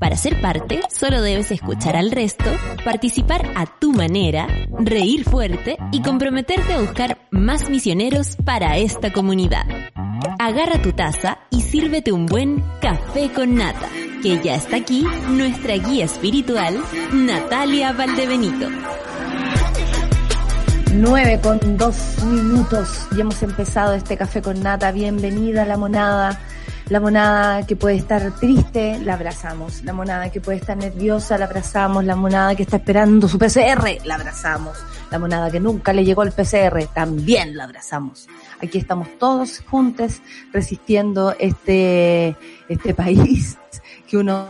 [0.00, 2.46] Para ser parte, solo debes escuchar al resto,
[2.86, 9.66] participar a tu manera, reír fuerte y comprometerte a buscar más misioneros para esta comunidad.
[10.38, 13.90] Agarra tu taza y sírvete un buen café con nata,
[14.22, 16.82] que ya está aquí nuestra guía espiritual,
[17.12, 18.68] Natalia Valdebenito.
[20.94, 24.92] 9 con 2 minutos y hemos empezado este café con nata.
[24.92, 26.40] Bienvenida a la monada.
[26.90, 29.84] La monada que puede estar triste, la abrazamos.
[29.84, 32.04] La monada que puede estar nerviosa, la abrazamos.
[32.04, 34.76] La monada que está esperando su PCR, la abrazamos.
[35.08, 38.26] La monada que nunca le llegó el PCR, también la abrazamos.
[38.60, 40.20] Aquí estamos todos juntos
[40.52, 42.36] resistiendo este,
[42.68, 43.56] este país
[44.08, 44.48] que uno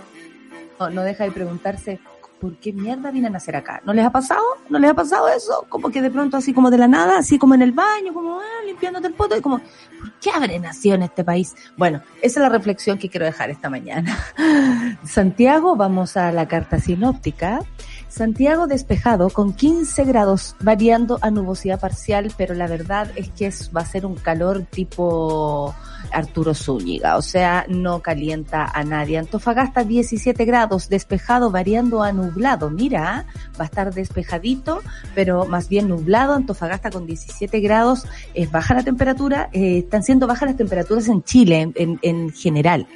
[0.78, 2.00] no deja de preguntarse
[2.40, 3.82] ¿por qué mierda vienen a hacer acá?
[3.84, 4.42] ¿No les ha pasado?
[4.68, 5.66] ¿No les ha pasado eso?
[5.68, 8.40] Como que de pronto así como de la nada, así como en el baño, como
[8.40, 11.54] ah, limpiándote el poto y como, ¿por qué habré nacido en este país?
[11.76, 14.18] Bueno, esa es la reflexión que quiero dejar esta mañana.
[15.04, 17.60] Santiago, vamos a la carta sinóptica.
[18.08, 23.70] Santiago despejado con 15 grados, variando a nubosidad parcial, pero la verdad es que es,
[23.76, 25.74] va a ser un calor tipo
[26.12, 29.18] Arturo Zúñiga, o sea, no calienta a nadie.
[29.18, 32.70] Antofagasta 17 grados, despejado, variando a nublado.
[32.70, 33.26] Mira,
[33.58, 34.80] va a estar despejadito,
[35.14, 36.34] pero más bien nublado.
[36.34, 41.22] Antofagasta con 17 grados, es baja la temperatura, eh, están siendo bajas las temperaturas en
[41.22, 42.86] Chile en, en general.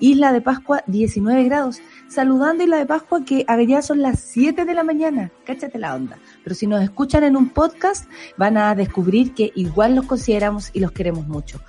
[0.00, 1.80] Isla de Pascua 19 grados
[2.12, 5.32] saludando Isla de Pascua que allá son las 7 de la mañana.
[5.46, 6.18] Cáchate la onda.
[6.44, 10.80] Pero si nos escuchan en un podcast, van a descubrir que igual los consideramos y
[10.80, 11.60] los queremos mucho.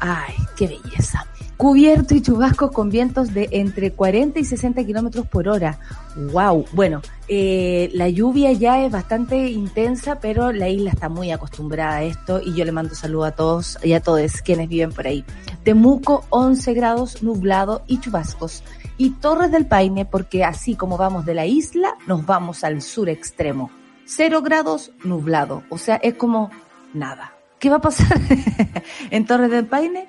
[0.00, 1.26] Ay, qué belleza.
[1.56, 5.78] Cubierto y chubascos con vientos de entre 40 y 60 kilómetros por hora.
[6.14, 6.66] Wow.
[6.72, 12.02] Bueno, eh, la lluvia ya es bastante intensa, pero la isla está muy acostumbrada a
[12.02, 15.24] esto y yo le mando saludo a todos y a todos quienes viven por ahí.
[15.64, 18.62] Temuco 11 grados nublado y chubascos
[18.98, 23.08] y Torres del Paine porque así como vamos de la isla, nos vamos al sur
[23.08, 23.70] extremo.
[24.04, 26.50] Cero grados nublado, o sea, es como
[26.92, 27.35] nada.
[27.58, 28.20] ¿Qué va a pasar
[29.10, 30.06] en Torres del Paine?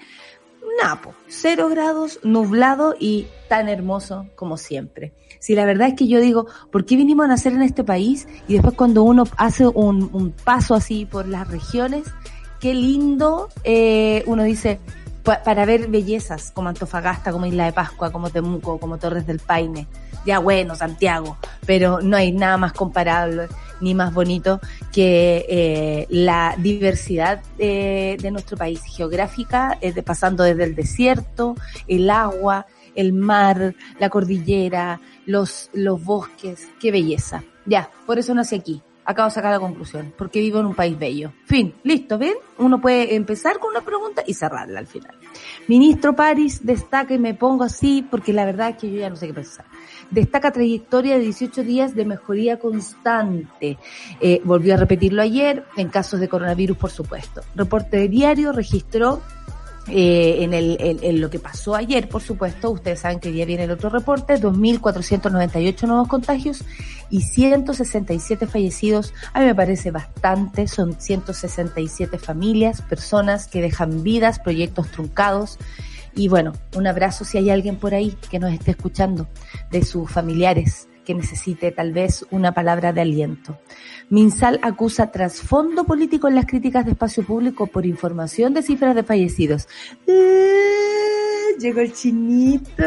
[0.84, 5.14] Napo, cero grados nublado y tan hermoso como siempre.
[5.40, 8.28] Si la verdad es que yo digo, ¿por qué vinimos a nacer en este país?
[8.48, 12.04] Y después cuando uno hace un, un paso así por las regiones,
[12.60, 14.80] qué lindo, eh, uno dice,
[15.44, 19.88] para ver bellezas como Antofagasta, como Isla de Pascua, como Temuco, como Torres del Paine.
[20.26, 23.48] Ya bueno, Santiago, pero no hay nada más comparable
[23.82, 24.60] ni más bonito
[24.92, 31.56] que eh, la diversidad de nuestro país geográfica, eh, pasando desde el desierto,
[31.88, 32.66] el agua,
[32.98, 35.70] el mar, la cordillera, los,
[36.04, 37.44] bosques, qué belleza.
[37.66, 41.00] Ya, por eso nací aquí, acabo de sacar la conclusión, porque vivo en un país
[41.00, 41.32] bello.
[41.46, 42.34] Fin, listo, ¿ven?
[42.58, 45.16] Uno puede empezar con una pregunta y cerrarla al final.
[45.68, 49.16] Ministro París destaca, y me pongo así porque la verdad es que yo ya no
[49.16, 49.66] sé qué pensar.
[50.12, 53.78] Destaca trayectoria de 18 días de mejoría constante.
[54.20, 57.42] Eh, volvió a repetirlo ayer, en casos de coronavirus, por supuesto.
[57.56, 59.22] Reporte de diario registró
[59.90, 63.64] eh, en, el, en, lo que pasó ayer, por supuesto, ustedes saben que ya viene
[63.64, 66.64] el otro reporte, 2.498 nuevos contagios
[67.10, 69.14] y 167 fallecidos.
[69.34, 75.58] A mí me parece bastante, son 167 familias, personas que dejan vidas, proyectos truncados.
[76.16, 79.28] Y bueno, un abrazo si hay alguien por ahí que nos esté escuchando,
[79.72, 83.58] de sus familiares que necesite tal vez una palabra de aliento.
[84.10, 89.04] Minsal acusa trasfondo político en las críticas de espacio público por información de cifras de
[89.04, 89.68] fallecidos.
[90.08, 90.88] ¡Eh!
[91.60, 92.84] Llegó el chinito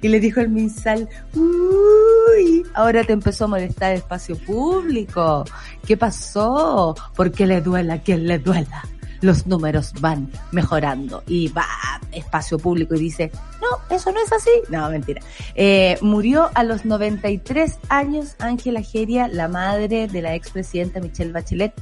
[0.00, 5.44] y le dijo al Minsal, uy, ahora te empezó a molestar el espacio público.
[5.84, 6.94] ¿Qué pasó?
[7.16, 8.84] ¿Por qué le duela a quien le duela?
[9.22, 11.64] Los números van mejorando y va
[12.12, 13.30] espacio público y dice,
[13.60, 14.50] no, eso no es así.
[14.68, 15.22] No, mentira.
[15.54, 21.72] Eh, murió a los 93 años Ángela Geria, la madre de la expresidenta Michelle Bachelet.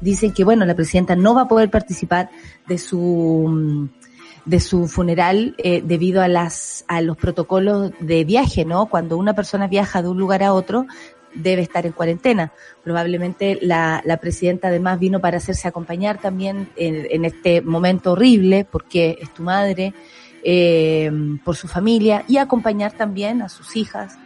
[0.00, 2.30] Dicen que, bueno, la presidenta no va a poder participar
[2.66, 3.88] de su
[4.44, 8.86] de su funeral eh, debido a las a los protocolos de viaje, ¿no?
[8.86, 10.86] Cuando una persona viaja de un lugar a otro,
[11.34, 12.52] debe estar en cuarentena.
[12.82, 18.66] Probablemente la, la presidenta además vino para hacerse acompañar también en, en este momento horrible,
[18.70, 19.94] porque es tu madre,
[20.42, 21.10] eh,
[21.44, 24.18] por su familia, y acompañar también a sus hijas,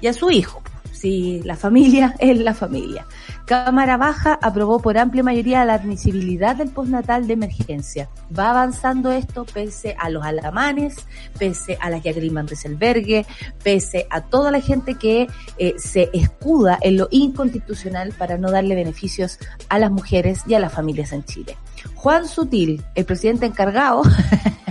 [0.00, 0.62] y a su hijo.
[0.92, 3.06] Si la familia es la familia.
[3.46, 8.10] Cámara Baja aprobó por amplia mayoría la admisibilidad del postnatal de emergencia.
[8.36, 10.96] Va avanzando esto pese a los alamanes,
[11.38, 13.24] pese a la que agriman Rieselbergue,
[13.62, 15.28] pese a toda la gente que
[15.58, 19.38] eh, se escuda en lo inconstitucional para no darle beneficios
[19.68, 21.56] a las mujeres y a las familias en Chile.
[21.94, 24.02] Juan Sutil, el presidente encargado,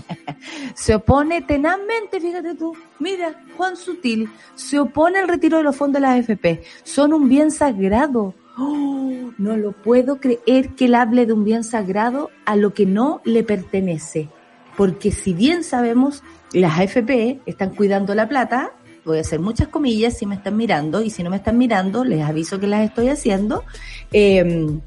[0.76, 6.02] se opone tenazmente, fíjate tú, mira, Juan Sutil se opone al retiro de los fondos
[6.02, 6.62] de la AFP.
[6.84, 11.64] Son un bien sagrado Oh, no lo puedo creer que él hable de un bien
[11.64, 14.30] sagrado a lo que no le pertenece.
[14.78, 16.24] Porque si bien sabemos,
[16.54, 18.74] las AFP están cuidando la plata,
[19.04, 22.04] voy a hacer muchas comillas si me están mirando, y si no me están mirando,
[22.04, 23.64] les aviso que las estoy haciendo,
[24.12, 24.82] em,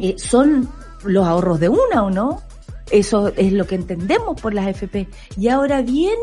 [0.00, 0.68] eh, son
[1.04, 2.42] los ahorros de una o no.
[2.90, 5.08] Eso es lo que entendemos por las AFP.
[5.36, 6.16] Y ahora viene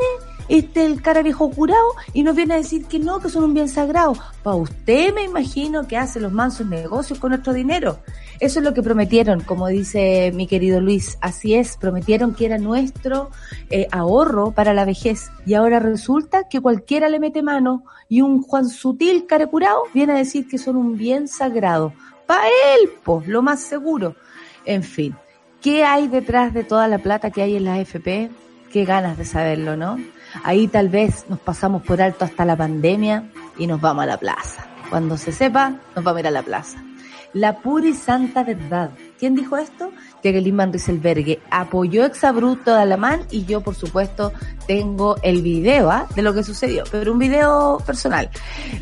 [0.47, 3.53] este el cara viejo curado y nos viene a decir que no, que son un
[3.53, 4.13] bien sagrado.
[4.44, 8.00] Para usted me imagino que hace los mansos negocios con nuestro dinero.
[8.39, 11.17] Eso es lo que prometieron, como dice mi querido Luis.
[11.21, 13.31] Así es, prometieron que era nuestro
[13.69, 15.31] eh, ahorro para la vejez.
[15.45, 20.13] Y ahora resulta que cualquiera le mete mano y un Juan Sutil cara curado viene
[20.13, 21.94] a decir que son un bien sagrado.
[22.27, 24.15] Para él, pues, lo más seguro.
[24.65, 25.15] En fin,
[25.65, 28.29] ¿qué hay detrás de toda la plata que hay en la AFP?
[28.71, 29.97] Qué ganas de saberlo, ¿no?
[30.44, 34.19] Ahí tal vez nos pasamos por alto hasta la pandemia y nos vamos a la
[34.19, 34.67] plaza.
[34.91, 36.77] Cuando se sepa, nos vamos a ir a la plaza.
[37.33, 38.91] La pura y santa verdad.
[39.17, 39.91] ¿Quién dijo esto?
[40.23, 44.33] Jacqueline Van Rieselbergue apoyó Exabruto de Alamán y yo, por supuesto,
[44.67, 46.07] tengo el video ¿ah?
[46.15, 48.29] de lo que sucedió, pero un video personal.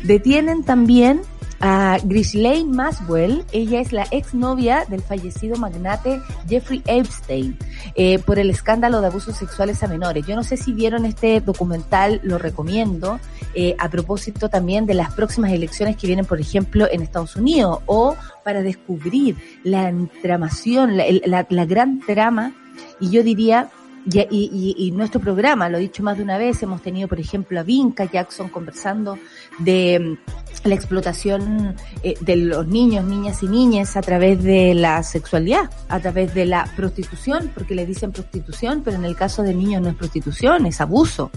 [0.02, 1.22] Detienen también
[1.66, 7.56] a Ghislaine Maswell, ella es la exnovia del fallecido magnate Jeffrey Epstein,
[7.94, 10.26] eh, por el escándalo de abusos sexuales a menores.
[10.26, 13.18] Yo no sé si vieron este documental, lo recomiendo,
[13.54, 17.78] eh, a propósito también de las próximas elecciones que vienen, por ejemplo, en Estados Unidos,
[17.86, 18.14] o
[18.44, 19.90] para descubrir la
[20.20, 22.52] tramación, la, la gran trama,
[23.00, 23.70] y yo diría
[24.06, 27.18] y, y, y, nuestro programa, lo he dicho más de una vez, hemos tenido, por
[27.18, 29.18] ejemplo, a Vinca Jackson conversando
[29.58, 35.02] de mm, la explotación eh, de los niños, niñas y niñas a través de la
[35.02, 39.54] sexualidad, a través de la prostitución, porque le dicen prostitución, pero en el caso de
[39.54, 41.30] niños no es prostitución, es abuso.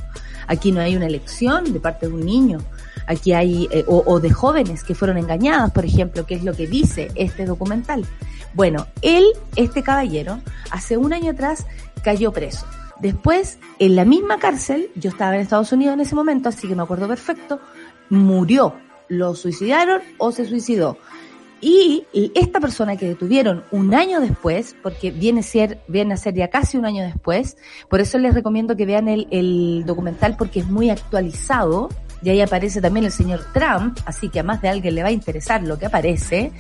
[0.48, 2.60] Aquí no hay una elección de parte de un niño.
[3.06, 6.68] Aquí hay, eh, o, de jóvenes que fueron engañadas, por ejemplo, que es lo que
[6.68, 8.06] dice este documental.
[8.54, 9.25] Bueno, él,
[9.56, 10.40] este caballero,
[10.72, 11.66] hace un año atrás
[12.03, 12.65] cayó preso.
[12.99, 16.75] Después, en la misma cárcel, yo estaba en Estados Unidos en ese momento, así que
[16.75, 17.59] me acuerdo perfecto,
[18.09, 18.73] murió.
[19.07, 20.97] Lo suicidaron o se suicidó.
[21.59, 22.05] Y
[22.35, 26.49] esta persona que detuvieron un año después, porque viene a ser, viene a ser ya
[26.49, 27.57] casi un año después,
[27.89, 31.89] por eso les recomiendo que vean el, el documental porque es muy actualizado,
[32.21, 35.09] y ahí aparece también el señor Trump, así que a más de alguien le va
[35.09, 36.51] a interesar lo que aparece.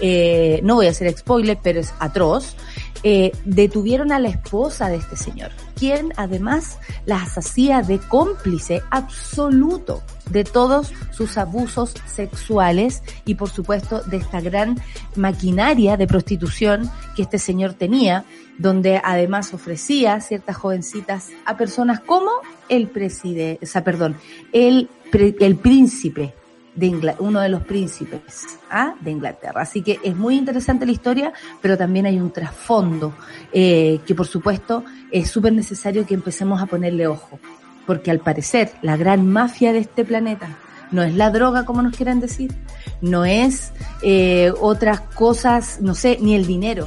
[0.00, 2.56] Eh, no voy a hacer spoiler, pero es atroz.
[3.02, 10.02] Eh, detuvieron a la esposa de este señor, quien además las hacía de cómplice absoluto
[10.30, 14.80] de todos sus abusos sexuales y por supuesto de esta gran
[15.14, 18.24] maquinaria de prostitución que este señor tenía,
[18.58, 22.30] donde además ofrecía ciertas jovencitas a personas como
[22.68, 24.16] el presidente, o sea, perdón,
[24.52, 26.34] el, el príncipe
[26.76, 28.94] de Inglaterra, uno de los príncipes ¿ah?
[29.00, 29.62] de Inglaterra.
[29.62, 33.14] Así que es muy interesante la historia, pero también hay un trasfondo
[33.52, 37.40] eh, que por supuesto es súper necesario que empecemos a ponerle ojo
[37.86, 40.58] porque al parecer la gran mafia de este planeta
[40.90, 42.54] no es la droga como nos quieran decir,
[43.00, 43.72] no es
[44.02, 46.86] eh, otras cosas, no sé, ni el dinero,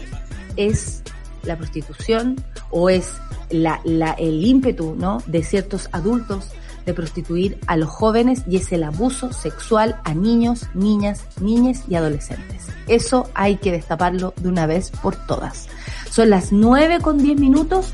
[0.55, 1.01] es
[1.43, 2.35] la prostitución
[2.69, 3.13] o es
[3.49, 5.21] la, la, el ímpetu ¿no?
[5.25, 6.51] de ciertos adultos
[6.89, 11.96] de prostituir a los jóvenes y es el abuso sexual a niños, niñas, niñas y
[11.96, 12.67] adolescentes.
[12.88, 15.67] Eso hay que destaparlo de una vez por todas.
[16.10, 17.91] Son las nueve con diez minutos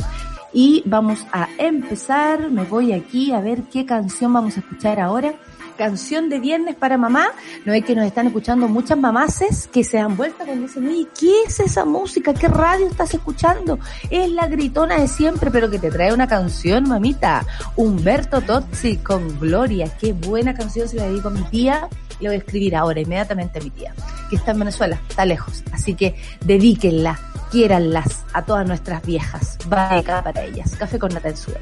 [0.54, 2.50] y vamos a empezar.
[2.50, 5.36] Me voy aquí a ver qué canción vamos a escuchar ahora.
[5.77, 7.27] Canción de viernes para mamá.
[7.65, 11.08] No es que nos están escuchando muchas mamaces que se han vuelto cuando dicen, oye,
[11.20, 12.34] ¿qué es esa música?
[12.34, 13.79] ¿Qué radio estás escuchando?
[14.10, 17.46] Es la gritona de siempre, pero que te trae una canción, mamita.
[17.75, 19.91] Humberto Tozzi con Gloria.
[20.00, 21.89] Qué buena canción se la dedico a mi tía.
[22.20, 23.94] Le voy a escribir ahora, inmediatamente a mi tía,
[24.29, 25.63] que está en Venezuela, está lejos.
[25.74, 26.15] Así que
[26.46, 27.20] dedíquenla
[27.51, 29.58] quiéranlas a todas nuestras viejas.
[29.72, 30.75] Va acá para ellas.
[30.77, 31.60] Café con nata en suelo.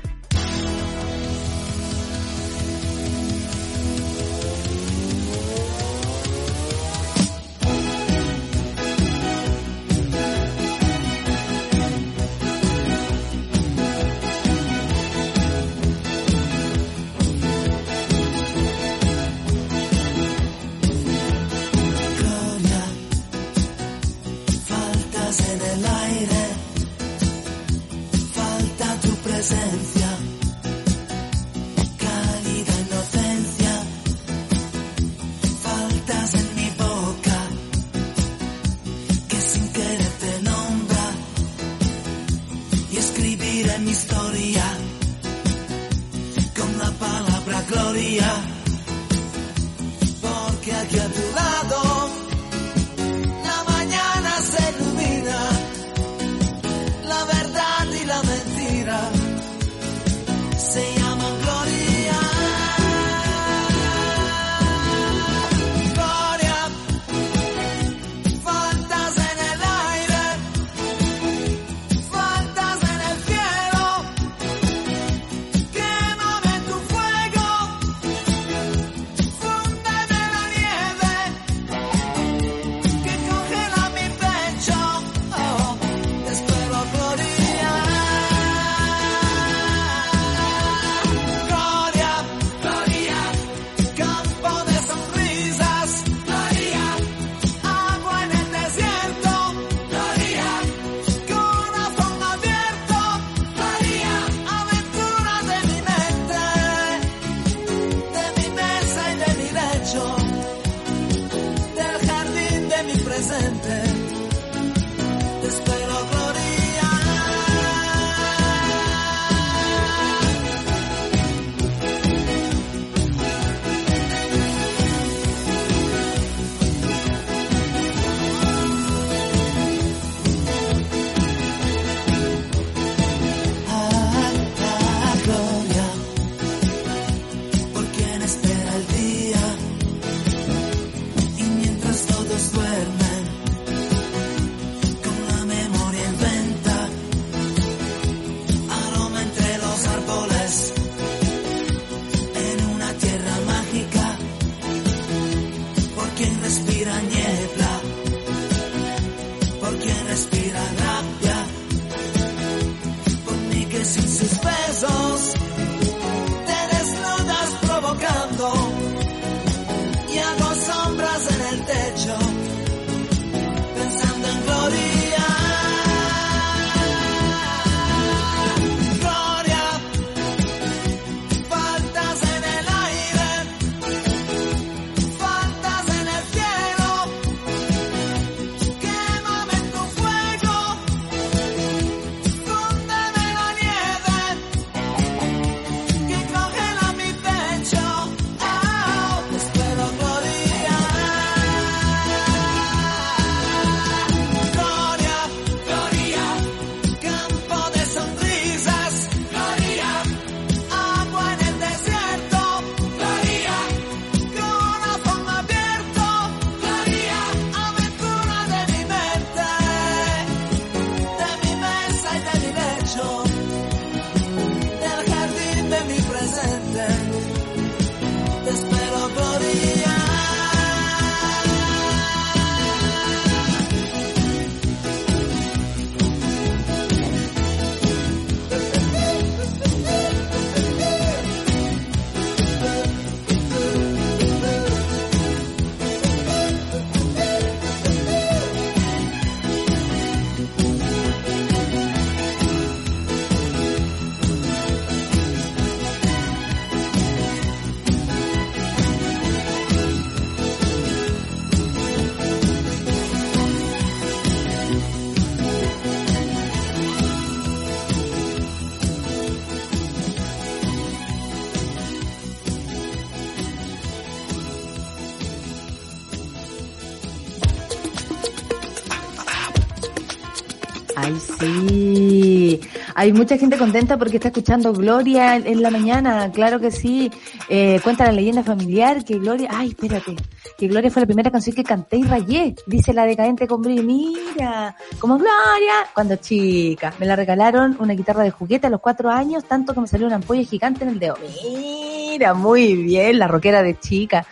[283.03, 287.11] Hay mucha gente contenta porque está escuchando Gloria en la mañana, claro que sí.
[287.49, 290.15] Eh, cuenta la leyenda familiar que Gloria, ay, espérate,
[290.57, 294.77] que Gloria fue la primera canción que canté y rayé, dice la decadente con Mira,
[294.99, 299.43] como Gloria, cuando chica, me la regalaron una guitarra de juguete a los cuatro años,
[299.43, 301.17] tanto que me salió una ampolla gigante en el dedo.
[301.43, 304.25] Mira, muy bien, la rockera de chica.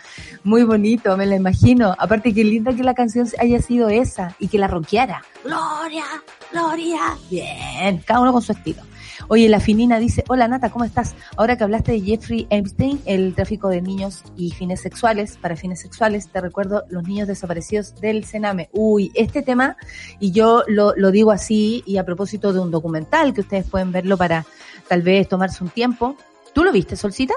[0.44, 1.94] Muy bonito, me la imagino.
[1.98, 5.22] Aparte, qué linda que la canción haya sido esa y que la rockeara.
[5.44, 6.04] Gloria,
[6.52, 7.16] Gloria.
[7.30, 8.82] Bien, cada uno con su estilo.
[9.28, 11.14] Oye, la finina dice, hola Nata, ¿cómo estás?
[11.36, 15.80] Ahora que hablaste de Jeffrey Epstein, el tráfico de niños y fines sexuales, para fines
[15.80, 18.68] sexuales, te recuerdo los niños desaparecidos del Sename.
[18.72, 19.76] Uy, este tema,
[20.18, 23.92] y yo lo, lo digo así, y a propósito de un documental que ustedes pueden
[23.92, 24.44] verlo para
[24.88, 26.16] tal vez tomarse un tiempo.
[26.52, 27.34] ¿Tú lo viste, Solcita?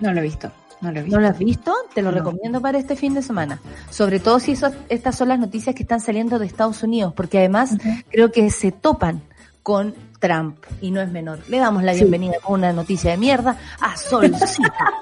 [0.00, 0.50] No lo he visto.
[0.84, 1.74] No lo, ¿No lo has visto?
[1.94, 3.58] Te lo recomiendo para este fin de semana.
[3.88, 7.38] Sobre todo si eso, estas son las noticias que están saliendo de Estados Unidos, porque
[7.38, 7.78] además
[8.10, 9.22] creo que se topan
[9.62, 11.38] con Trump y no es menor.
[11.48, 14.92] Le damos la bienvenida con una noticia de mierda a Solcita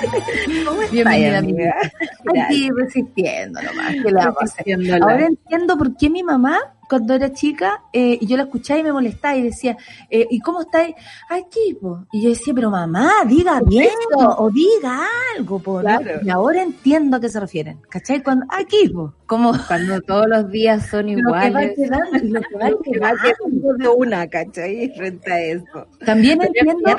[0.92, 1.74] Bienvenida, amiga.
[2.44, 3.96] Aquí resistiendo nomás.
[5.02, 6.56] Ahora entiendo por qué mi mamá
[6.90, 9.76] cuando era chica, eh, y yo la escuchaba y me molestaba y decía,
[10.10, 10.96] eh, ¿y cómo estáis?
[11.28, 12.04] Aquí, po.
[12.10, 15.06] Y yo decía, pero mamá, diga bien o diga
[15.36, 15.80] algo, po.
[16.24, 17.78] Y ahora entiendo a qué se refieren.
[17.88, 18.24] ¿Cachai?
[18.24, 19.14] Cuando, aquí, po.
[19.26, 21.78] Como cuando todos los días son iguales.
[22.24, 24.92] Lo que va quedando, de una, ¿cachai?
[24.96, 25.86] Frente a eso.
[26.04, 26.98] También entiendo.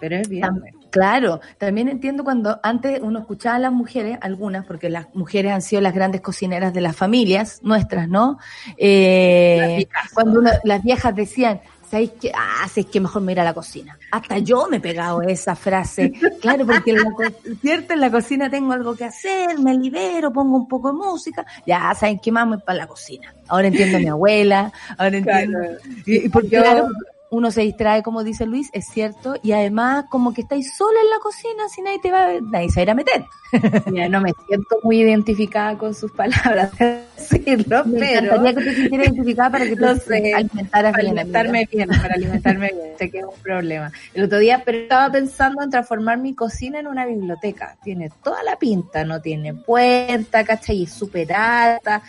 [0.00, 0.44] pero es bien.
[0.90, 5.62] Claro, también entiendo cuando antes uno escuchaba a las mujeres, algunas, porque las mujeres han
[5.62, 8.38] sido las grandes cocineras de las familias nuestras, ¿no?
[8.76, 12.32] Eh, cuando las viejas decían, ¿sabéis qué?
[12.34, 13.98] Ah, es que mejor me ir a la cocina.
[14.12, 16.12] Hasta yo me he pegado esa frase.
[16.40, 20.56] Claro, porque en la, cierto, en la cocina tengo algo que hacer, me libero, pongo
[20.56, 21.44] un poco de música.
[21.66, 22.46] Ya, ¿saben qué más?
[22.46, 23.34] Me para la cocina.
[23.48, 25.58] Ahora entiendo a mi abuela, ahora entiendo.
[26.06, 26.88] Y, porque, claro,
[27.30, 31.10] uno se distrae, como dice Luis, es cierto, y además como que estáis sola en
[31.10, 33.24] la cocina, si nadie te va, nadie se va a ir a meter.
[33.92, 36.70] Ya no me siento muy identificada con sus palabras,
[37.16, 38.26] decirlo, me pero...
[38.26, 42.14] encantaría que te sintieras identificada para que tú no sé, alimentaras para alimentarme bien, para
[42.14, 43.92] alimentarme bien, sé que es un problema.
[44.14, 48.42] El otro día pero estaba pensando en transformar mi cocina en una biblioteca, tiene toda
[48.44, 50.84] la pinta, no tiene puerta, ¿cachai?
[50.84, 52.02] Es súper alta,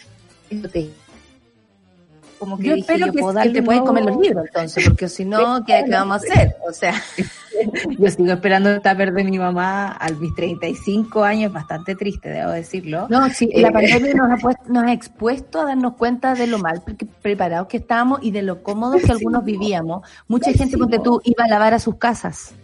[2.41, 3.21] como que yo espero que,
[3.51, 6.55] te puedes comer los libros entonces, porque si no, ¿qué, vamos a hacer?
[6.67, 6.95] O sea,
[7.99, 12.49] yo sigo esperando el tupper de mi mamá a mis 35 años, bastante triste, debo
[12.49, 13.05] decirlo.
[13.11, 16.47] No, sí, la eh, pandemia nos ha, puesto, nos ha expuesto a darnos cuenta de
[16.47, 16.81] lo mal
[17.21, 20.01] preparados que estábamos y de lo cómodos que algunos vivíamos.
[20.27, 22.55] Mucha gente, porque tú, iba a lavar a sus casas,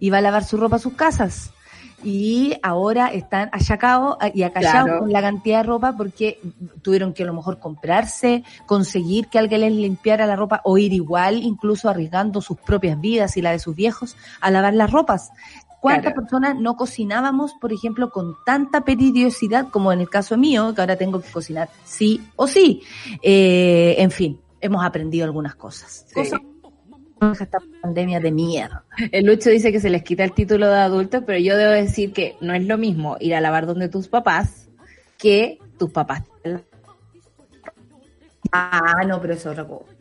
[0.00, 1.50] iba a lavar su ropa a sus casas
[2.04, 6.40] y ahora están achacados y acallados con la cantidad de ropa porque
[6.82, 10.92] tuvieron que a lo mejor comprarse, conseguir que alguien les limpiara la ropa o ir
[10.92, 15.30] igual, incluso arriesgando sus propias vidas y la de sus viejos a lavar las ropas.
[15.80, 20.80] ¿Cuántas personas no cocinábamos, por ejemplo, con tanta peridiosidad como en el caso mío, que
[20.80, 22.82] ahora tengo que cocinar sí o sí?
[23.22, 26.06] Eh, en fin, hemos aprendido algunas cosas.
[26.12, 26.40] Cosas
[27.20, 28.84] esta pandemia de mierda.
[29.10, 32.12] El Lucho dice que se les quita el título de adulto, pero yo debo decir
[32.12, 34.68] que no es lo mismo ir a lavar donde tus papás
[35.18, 36.22] que tus papás.
[38.52, 39.95] Ah, no, pero eso es otra cosa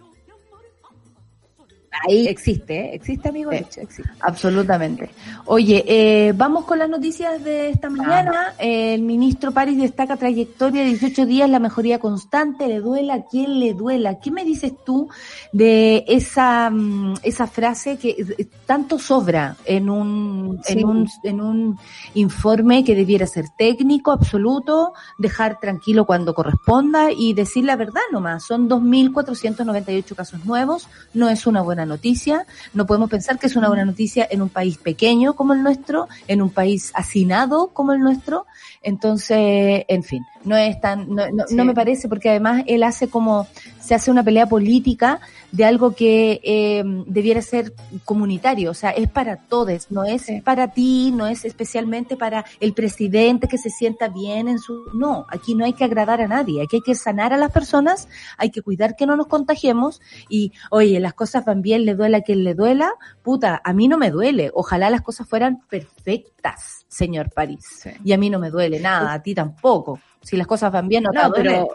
[2.03, 2.95] ahí existe, ¿eh?
[2.95, 4.03] existe amigo existe.
[4.19, 5.09] Absolutamente.
[5.45, 8.53] Oye, eh, vamos con las noticias de esta mañana.
[8.59, 13.59] el ministro París destaca trayectoria de 18 días, la mejoría constante, le duela a quien
[13.59, 14.19] le duela.
[14.19, 15.09] ¿Qué me dices tú
[15.51, 21.79] de esa, mm, esa frase que eh, tanto sobra en un, en un, en un
[22.13, 28.43] informe que debiera ser técnico, absoluto, dejar tranquilo cuando corresponda y decir la verdad nomás?
[28.43, 32.45] Son 2.498 casos nuevos, no es una buena noticia.
[32.73, 36.07] No podemos pensar que es una buena noticia en un país pequeño como el nuestro,
[36.27, 38.45] en un país hacinado como el nuestro.
[38.81, 43.47] Entonces, en fin, no es tan, no, no, me parece porque además él hace como,
[43.79, 45.19] se hace una pelea política
[45.51, 50.71] de algo que eh, debiera ser comunitario, o sea, es para todos, no es para
[50.71, 55.55] ti, no es especialmente para el presidente que se sienta bien en su, no, aquí
[55.55, 58.61] no hay que agradar a nadie, aquí hay que sanar a las personas, hay que
[58.61, 62.43] cuidar que no nos contagiemos y, oye, las cosas van bien, le duela a quien
[62.43, 67.87] le duela, puta, a mí no me duele, ojalá las cosas fueran perfectas, señor París,
[68.03, 69.99] y a mí no me duele nada, a ti tampoco.
[70.25, 71.69] Si las cosas van bien, no, no pero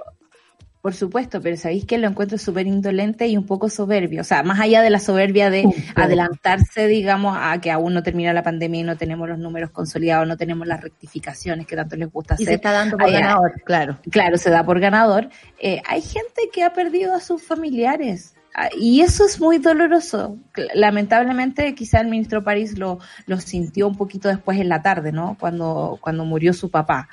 [0.80, 4.22] por supuesto, pero sabéis que lo encuentro súper indolente y un poco soberbio.
[4.22, 8.32] O sea, más allá de la soberbia de adelantarse, digamos, a que aún no termina
[8.32, 12.10] la pandemia y no tenemos los números consolidados, no tenemos las rectificaciones que tanto les
[12.10, 12.44] gusta hacer.
[12.44, 13.98] Y se está dando por ganador, claro.
[14.10, 15.28] Claro, se da por ganador.
[15.58, 18.34] Eh, hay gente que ha perdido a sus familiares.
[18.54, 20.38] Ah, y eso es muy doloroso.
[20.74, 25.36] Lamentablemente, quizá el ministro París lo, lo sintió un poquito después en la tarde, ¿no?
[25.38, 27.08] Cuando, cuando murió su papá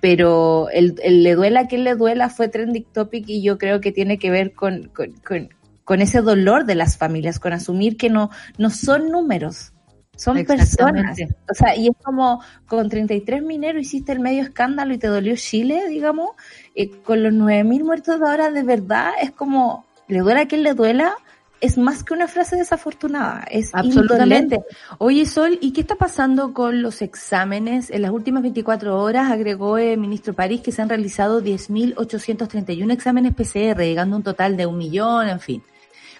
[0.00, 3.92] pero el, le duela a quien le duela fue trending topic y yo creo que
[3.92, 4.90] tiene que ver con,
[5.84, 9.72] con, ese dolor de las familias, con asumir que no, no son números,
[10.16, 11.18] son personas.
[11.50, 15.34] O sea, y es como con 33 mineros hiciste el medio escándalo y te dolió
[15.36, 16.30] Chile, digamos,
[16.74, 20.62] eh, con los 9.000 muertos de ahora de verdad es como, le duela a quien
[20.62, 21.14] le duela,
[21.60, 24.60] es más que una frase desafortunada, es absolutamente.
[24.98, 27.90] Oye, Sol, ¿y qué está pasando con los exámenes?
[27.90, 33.34] En las últimas 24 horas agregó el ministro París que se han realizado 10.831 exámenes
[33.34, 35.62] PCR, llegando a un total de un millón, en fin.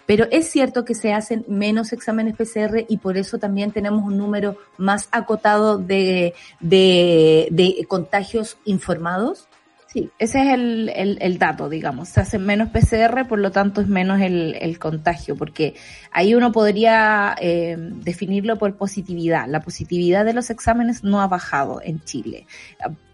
[0.06, 4.18] Pero es cierto que se hacen menos exámenes PCR y por eso también tenemos un
[4.18, 9.46] número más acotado de, de, de contagios informados.
[9.92, 12.10] Sí, ese es el, el, dato, digamos.
[12.10, 15.74] Se hacen menos PCR, por lo tanto es menos el, el contagio, porque
[16.12, 19.48] ahí uno podría eh, definirlo por positividad.
[19.48, 22.46] La positividad de los exámenes no ha bajado en Chile.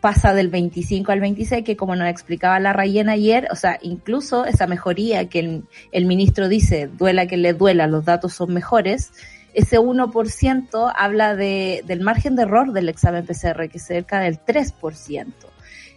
[0.02, 4.44] Pasa del 25 al 26, que como nos explicaba la Rayena ayer, o sea, incluso
[4.44, 9.12] esa mejoría que el, el ministro dice, duela que le duela, los datos son mejores,
[9.54, 14.38] ese 1% habla de, del margen de error del examen PCR, que es cerca del
[14.38, 15.32] 3%.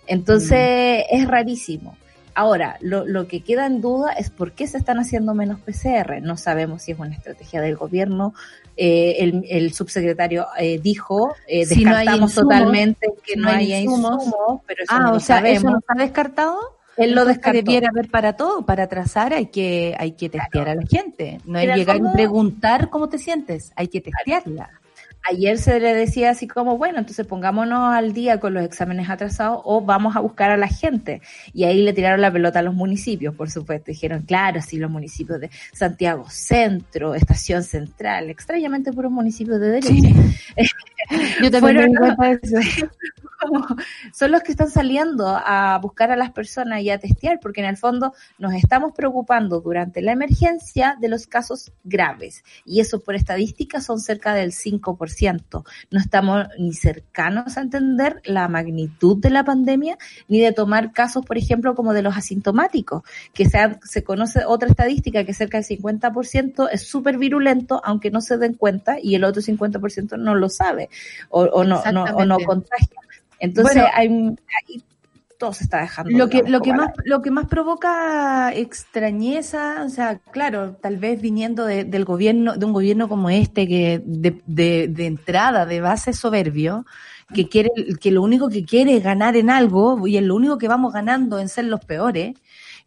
[0.10, 1.16] Entonces mm.
[1.16, 1.96] es rarísimo.
[2.36, 6.22] Ahora, lo, lo, que queda en duda es por qué se están haciendo menos PCR.
[6.22, 8.34] No sabemos si es una estrategia del gobierno.
[8.78, 14.94] Eh, el, el, subsecretario eh, dijo, eh, descartamos totalmente que no, haya insumos, pero eso
[14.94, 16.58] ah, no o sea, ¿eso no está descartado?
[16.96, 17.58] Él lo descartó.
[17.58, 21.40] debiera haber para todo, para trazar hay que, hay que testear a la gente.
[21.46, 24.79] No es llegar y preguntar cómo te sientes, hay que testearla
[25.28, 29.62] ayer se le decía así como, bueno, entonces pongámonos al día con los exámenes atrasados
[29.64, 31.22] o vamos a buscar a la gente.
[31.54, 33.92] Y ahí le tiraron la pelota a los municipios, por supuesto.
[33.92, 39.94] Dijeron, claro, sí, los municipios de Santiago Centro, Estación Central, extrañamente puros municipios de derecha.
[41.42, 41.94] Yo también
[44.14, 47.68] son los que están saliendo a buscar a las personas y a testear, porque en
[47.68, 52.44] el fondo nos estamos preocupando durante la emergencia de los casos graves.
[52.66, 55.64] Y eso por estadística son cerca del 5%.
[55.92, 59.98] No estamos ni cercanos a entender la magnitud de la pandemia,
[60.28, 64.70] ni de tomar casos, por ejemplo, como de los asintomáticos, que se, se conoce otra
[64.70, 69.24] estadística que cerca del 50% es súper virulento, aunque no se den cuenta, y el
[69.24, 70.90] otro 50% no lo sabe
[71.30, 73.00] o, o no, no, o no contagia.
[73.40, 74.36] Entonces hay,
[75.40, 76.16] todo se está dejando.
[76.16, 81.22] Lo que, lo que más, lo que más provoca extrañeza, o sea, claro, tal vez
[81.22, 86.14] viniendo del gobierno, de un gobierno como este, que de, de, de entrada, de base
[86.14, 86.86] soberbio,
[87.34, 87.70] que quiere,
[88.02, 90.94] que lo único que quiere es ganar en algo, y es lo único que vamos
[90.94, 92.36] ganando en ser los peores,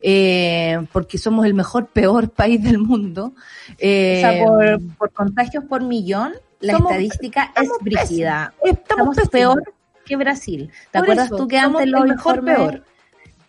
[0.00, 3.32] eh, porque somos el mejor, peor país del mundo.
[3.78, 8.52] Eh, o sea, eh, por, por contagios por millón, la estadística es brígida.
[8.62, 9.62] Estamos, estamos peor
[10.04, 10.70] que Brasil.
[10.90, 12.84] ¿Te acuerdas tú que antes lo mejor peor?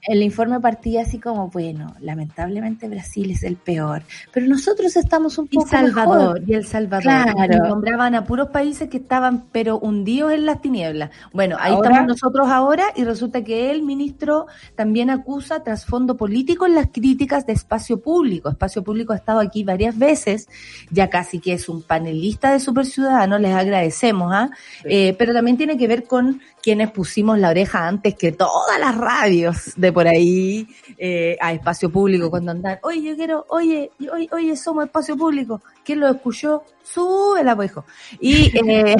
[0.08, 5.48] El informe partía así como, bueno, lamentablemente Brasil es el peor, pero nosotros estamos un
[5.48, 7.04] poco y Salvador, Y El Salvador.
[7.04, 7.68] Claro.
[7.68, 11.12] nombraban a puros países que estaban, pero hundidos en las tinieblas.
[11.32, 16.76] Bueno, ahí estamos nosotros ahora y resulta que el ministro también acusa trasfondo político en
[16.76, 18.50] las críticas de espacio público.
[18.50, 20.50] Espacio público ha estado aquí varias veces,
[20.92, 24.50] ya casi que es un panelista de Super Ciudadano, les agradecemos, ¿ah?
[24.84, 28.96] Eh, pero también tiene que ver con quienes pusimos la oreja antes que todas las
[28.96, 34.28] radios de por ahí eh, a espacio público cuando andan, oye, yo quiero, oye, oye,
[34.32, 35.62] oye, somos espacio público.
[35.84, 36.64] ¿Quién lo escuchó?
[36.84, 37.86] Sube la hijo.
[38.20, 38.96] Y, eh,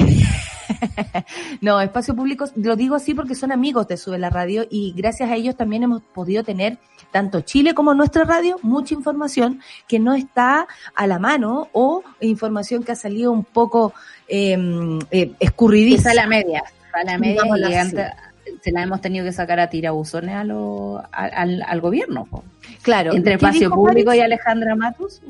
[1.60, 5.30] no, espacio público, lo digo así porque son amigos de Sube la Radio y gracias
[5.30, 6.78] a ellos también hemos podido tener,
[7.10, 12.82] tanto Chile como nuestra radio, mucha información que no está a la mano o información
[12.82, 13.92] que ha salido un poco
[14.28, 14.56] eh,
[15.10, 16.10] eh escurridiza.
[16.10, 17.44] a la media, a la media
[18.64, 22.26] se la hemos tenido que sacar a tirabuzones a lo, al, al, gobierno.
[22.80, 23.12] Claro.
[23.12, 25.20] Entre espacio público y Alejandra Matus,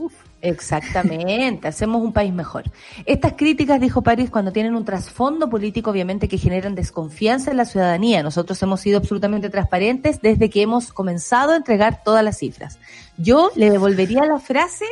[0.40, 2.62] Exactamente, hacemos un país mejor.
[3.07, 7.64] Estas críticas, dijo París, cuando tienen un trasfondo político, obviamente que generan desconfianza en la
[7.64, 8.23] ciudadanía.
[8.23, 12.79] Nosotros hemos sido absolutamente transparentes desde que hemos comenzado a entregar todas las cifras.
[13.16, 14.85] Yo le devolvería la frase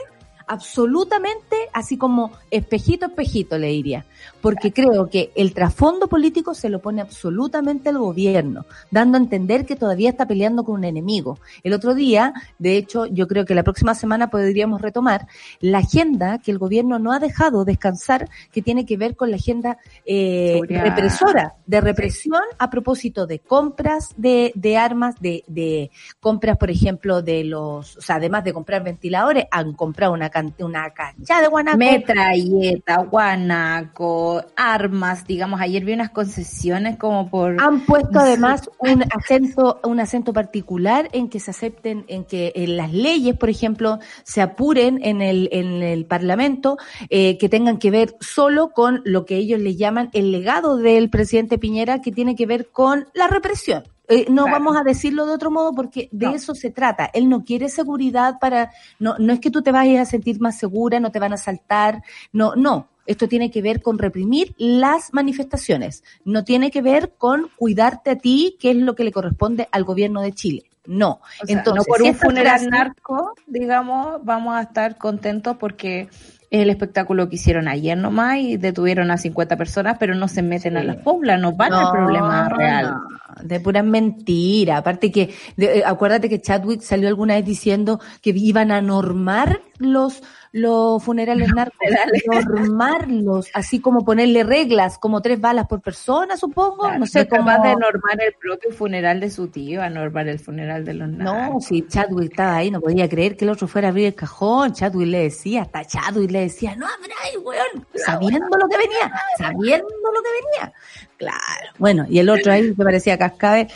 [0.48, 4.04] absolutamente así como espejito, espejito, le diría.
[4.42, 9.64] Porque creo que el trasfondo político se lo pone absolutamente el gobierno, dando a entender
[9.64, 11.38] que todavía está peleando con un enemigo.
[11.62, 15.28] El otro día, de hecho, yo creo que la próxima semana podríamos retomar
[15.60, 19.36] la agenda que el gobierno no ha dejado descansar, que tiene que ver con la
[19.36, 26.58] agenda eh, represora, de represión a propósito de compras de, de armas, de, de compras,
[26.58, 31.40] por ejemplo, de los, o sea, además de comprar ventiladores, han comprado una una cancha
[31.40, 31.78] de guanaco.
[31.78, 37.56] Metralleta, guanaco, armas, digamos, ayer vi unas concesiones como por...
[37.60, 42.76] Han puesto además un acento, un acento particular en que se acepten, en que en
[42.76, 46.78] las leyes, por ejemplo, se apuren en el, en el Parlamento,
[47.10, 51.10] eh, que tengan que ver solo con lo que ellos le llaman el legado del
[51.10, 53.84] presidente Piñera, que tiene que ver con la represión.
[54.08, 57.08] Eh, no vamos a decirlo de otro modo porque de eso se trata.
[57.14, 60.58] Él no quiere seguridad para, no, no es que tú te vayas a sentir más
[60.58, 62.88] segura, no te van a saltar, no, no.
[63.06, 66.04] Esto tiene que ver con reprimir las manifestaciones.
[66.24, 69.84] No tiene que ver con cuidarte a ti, que es lo que le corresponde al
[69.84, 70.64] gobierno de Chile.
[70.86, 71.20] No.
[71.46, 76.08] Entonces, por un funeral narco, digamos, vamos a estar contentos porque
[76.50, 80.76] el espectáculo que hicieron ayer nomás y detuvieron a 50 personas, pero no se meten
[80.76, 82.94] a las poblas, no van al problema real.
[83.42, 84.78] De pura mentira.
[84.78, 90.22] Aparte que, eh, acuérdate que Chadwick salió alguna vez diciendo que iban a normar los
[90.52, 91.78] los funerales narcos,
[92.26, 97.46] normarlos, así como ponerle reglas, como tres balas por persona, supongo, no sé cómo.
[97.46, 101.08] Capaz de normar el propio funeral de su tío, a normar el funeral de los
[101.08, 101.54] narcos.
[101.54, 104.14] No, si Chadwick estaba ahí, no podía creer que el otro fuera a abrir el
[104.14, 109.12] cajón, Chadwick le decía, hasta Chadwick le decía, no abráis, weón, sabiendo lo que venía,
[109.38, 110.72] sabiendo lo que venía.
[111.22, 113.68] Claro, bueno, y el otro ahí que parecía cascabel.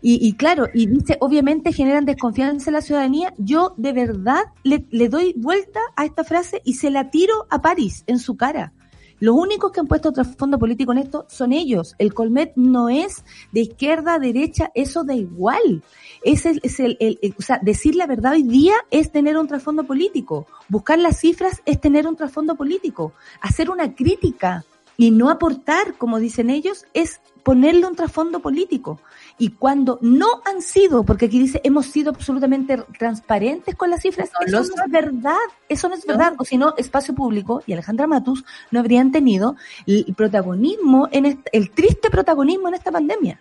[0.00, 3.34] Y, claro, y dice, obviamente generan desconfianza en la ciudadanía.
[3.38, 8.02] Yo de verdad le, doy vuelta a esta frase y se la tiro a París
[8.08, 8.72] en su cara.
[9.20, 11.94] Los únicos que han puesto trasfondo político en esto son ellos.
[11.98, 15.82] El Colmet no es de izquierda a derecha, eso da igual.
[16.24, 19.84] Ese es el, el, o sea, decir la verdad hoy día es tener un trasfondo
[19.84, 20.46] político.
[20.68, 23.12] Buscar las cifras es tener un trasfondo político.
[23.40, 24.64] Hacer una crítica
[25.00, 29.00] y no aportar, como dicen ellos, es ponerle un trasfondo político.
[29.38, 34.28] Y cuando no han sido, porque aquí dice, hemos sido absolutamente transparentes con las cifras,
[34.44, 35.36] eso no es verdad,
[35.68, 36.34] eso no es verdad.
[36.38, 39.54] O si no, Espacio Público y Alejandra Matus no habrían tenido
[39.86, 43.40] el protagonismo, en el triste protagonismo en esta pandemia.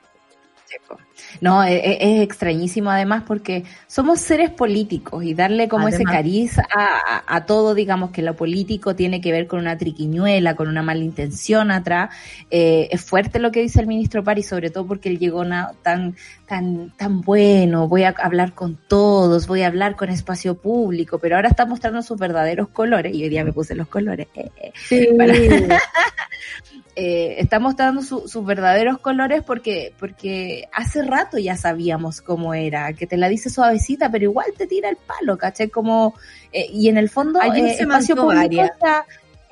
[1.42, 6.58] No, e, e, es, extrañísimo además porque somos seres políticos y darle como ese cariz
[6.58, 11.04] a, todo, digamos que lo político tiene que ver con una triquiñuela, con una mala
[11.04, 12.16] intención atrás.
[12.50, 15.44] Eh, es fuerte lo que dice el ministro Pari, sobre todo porque él llegó
[15.82, 16.16] tan,
[16.48, 21.36] tan, tan bueno, voy a hablar con todos, voy a hablar con espacio público, pero
[21.36, 24.28] ahora está mostrando sus verdaderos colores y hoy día me puse los colores.
[24.34, 25.08] Eh, eh, sí.
[27.00, 33.06] eh, está mostrando sus verdaderos colores porque, porque hace rato ya sabíamos cómo era, que
[33.06, 35.70] te la dice suavecita, pero igual te tira el palo, ¿caché?
[35.70, 36.16] Como,
[36.52, 39.06] eh, y en el fondo, eh, espacio público está,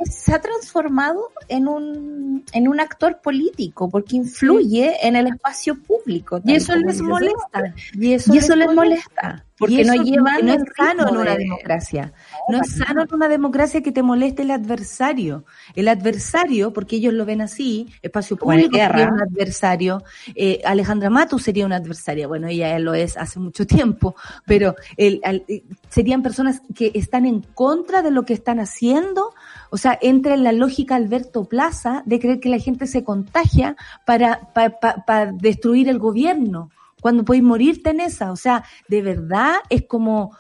[0.04, 6.42] se ha transformado en un, en un actor político porque influye en el espacio público.
[6.44, 7.76] Y eso les molesta.
[7.94, 9.46] Y eso, les, molesta.
[9.58, 12.12] Porque no llevan no es sano en una democracia.
[12.50, 15.46] No, es sano en una democracia que te moleste el adversario.
[15.76, 20.04] El adversario, porque ellos lo ven así, espacio público sería un adversario,
[20.36, 22.28] eh, Alejandra Matu sería una adversaria.
[22.28, 27.42] Bueno, ella lo es hace mucho tiempo, pero el, eh, serían personas que están en
[27.42, 29.34] contra de lo que están haciendo
[29.76, 33.76] o sea, entra en la lógica Alberto Plaza de creer que la gente se contagia
[34.06, 36.70] para, para, destruir el gobierno,
[37.02, 38.32] cuando podéis morirte en esa.
[38.32, 40.32] O sea, de verdad es como,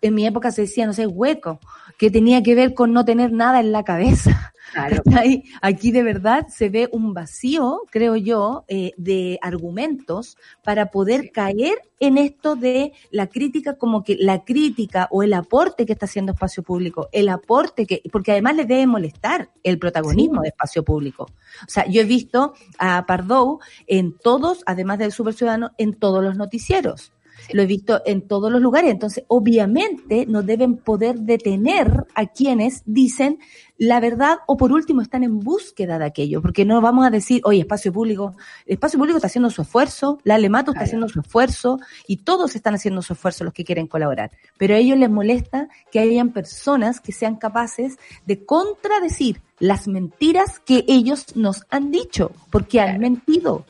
[0.00, 1.60] en mi época se decía, no sé, hueco,
[1.98, 4.52] que tenía que ver con no tener nada en la cabeza.
[5.62, 11.78] Aquí de verdad se ve un vacío, creo yo, eh, de argumentos para poder caer
[12.00, 16.32] en esto de la crítica, como que la crítica o el aporte que está haciendo
[16.32, 21.24] espacio público, el aporte que, porque además le debe molestar el protagonismo de espacio público.
[21.62, 26.22] O sea, yo he visto a Pardo en todos, además del Super Ciudadano, en todos
[26.22, 27.12] los noticieros.
[27.52, 28.90] Lo he visto en todos los lugares.
[28.90, 33.38] Entonces, obviamente, no deben poder detener a quienes dicen
[33.76, 37.40] la verdad o por último están en búsqueda de aquello, porque no vamos a decir,
[37.44, 38.34] oye, espacio público,
[38.66, 42.54] el espacio público está haciendo su esfuerzo, la Alemato está haciendo su esfuerzo y todos
[42.54, 44.30] están haciendo su esfuerzo los que quieren colaborar.
[44.58, 50.60] Pero a ellos les molesta que hayan personas que sean capaces de contradecir las mentiras
[50.60, 53.64] que ellos nos han dicho, porque han mentido.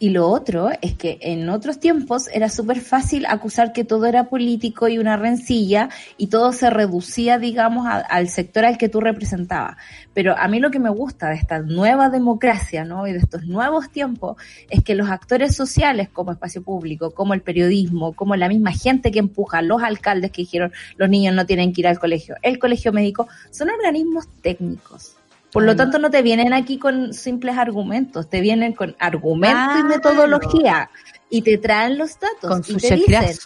[0.00, 4.28] Y lo otro es que en otros tiempos era súper fácil acusar que todo era
[4.28, 9.76] político y una rencilla y todo se reducía, digamos, al sector al que tú representabas.
[10.14, 13.08] Pero a mí lo que me gusta de esta nueva democracia, ¿no?
[13.08, 14.36] Y de estos nuevos tiempos
[14.70, 19.10] es que los actores sociales como espacio público, como el periodismo, como la misma gente
[19.10, 22.60] que empuja, los alcaldes que dijeron los niños no tienen que ir al colegio, el
[22.60, 25.17] colegio médico, son organismos técnicos
[25.58, 29.82] por lo tanto, no te vienen aquí con simples argumentos, te vienen con argumentos y
[29.82, 30.88] metodología
[31.30, 33.36] y te traen los datos con y te dicen,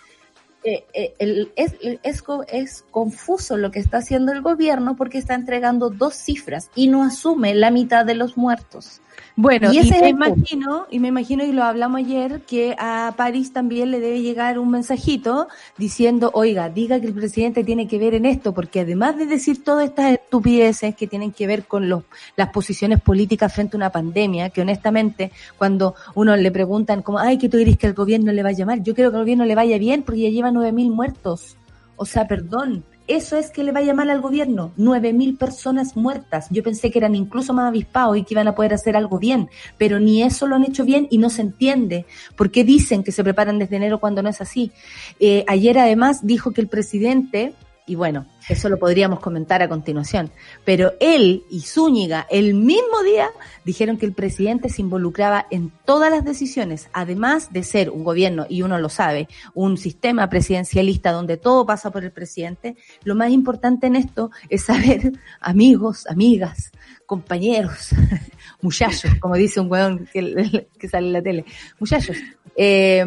[0.65, 6.71] eh, eh, es, confuso lo que está haciendo el gobierno porque está entregando dos cifras
[6.77, 9.01] y no asume la mitad de los muertos.
[9.35, 13.91] Bueno, y, me imagino, y me imagino, y lo hablamos ayer, que a París también
[13.91, 15.49] le debe llegar un mensajito
[15.79, 19.65] diciendo, oiga, diga que el presidente tiene que ver en esto, porque además de decir
[19.65, 22.05] todas estas estupideces que tienen que ver con los,
[22.37, 27.39] las posiciones políticas frente a una pandemia, que honestamente, cuando uno le preguntan como, ay,
[27.39, 29.47] que tú dirías que el gobierno le va a llamar, yo creo que el gobierno
[29.47, 31.57] le vaya bien porque ya llevan 9.000 muertos.
[31.97, 34.73] O sea, perdón, eso es que le vaya mal al gobierno.
[34.79, 36.47] 9.000 personas muertas.
[36.51, 39.51] Yo pensé que eran incluso más avispados y que iban a poder hacer algo bien,
[39.77, 42.07] pero ni eso lo han hecho bien y no se entiende.
[42.37, 44.73] ¿Por qué dicen que se preparan desde enero cuando no es así?
[45.21, 47.55] Eh, ayer además dijo que el presidente
[47.85, 50.31] y bueno, eso lo podríamos comentar a continuación.
[50.65, 53.29] Pero él y Zúñiga el mismo día
[53.65, 58.47] dijeron que el presidente se involucraba en todas las decisiones, además de ser un gobierno,
[58.49, 62.77] y uno lo sabe, un sistema presidencialista donde todo pasa por el presidente.
[63.03, 66.71] Lo más importante en esto es saber, amigos, amigas,
[67.05, 67.91] compañeros,
[68.63, 71.45] muchachos, como dice un weón que, sale en la tele,
[71.81, 72.17] muchachos,
[72.55, 73.05] eh,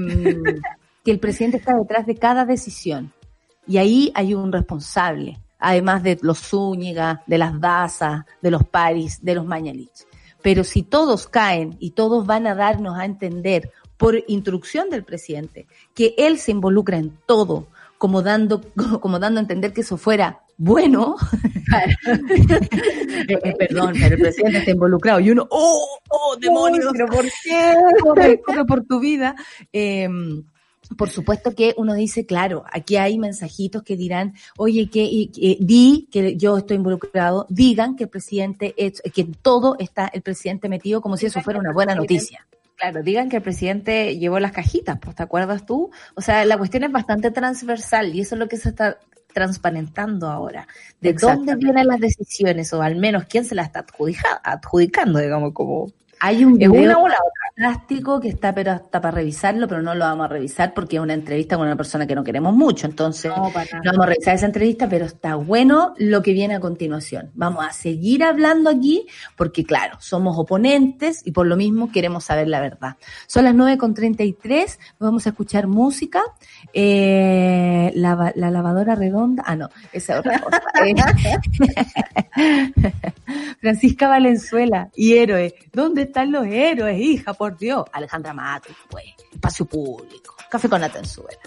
[1.06, 3.14] que el presidente está detrás de cada decisión
[3.68, 9.20] y ahí hay un responsable, además de los Zúñiga, de las Daza, de los Paris,
[9.22, 10.06] de los Mañalich.
[10.42, 15.68] Pero si todos caen y todos van a darnos a entender por instrucción del presidente
[15.94, 18.62] que él se involucra en todo, como dando,
[19.02, 21.18] como dando a entender que eso fuera bueno,
[21.76, 27.26] eh, eh, perdón, pero el presidente está involucrado y uno, oh, oh, demonios, pero ¿por
[27.26, 27.76] qué?
[28.02, 29.36] Corre, por tu vida.
[29.74, 30.08] Eh,
[30.98, 36.38] por supuesto que uno dice, claro, aquí hay mensajitos que dirán, oye, que di que
[36.38, 41.18] yo estoy involucrado, digan que el presidente, es, que todo está el presidente metido como
[41.18, 42.46] si eso fuera una buena noticia.
[42.76, 45.92] Claro, digan que el presidente llevó las cajitas, pues, ¿te acuerdas tú?
[46.16, 48.98] O sea, la cuestión es bastante transversal y eso es lo que se está
[49.34, 50.68] transparentando ahora.
[51.02, 53.86] ¿De dónde vienen las decisiones o al menos quién se las está
[54.44, 57.08] adjudicando, digamos, como hay un video
[57.56, 61.02] fantástico que está pero hasta para revisarlo, pero no lo vamos a revisar porque es
[61.02, 62.88] una entrevista con una persona que no queremos mucho.
[62.88, 67.32] Entonces, no, vamos a revisar esa entrevista, pero está bueno lo que viene a continuación.
[67.34, 72.48] Vamos a seguir hablando aquí porque, claro, somos oponentes y por lo mismo queremos saber
[72.48, 72.98] la verdad.
[73.28, 76.22] Son las 9.33, vamos a escuchar música.
[76.74, 80.62] Eh, la, la, lavadora redonda, ah, no, esa es otra cosa.
[83.62, 85.56] Francisca Valenzuela y héroe.
[85.72, 87.34] ¿Dónde están los héroes, hija?
[87.34, 87.86] Por Dios.
[87.92, 89.06] Alejandra Mato, pues.
[89.32, 90.36] Espacio público.
[90.50, 91.40] Café con la tenzuela.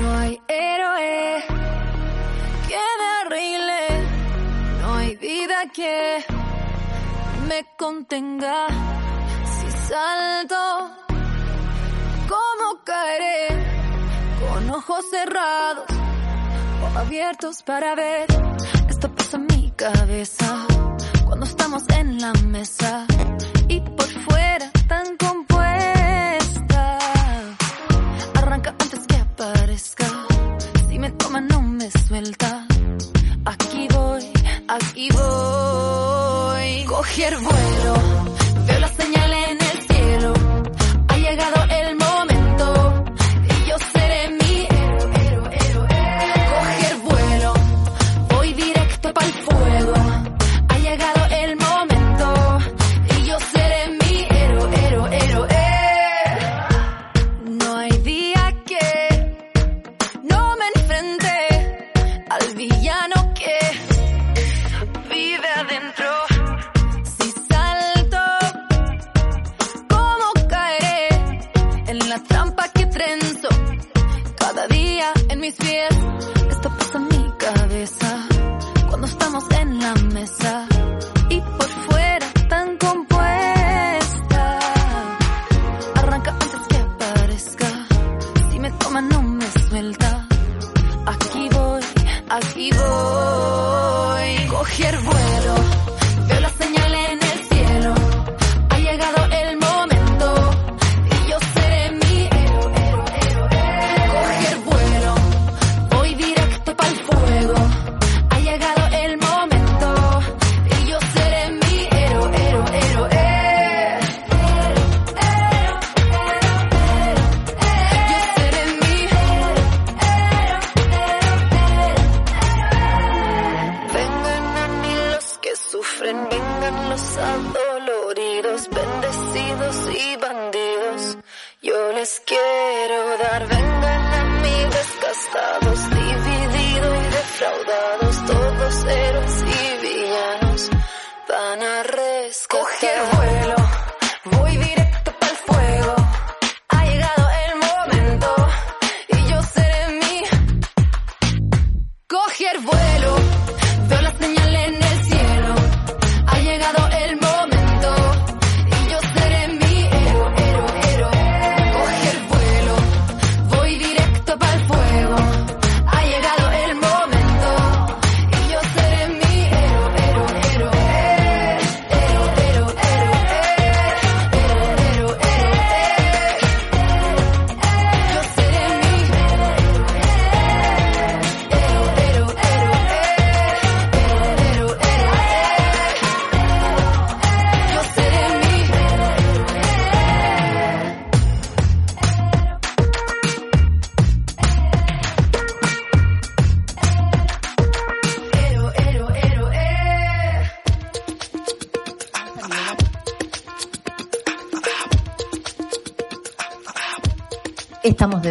[0.00, 1.44] No hay héroe
[2.98, 3.86] me arregle.
[4.80, 6.24] No hay vida que
[7.48, 8.66] me contenga.
[9.44, 10.90] Si salto,
[12.28, 13.48] ¿cómo caeré?
[14.40, 16.07] Con ojos cerrados
[16.96, 18.26] abiertos para ver
[18.88, 20.66] esto pasa en mi cabeza
[21.26, 23.06] cuando estamos en la mesa
[23.68, 26.98] y por fuera tan compuesta.
[28.34, 30.06] Arranca antes que aparezca.
[30.88, 32.66] Si me toma no me suelta.
[33.44, 34.24] Aquí voy,
[34.68, 36.84] aquí voy.
[36.86, 37.94] Coger vuelo,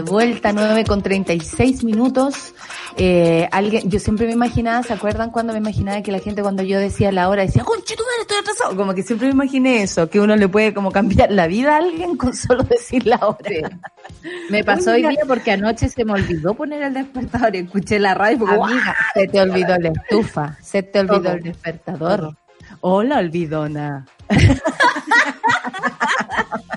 [0.08, 2.54] vuelta, 9 con 36 minutos.
[2.98, 6.64] Eh, alguien, yo siempre me imaginaba, ¿se acuerdan cuando me imaginaba que la gente cuando
[6.64, 8.76] yo decía la hora decía, conche tu madre, estoy atrasado?
[8.76, 11.78] Como que siempre me imaginé eso, que uno le puede como cambiar la vida a
[11.78, 13.38] alguien con solo decir la hora.
[14.50, 18.14] Me pasó hoy día porque anoche se me olvidó poner el despertador y escuché la
[18.14, 22.36] radio y Amiga, se te olvidó la estufa, se te olvidó el despertador.
[22.82, 24.06] Hola, olvidona.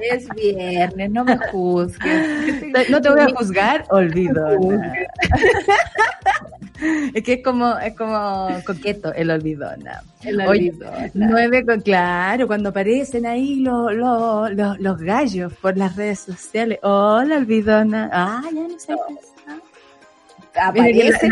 [0.00, 2.90] Es viernes, no me juzgues.
[2.90, 4.46] No te voy a juzgar, olvido.
[7.14, 10.02] Es que es como, es como coqueto el olvidona.
[10.22, 11.10] El olvidona.
[11.14, 16.78] nueve claro, cuando aparecen ahí los, los, los, los gallos por las redes sociales.
[16.82, 18.10] Hola, olvidona.
[18.12, 18.94] Ah, ya no sé.
[20.60, 21.30] Aparece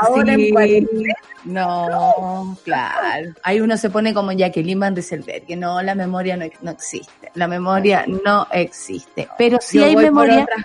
[0.00, 1.14] ahora en cuarentena.
[1.44, 3.32] No, claro.
[3.42, 7.30] Ahí uno se pone como Jacqueline Van Rieselberg, que no, la memoria no, no, existe.
[7.34, 9.28] La memoria no existe.
[9.38, 10.46] Pero sí hay memoria.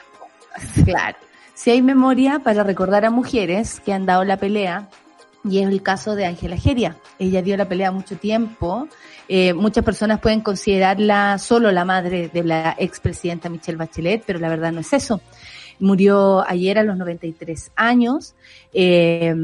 [0.83, 1.17] Claro.
[1.53, 4.89] Sí hay memoria para recordar a mujeres que han dado la pelea.
[5.43, 6.97] Y es el caso de Ángela Geria.
[7.17, 8.87] Ella dio la pelea mucho tiempo.
[9.27, 14.49] Eh, muchas personas pueden considerarla solo la madre de la expresidenta Michelle Bachelet, pero la
[14.49, 15.21] verdad no es eso
[15.81, 18.35] murió ayer a los 93 años.
[18.73, 19.35] Eh,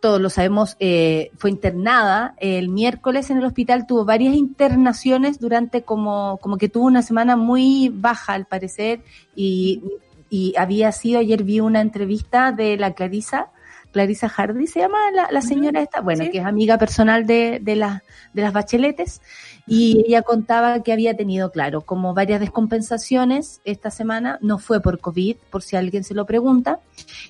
[0.00, 5.82] todos lo sabemos, eh, fue internada el miércoles en el hospital, tuvo varias internaciones durante
[5.82, 9.00] como, como que tuvo una semana muy baja al parecer
[9.36, 9.82] y,
[10.28, 13.50] y había sido, ayer vi una entrevista de la Clarisa,
[13.92, 17.76] Clarisa Hardy se llama la, la señora esta, bueno, que es amiga personal de, de,
[17.76, 19.20] la, de las bacheletes,
[19.66, 24.98] y ella contaba que había tenido, claro, como varias descompensaciones esta semana, no fue por
[24.98, 26.80] COVID, por si alguien se lo pregunta,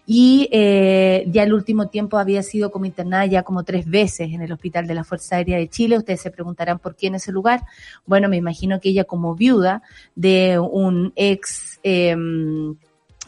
[0.07, 4.43] y eh, ya el último tiempo había sido como internada ya como tres veces en
[4.43, 5.99] el Hospital de la Fuerza Aérea de Chile.
[5.99, 7.63] Ustedes se preguntarán por qué en ese lugar.
[8.07, 9.83] Bueno, me imagino que ella como viuda
[10.15, 11.81] de un ex...
[11.83, 12.17] Eh,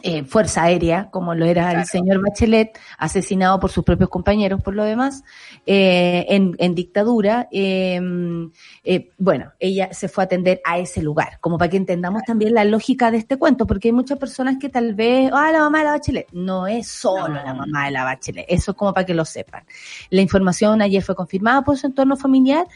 [0.05, 4.75] eh, Fuerza Aérea, como lo era el señor Bachelet, asesinado por sus propios compañeros por
[4.75, 5.23] lo demás,
[5.65, 7.47] eh, en, en, dictadura.
[7.51, 7.99] Eh,
[8.83, 12.53] eh, bueno, ella se fue a atender a ese lugar, como para que entendamos también
[12.53, 15.79] la lógica de este cuento, porque hay muchas personas que tal vez, ah, la mamá
[15.79, 17.43] de la Bachelet, no es solo no.
[17.43, 19.63] la mamá de la Bachelet, eso es como para que lo sepan.
[20.11, 22.67] La información ayer fue confirmada por su entorno familiar,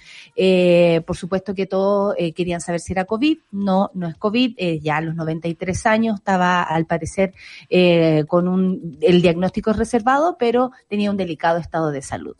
[1.05, 5.01] por supuesto que todos querían saber si era COVID, no, no es COVID, ya a
[5.01, 7.18] los 93 años estaba al parecer
[7.69, 12.35] eh, con un, el diagnóstico reservado, pero tenía un delicado estado de salud.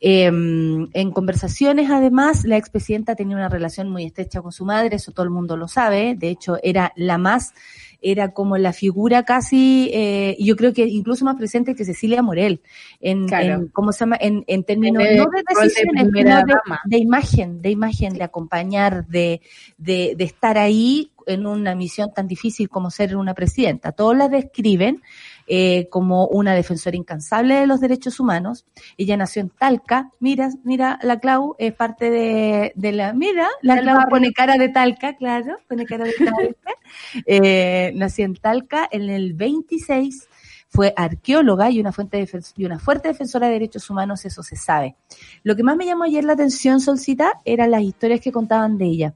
[0.00, 5.12] Eh, en conversaciones, además, la expresidenta tenía una relación muy estrecha con su madre, eso
[5.12, 7.54] todo el mundo lo sabe, de hecho era la más
[8.00, 12.60] era como la figura casi, eh, yo creo que incluso más presente que Cecilia Morel,
[13.00, 13.54] en, claro.
[13.54, 14.16] en ¿cómo se llama?
[14.20, 18.18] En, en términos de, no de decisiones, de, sino de, de, imagen, de imagen, sí.
[18.18, 19.40] de acompañar, de,
[19.78, 23.92] de, de estar ahí en una misión tan difícil como ser una presidenta.
[23.92, 25.02] Todos la describen
[25.46, 28.64] eh, como una defensora incansable de los derechos humanos.
[28.96, 30.10] Ella nació en Talca.
[30.20, 34.10] Mira, mira, la Clau es parte de, de la, mira, la Clau barrio.
[34.10, 36.70] pone cara de Talca, claro, pone cara de Talca.
[37.26, 40.28] eh, nació en Talca en el 26
[40.74, 44.96] fue arqueóloga y una, fuente y una fuerte defensora de derechos humanos, eso se sabe.
[45.44, 48.86] Lo que más me llamó ayer la atención, Solcita, eran las historias que contaban de
[48.86, 49.14] ella.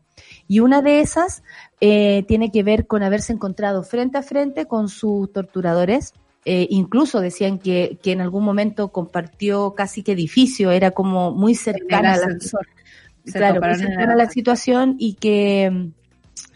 [0.48, 1.42] Y una de esas
[1.80, 6.14] eh, tiene que ver con haberse encontrado frente a frente con sus torturadores.
[6.44, 11.54] Eh, incluso decían que, que, en algún momento compartió casi que edificio, era como muy
[11.54, 12.38] cercana a la,
[13.30, 15.92] claro, muy cercana a la situación y que mm,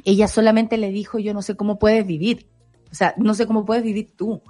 [0.04, 2.46] ella solamente le dijo, yo no sé cómo puedes vivir.
[2.90, 4.40] O sea, no sé cómo puedes vivir tú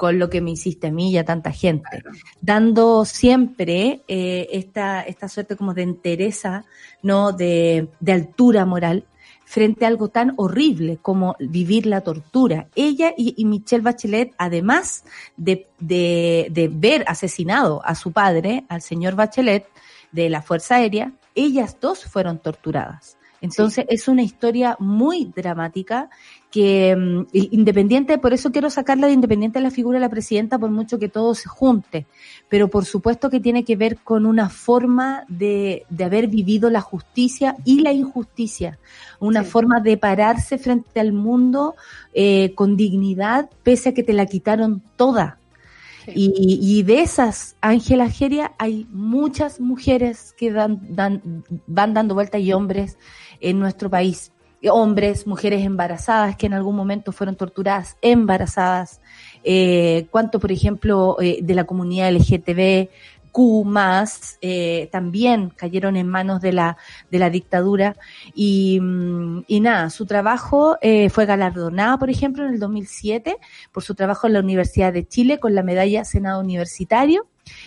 [0.00, 2.10] con lo que me hiciste a mí y a tanta gente, claro.
[2.40, 6.64] dando siempre eh, esta, esta suerte como de entereza,
[7.02, 7.32] ¿no?
[7.32, 9.04] De, de altura moral
[9.44, 12.68] frente a algo tan horrible como vivir la tortura.
[12.74, 15.04] Ella y, y Michelle Bachelet, además
[15.36, 19.66] de, de, de, ver asesinado a su padre, al señor Bachelet,
[20.12, 23.18] de la Fuerza Aérea, ellas dos fueron torturadas.
[23.42, 23.94] Entonces sí.
[23.94, 26.08] es una historia muy dramática
[26.50, 30.58] que um, independiente, por eso quiero sacarla de independiente de la figura de la presidenta,
[30.58, 32.06] por mucho que todo se junte,
[32.48, 36.80] pero por supuesto que tiene que ver con una forma de, de haber vivido la
[36.80, 38.78] justicia y la injusticia,
[39.20, 39.50] una sí.
[39.50, 41.76] forma de pararse frente al mundo
[42.14, 45.38] eh, con dignidad, pese a que te la quitaron toda.
[46.04, 46.12] Sí.
[46.16, 52.38] Y, y, de esas, Ángela Geria, hay muchas mujeres que dan, dan, van dando vuelta
[52.38, 52.96] y hombres
[53.38, 54.32] en nuestro país.
[54.68, 59.00] Hombres, mujeres embarazadas que en algún momento fueron torturadas, embarazadas.
[59.42, 62.90] Eh, cuánto, por ejemplo, eh, de la comunidad LGTB,
[63.32, 66.76] Q más, eh, también cayeron en manos de la,
[67.10, 67.96] de la dictadura.
[68.34, 73.36] Y, mm, y nada, su trabajo eh, fue galardonado, por ejemplo, en el 2007
[73.72, 77.26] por su trabajo en la Universidad de Chile con la medalla Senado Universitario.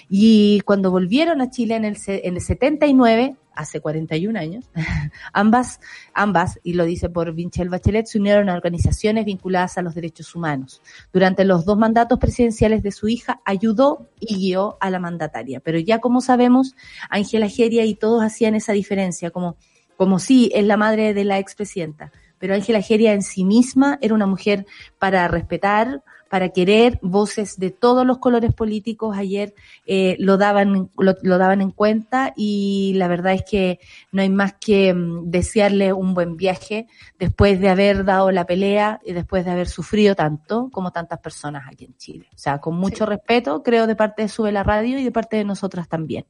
[0.09, 4.69] Y cuando volvieron a Chile en el, en el 79, hace 41 años,
[5.33, 5.79] ambas,
[6.13, 10.35] ambas, y lo dice por Vinchel Bachelet, se unieron a organizaciones vinculadas a los derechos
[10.35, 10.81] humanos.
[11.11, 15.59] Durante los dos mandatos presidenciales de su hija, ayudó y guió a la mandataria.
[15.59, 16.75] Pero ya como sabemos,
[17.09, 19.57] Ángela Geria y todos hacían esa diferencia, como,
[19.97, 22.11] como si es la madre de la expresidenta.
[22.39, 24.65] Pero Ángela Geria en sí misma era una mujer
[24.99, 29.15] para respetar, para querer voces de todos los colores políticos.
[29.15, 29.53] Ayer
[29.85, 33.79] eh, lo, daban, lo, daban en cuenta y la verdad es que
[34.11, 36.87] no hay más que mm, desearle un buen viaje
[37.19, 41.67] después de haber dado la pelea y después de haber sufrido tanto como tantas personas
[41.71, 42.27] aquí en Chile.
[42.33, 45.37] O sea, con mucho respeto, creo, de parte de Sube la Radio y de parte
[45.37, 46.25] de nosotras también,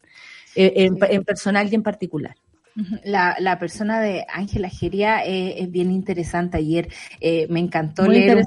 [0.54, 2.36] eh, en, en personal y en particular.
[3.04, 6.58] La, la persona de Ángela Geria eh, es bien interesante.
[6.58, 6.90] Ayer.
[7.20, 8.46] Eh, me encantó leer un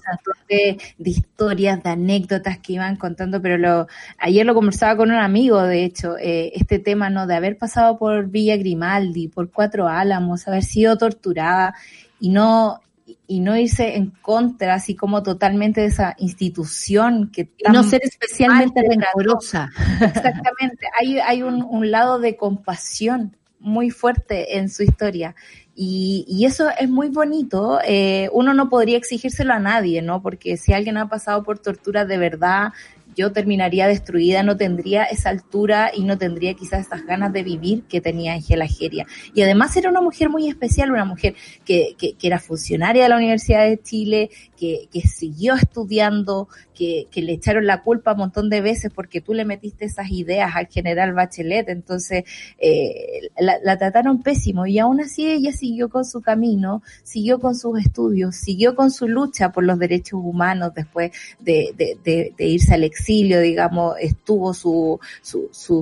[0.48, 3.86] de, de, historias, de anécdotas que iban contando, pero lo,
[4.18, 7.98] ayer lo conversaba con un amigo, de hecho, eh, este tema no de haber pasado
[7.98, 11.74] por Villa Grimaldi, por Cuatro Álamos, haber sido torturada
[12.20, 12.80] y no
[13.28, 18.00] y no irse en contra, así como totalmente de esa institución que y no ser
[18.04, 19.70] especialmente rencorosa.
[20.00, 25.34] Exactamente, hay, hay un, un lado de compasión muy fuerte en su historia.
[25.74, 27.80] Y, y eso es muy bonito.
[27.84, 30.22] Eh, uno no podría exigírselo a nadie, ¿no?
[30.22, 32.72] Porque si alguien ha pasado por tortura de verdad,
[33.16, 37.82] yo terminaría destruida, no tendría esa altura y no tendría quizás estas ganas de vivir
[37.84, 39.06] que tenía Angela Geria.
[39.34, 43.16] Y además era una mujer muy especial, una mujer que, que era funcionaria de la
[43.16, 48.90] Universidad de Chile, que, siguió estudiando, que, le echaron la culpa un montón de veces
[48.94, 52.24] porque tú le metiste esas ideas al general Bachelet, entonces
[52.58, 57.78] eh, la, trataron pésimo y aún así ella siguió con su camino, siguió con sus
[57.78, 61.74] estudios, siguió con su lucha por los derechos humanos después de,
[62.38, 64.98] irse al exilio, digamos, estuvo su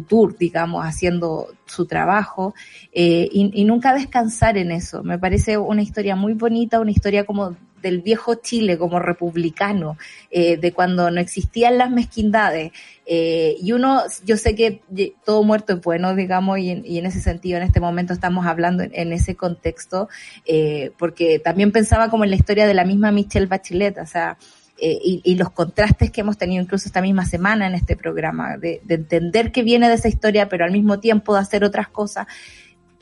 [0.09, 2.55] tour, digamos, haciendo su trabajo
[2.93, 5.03] eh, y, y nunca descansar en eso.
[5.03, 9.99] Me parece una historia muy bonita, una historia como del viejo Chile como republicano,
[10.31, 12.73] eh, de cuando no existían las mezquindades.
[13.05, 14.81] Eh, y uno, yo sé que
[15.23, 19.13] todo muerto es bueno, digamos, y en, ese sentido en este momento estamos hablando en,
[19.13, 20.09] ese contexto,
[20.47, 24.39] eh, porque también pensaba como en la historia de la misma Michelle Bachelet, o sea,
[24.81, 28.81] y, y, los contrastes que hemos tenido incluso esta misma semana en este programa, de,
[28.89, 32.27] entender que viene de esa historia, pero al mismo tiempo de hacer otras cosas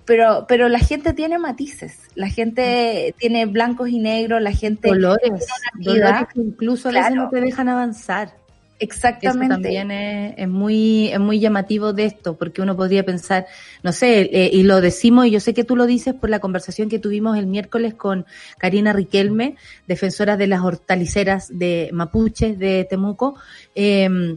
[0.05, 5.46] pero, pero la gente tiene matices, la gente tiene blancos y negros, la gente dolores,
[5.74, 7.22] dolores que incluso a veces claro.
[7.24, 8.34] no te dejan avanzar.
[8.78, 9.44] Exactamente.
[9.44, 13.46] Eso también es, es, muy, es muy llamativo de esto, porque uno podría pensar,
[13.84, 16.40] no sé, eh, y lo decimos, y yo sé que tú lo dices por la
[16.40, 18.26] conversación que tuvimos el miércoles con
[18.59, 23.36] Karina Riquelme, defensora de las hortaliceras de Mapuche de Temuco,
[23.76, 24.36] eh,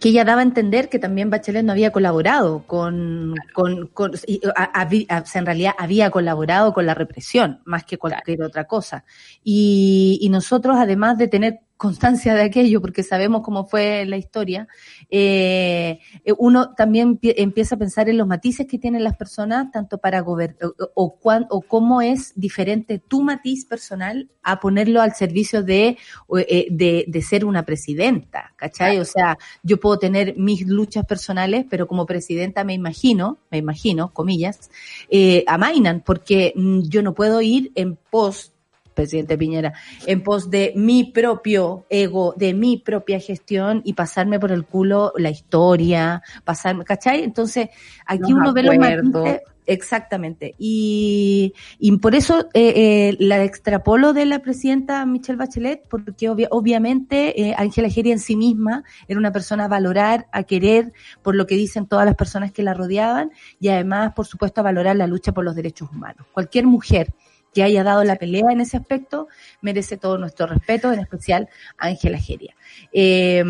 [0.00, 4.40] que ella daba a entender que también Bachelet no había colaborado con, con, con y,
[4.56, 8.48] a, a, a, en realidad había colaborado con la represión, más que cualquier claro.
[8.48, 9.04] otra cosa.
[9.44, 14.68] Y, y nosotros, además de tener constancia de aquello, porque sabemos cómo fue la historia,
[15.08, 15.98] eh,
[16.36, 20.58] uno también empieza a pensar en los matices que tienen las personas, tanto para gobernar,
[20.94, 21.18] o, o,
[21.48, 25.96] o, cómo es diferente tu matiz personal a ponerlo al servicio de,
[26.36, 28.98] eh, de, de ser una presidenta, ¿cachai?
[28.98, 34.12] O sea, yo puedo tener mis luchas personales, pero como presidenta me imagino, me imagino,
[34.12, 34.70] comillas,
[35.08, 38.49] eh, amainan, porque mm, yo no puedo ir en pos
[38.94, 39.72] presidente Piñera,
[40.06, 45.12] en pos de mi propio ego, de mi propia gestión y pasarme por el culo
[45.16, 47.22] la historia, pasarme, ¿cachai?
[47.22, 47.68] Entonces,
[48.06, 54.12] aquí no uno ve los matices, exactamente, y, y por eso eh, eh, la extrapolo
[54.12, 59.18] de la presidenta Michelle Bachelet, porque obvia, obviamente eh, Ángela Geria en sí misma era
[59.18, 62.74] una persona a valorar, a querer, por lo que dicen todas las personas que la
[62.74, 63.30] rodeaban,
[63.60, 66.26] y además, por supuesto, a valorar la lucha por los derechos humanos.
[66.32, 67.14] Cualquier mujer
[67.52, 69.28] que haya dado la pelea en ese aspecto
[69.60, 71.48] merece todo nuestro respeto, en especial
[71.78, 72.54] a Ángela Geria.
[72.92, 73.44] Eh,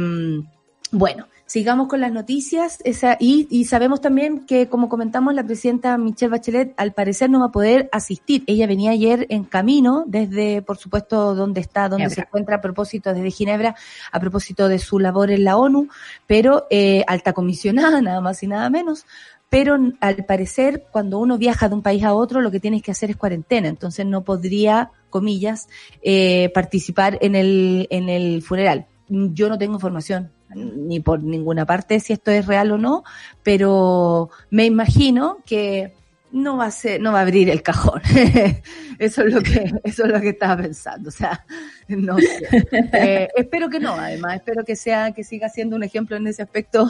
[0.93, 5.99] bueno, sigamos con las noticias esa, y, y, sabemos también que, como comentamos, la presidenta
[5.99, 8.45] Michelle Bachelet al parecer no va a poder asistir.
[8.47, 12.15] Ella venía ayer en camino desde, por supuesto, donde está, donde Ginebra.
[12.15, 13.75] se encuentra a propósito, desde Ginebra,
[14.13, 15.89] a propósito de su labor en la ONU,
[16.27, 19.05] pero eh, alta comisionada, nada más y nada menos,
[19.51, 22.93] pero al parecer cuando uno viaja de un país a otro lo que tienes que
[22.93, 25.69] hacer es cuarentena, entonces no podría, comillas,
[26.03, 28.87] eh, participar en el, en el funeral.
[29.09, 33.05] Yo no tengo información ni por ninguna parte si esto es real o no,
[33.43, 35.95] pero me imagino que
[36.33, 38.01] no va a ser, no va a abrir el cajón.
[38.99, 41.09] eso es lo que, eso es lo que estaba pensando.
[41.09, 41.45] O sea,
[41.89, 42.67] no sé.
[42.93, 46.43] Eh, espero que no, además, espero que sea, que siga siendo un ejemplo en ese
[46.43, 46.89] aspecto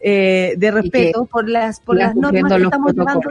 [0.00, 3.30] eh, de respeto por las, por las normas que estamos llevando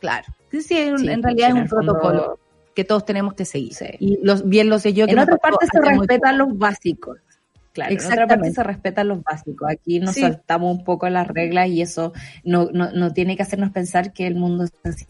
[0.00, 0.26] Claro.
[0.50, 2.38] Sí, en, realidad es un protocolo
[2.74, 3.72] que todos tenemos que seguir.
[3.98, 5.06] Y los, bien lo sé yo.
[5.06, 7.18] Que en otra parte se respetan los básicos.
[7.74, 8.52] Claro, Exactamente.
[8.52, 9.68] se respetan los básicos.
[9.68, 12.12] Aquí nos saltamos un poco las reglas y eso
[12.44, 15.06] no, no, no tiene que hacernos pensar que el mundo es así.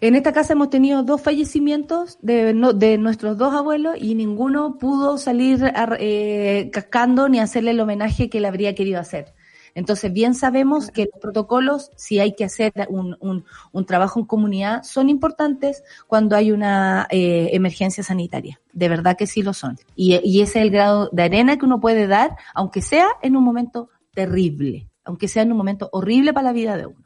[0.00, 5.18] En esta casa hemos tenido dos fallecimientos de, de nuestros dos abuelos y ninguno pudo
[5.18, 9.34] salir eh, cascando ni hacerle el homenaje que le habría querido hacer.
[9.74, 14.26] Entonces, bien sabemos que los protocolos, si hay que hacer un, un, un trabajo en
[14.26, 18.60] comunidad, son importantes cuando hay una eh, emergencia sanitaria.
[18.72, 19.78] De verdad que sí lo son.
[19.96, 23.36] Y, y ese es el grado de arena que uno puede dar, aunque sea en
[23.36, 27.04] un momento terrible, aunque sea en un momento horrible para la vida de uno.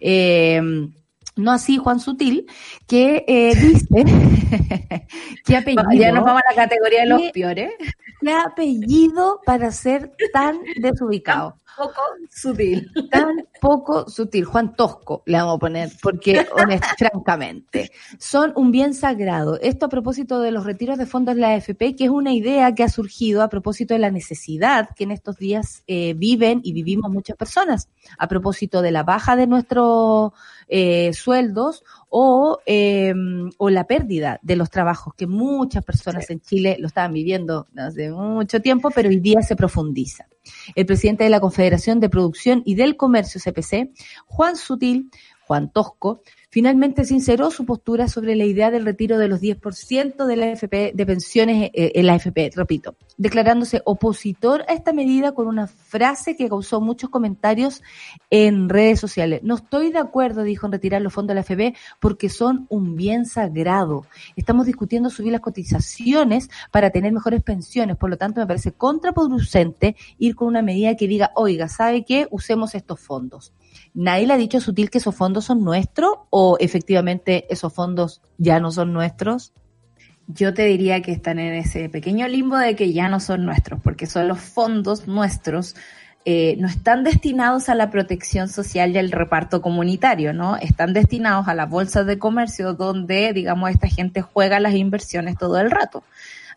[0.00, 0.60] Eh,
[1.36, 2.46] no así Juan Sutil,
[2.86, 4.04] que eh, dice
[5.44, 5.92] qué apellido.
[5.94, 7.72] Ya nos vamos a la categoría de los peores.
[8.20, 11.56] ¿Qué apellido para ser tan desubicado?
[11.76, 12.00] Poco
[12.30, 12.90] sutil.
[13.10, 14.44] Tan poco sutil.
[14.44, 16.46] Juan Tosco le vamos a poner, porque
[16.98, 19.58] francamente, son un bien sagrado.
[19.60, 22.74] Esto a propósito de los retiros de fondos de la AFP, que es una idea
[22.74, 26.72] que ha surgido a propósito de la necesidad que en estos días eh, viven y
[26.72, 30.32] vivimos muchas personas, a propósito de la baja de nuestros
[30.68, 33.14] eh, sueldos o, eh,
[33.58, 38.10] o la pérdida de los trabajos que muchas personas en Chile lo estaban viviendo hace
[38.10, 40.26] mucho tiempo, pero hoy día se profundiza.
[40.74, 43.90] El presidente de la Confederación de Producción y del Comercio CPC,
[44.26, 45.10] Juan Sutil,
[45.52, 45.70] Juan
[46.48, 50.92] finalmente sinceró su postura sobre la idea del retiro de los 10% de la AFP,
[50.94, 56.36] de pensiones eh, en la AFP, repito, declarándose opositor a esta medida con una frase
[56.36, 57.82] que causó muchos comentarios
[58.30, 59.40] en redes sociales.
[59.42, 62.96] No estoy de acuerdo, dijo, en retirar los fondos de la AFP porque son un
[62.96, 64.06] bien sagrado.
[64.36, 69.96] Estamos discutiendo subir las cotizaciones para tener mejores pensiones, por lo tanto me parece contraproducente
[70.18, 72.26] ir con una medida que diga, oiga, ¿sabe qué?
[72.30, 73.52] Usemos estos fondos.
[73.94, 78.58] ¿Nadie le ha dicho Sutil que esos fondos son nuestros o efectivamente esos fondos ya
[78.58, 79.52] no son nuestros?
[80.28, 83.80] Yo te diría que están en ese pequeño limbo de que ya no son nuestros,
[83.82, 85.74] porque son los fondos nuestros,
[86.24, 90.56] eh, no están destinados a la protección social y al reparto comunitario, ¿no?
[90.56, 95.58] Están destinados a las bolsas de comercio donde, digamos, esta gente juega las inversiones todo
[95.58, 96.02] el rato.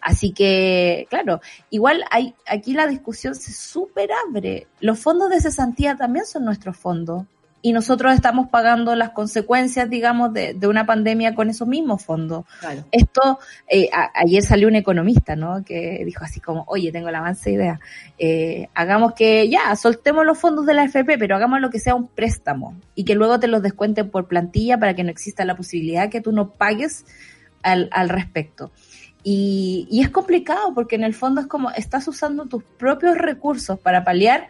[0.06, 1.42] Así que, claro,
[1.72, 4.68] igual hay, aquí la discusión se super abre.
[4.80, 7.24] Los fondos de cesantía también son nuestros fondos.
[7.64, 12.46] Y nosotros estamos pagando las consecuencias, digamos, de, de una pandemia con esos mismos fondos.
[12.92, 15.66] Esto, eh, ayer salió un economista, ¿no?
[15.66, 17.80] Que dijo así como, oye, tengo la avance idea.
[18.20, 21.96] Eh, hagamos que, ya, soltemos los fondos de la FP, pero hagamos lo que sea
[21.96, 22.76] un préstamo.
[22.94, 26.22] Y que luego te los descuenten por plantilla para que no exista la posibilidad que
[26.22, 27.06] tú no pagues
[27.64, 28.72] al, al respecto.
[29.28, 33.80] Y, y, es complicado porque en el fondo es como estás usando tus propios recursos
[33.80, 34.48] para paliar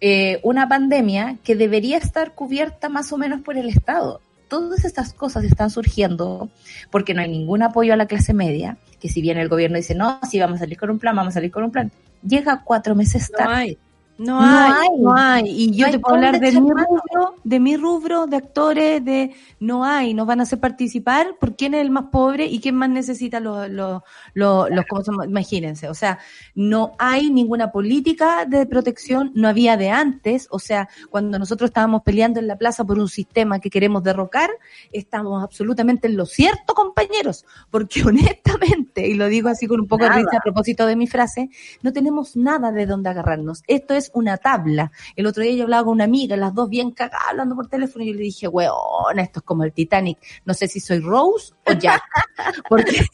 [0.00, 4.20] eh, una pandemia que debería estar cubierta más o menos por el Estado.
[4.48, 6.50] Todas estas cosas están surgiendo
[6.90, 9.94] porque no hay ningún apoyo a la clase media, que si bien el gobierno dice,
[9.94, 11.90] no, si vamos a salir con un plan, vamos a salir con un plan,
[12.22, 13.78] llega cuatro meses tarde.
[14.18, 15.44] No hay, no hay.
[15.46, 19.84] Y yo te puedo hablar de mi rubro, de mi rubro, de actores, de no
[19.84, 22.88] hay, nos van a hacer participar por quién es el más pobre y quién más
[22.88, 24.02] necesita los, los,
[24.32, 25.26] los, los ¿cómo se llama?
[25.26, 26.18] Imagínense, o sea,
[26.54, 32.02] no hay ninguna política de protección, no había de antes, o sea, cuando nosotros estábamos
[32.02, 34.50] peleando en la plaza por un sistema que queremos derrocar,
[34.92, 40.04] estamos absolutamente en lo cierto, compañeros, porque honestamente, y lo digo así con un poco
[40.04, 41.50] de risa a propósito de mi frase,
[41.82, 43.62] no tenemos nada de dónde agarrarnos.
[43.66, 44.90] Esto es una tabla.
[45.14, 48.04] El otro día yo hablaba con una amiga, las dos bien cagadas hablando por teléfono
[48.04, 50.18] y yo le dije, weón, esto es como el Titanic.
[50.44, 52.02] No sé si soy Rose o Jack.
[52.68, 53.06] Porque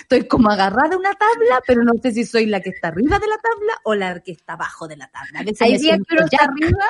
[0.00, 3.18] estoy como agarrada a una tabla, pero no sé si soy la que está arriba
[3.18, 5.44] de la tabla o la que está abajo de la tabla.
[5.60, 6.86] Hay días que uno está arriba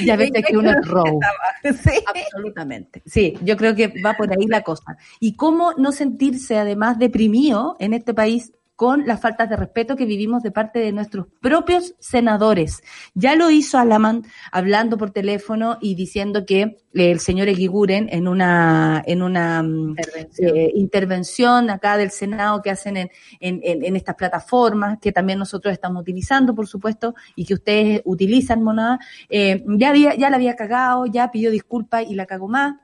[0.00, 1.18] y a veces que uno es Rose.
[1.82, 2.04] Sí.
[2.06, 3.02] Absolutamente.
[3.06, 4.96] Sí, yo creo que va por ahí la cosa.
[5.18, 10.04] Y cómo no sentirse además deprimido en este país con las faltas de respeto que
[10.04, 12.82] vivimos de parte de nuestros propios senadores.
[13.14, 18.26] Ya lo hizo Alaman hablando por teléfono y diciendo que eh, el señor Eguiguren en
[18.26, 20.56] una, en una mm, intervención.
[20.56, 21.70] Eh, intervención.
[21.70, 26.54] acá del Senado que hacen en, en, en, estas plataformas que también nosotros estamos utilizando,
[26.54, 28.98] por supuesto, y que ustedes utilizan, monada,
[29.28, 32.74] eh, ya, había, ya la había cagado, ya pidió disculpas y la cagó más,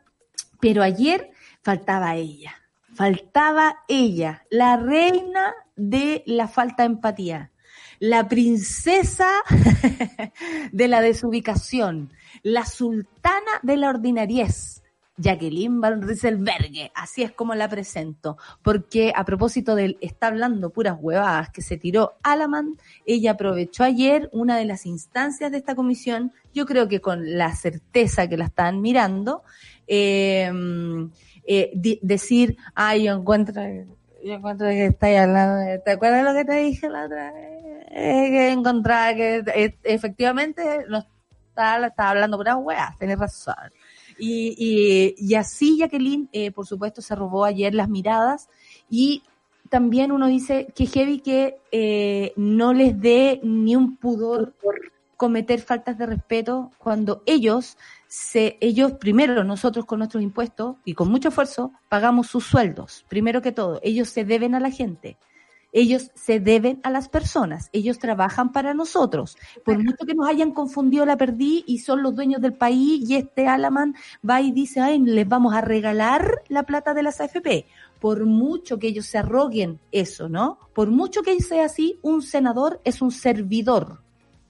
[0.60, 1.30] pero ayer
[1.62, 2.54] faltaba ella
[3.00, 7.50] faltaba ella, la reina de la falta de empatía.
[7.98, 9.28] la princesa
[10.72, 12.12] de la desubicación,
[12.42, 14.82] la sultana de la ordinariez.
[15.18, 20.96] Jacqueline Van Rieselberghe, así es como la presento, porque a propósito del está hablando puras
[20.98, 26.32] huevadas que se tiró Alaman, ella aprovechó ayer una de las instancias de esta comisión,
[26.54, 29.42] yo creo que con la certeza que la están mirando,
[29.86, 30.50] eh,
[31.44, 33.60] eh, decir, ay, yo encuentro,
[34.24, 37.60] yo encuentro que estáis hablando, ¿te acuerdas lo que te dije la otra vez?
[37.92, 40.98] que encontraba que eh, efectivamente no
[41.48, 43.72] estaba, estaba hablando puras huevas, tenés razón.
[44.18, 48.50] Y, y, así Jacqueline, eh, por supuesto, se robó ayer las miradas
[48.90, 49.22] y
[49.70, 54.74] también uno dice que heavy que eh, no les dé ni un pudor por
[55.16, 57.78] cometer faltas de respeto cuando ellos
[58.10, 63.40] se, ellos primero nosotros con nuestros impuestos y con mucho esfuerzo pagamos sus sueldos, primero
[63.40, 65.16] que todo, ellos se deben a la gente.
[65.72, 69.38] Ellos se deben a las personas, ellos trabajan para nosotros.
[69.64, 73.14] Por mucho que nos hayan confundido la perdí y son los dueños del país y
[73.14, 73.94] este Alaman
[74.28, 77.66] va y dice, ay, les vamos a regalar la plata de las AFP.
[78.00, 80.58] Por mucho que ellos se arroguen eso, ¿no?
[80.74, 84.02] Por mucho que sea así, un senador es un servidor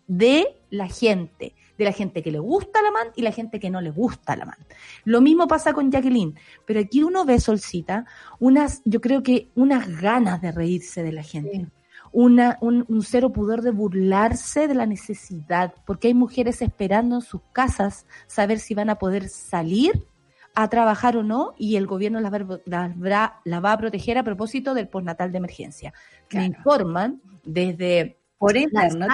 [0.06, 3.70] de la gente de la gente que le gusta la man y la gente que
[3.70, 4.58] no le gusta la man.
[5.04, 8.04] Lo mismo pasa con Jacqueline, pero aquí uno ve, Solcita,
[8.38, 11.68] unas, yo creo que unas ganas de reírse de la gente.
[12.12, 17.22] Una, un, un, cero pudor de burlarse de la necesidad, porque hay mujeres esperando en
[17.22, 20.06] sus casas saber si van a poder salir
[20.54, 24.74] a trabajar o no, y el gobierno las va, la va a proteger a propósito
[24.74, 25.94] del postnatal de emergencia.
[26.32, 29.06] Me informan desde por internet.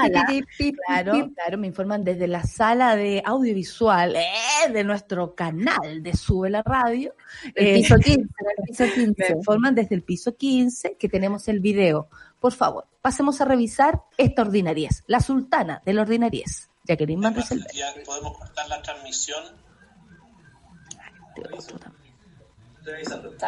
[0.87, 6.49] Claro, claro, me informan desde la sala de audiovisual eh, de nuestro canal de Sube
[6.49, 7.13] la Radio.
[7.57, 9.15] El eh, piso 15, el piso 15.
[9.19, 12.09] Me informan desde el piso 15 que tenemos el video.
[12.39, 16.71] Por favor, pasemos a revisar esta ordinariez, la sultana de la ordinariez.
[16.85, 19.43] Jacqueline Van ¿Podemos cortar la transmisión?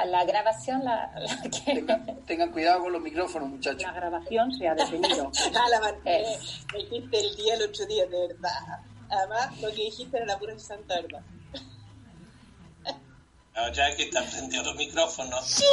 [0.06, 1.12] La grabación, la,
[2.26, 3.82] tengan, cuidado con los micrófonos, muchachos.
[3.82, 5.30] La grabación se ha detenido.
[5.54, 6.38] ah, la eh,
[6.72, 8.80] me dijiste el día, el otro día, de verdad.
[9.10, 11.22] Además, lo que dijiste era la pura santa verdad.
[13.54, 15.64] No, ya que están prendidos los micrófonos.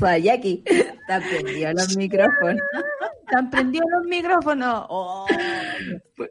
[0.00, 2.62] Jackie, están prendidos los micrófonos.
[3.26, 4.86] Están prendidos los micrófonos.
[4.88, 5.26] Oh.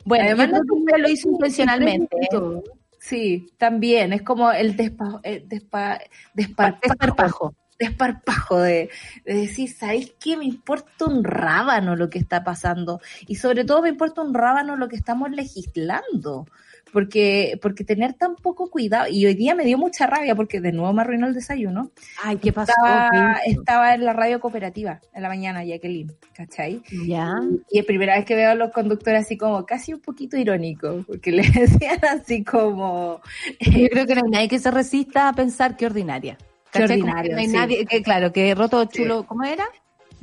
[0.05, 2.15] Bueno, además no, lo hizo intencionalmente.
[3.03, 5.99] Sí, también, es como el despa, eh, despa,
[6.33, 8.89] desparpajo, desparpajo de,
[9.25, 10.37] de, decir, ¿sabéis qué?
[10.37, 14.77] Me importa un rábano lo que está pasando y sobre todo me importa un rábano
[14.77, 16.45] lo que estamos legislando
[16.93, 20.71] porque, porque tener tan poco cuidado, y hoy día me dio mucha rabia porque de
[20.71, 21.91] nuevo me arruinó el desayuno.
[22.23, 22.71] Ay, ¿qué pasó?
[23.45, 26.81] Estaba, en la radio cooperativa en la mañana, Jacqueline, ¿cachai?
[27.07, 27.33] Ya.
[27.71, 31.03] Y, es primera vez que veo a los conductores así como casi un poquito irónicos,
[31.07, 33.21] porque le decían así como...
[33.59, 36.37] Yo creo que no hay nadie que se resista a pensar que ordinaria.
[36.71, 37.33] Qué ordinaria.
[37.33, 39.65] no hay nadie, que, claro, que roto chulo, ¿cómo era?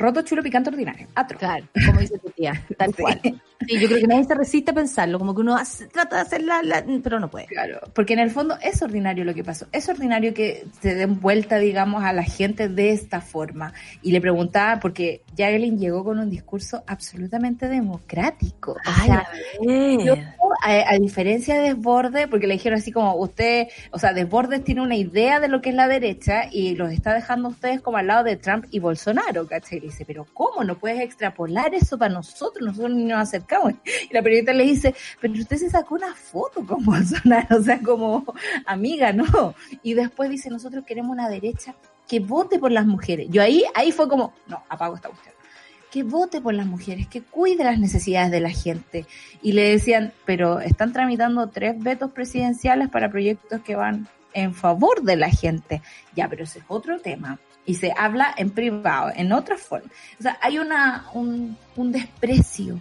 [0.01, 1.07] Roto, chulo, picante, ordinario.
[1.15, 1.39] Atro.
[1.39, 3.21] Claro, como dice tu tía, tal cual.
[3.23, 5.59] Sí, yo creo que nadie se resiste a pensarlo, como que uno
[5.93, 6.63] trata de hacer la,
[7.03, 7.47] pero no puede.
[7.47, 9.67] Claro, porque en el fondo es ordinario lo que pasó.
[9.73, 13.75] Es ordinario que se den vuelta, digamos, a la gente de esta forma.
[14.01, 18.73] Y le preguntaba, porque Jagelin llegó con un discurso absolutamente democrático.
[18.73, 19.29] O sea,
[19.63, 20.15] yo,
[20.63, 24.97] a, diferencia de Desbordes, porque le dijeron así como, usted, o sea, Desbordes tiene una
[24.97, 28.25] idea de lo que es la derecha y los está dejando ustedes como al lado
[28.25, 29.90] de Trump y Bolsonaro, ¿cachai?
[29.91, 30.65] Dice, pero ¿cómo?
[30.65, 32.65] ¿No puedes extrapolar eso para nosotros?
[32.65, 33.75] Nosotros ni nos acercamos
[34.11, 37.81] y la periodista le dice, pero usted se sacó una foto con Bolsonaro, o sea,
[37.81, 38.25] como
[38.67, 39.55] amiga, ¿no?
[39.83, 41.75] Y después dice, nosotros queremos una derecha
[42.09, 43.29] que vote por las mujeres.
[43.31, 45.35] Yo ahí, ahí fue como, no, apago esta cuestión.
[45.91, 49.07] Que vote por las mujeres, que cuide las necesidades de la gente.
[49.43, 55.03] Y le decían, pero están tramitando tres vetos presidenciales para proyectos que van en favor
[55.03, 55.83] de la gente.
[56.15, 59.91] Ya, pero ese es otro tema y se habla en privado, en otra forma.
[60.19, 62.81] O sea, hay una, un, un desprecio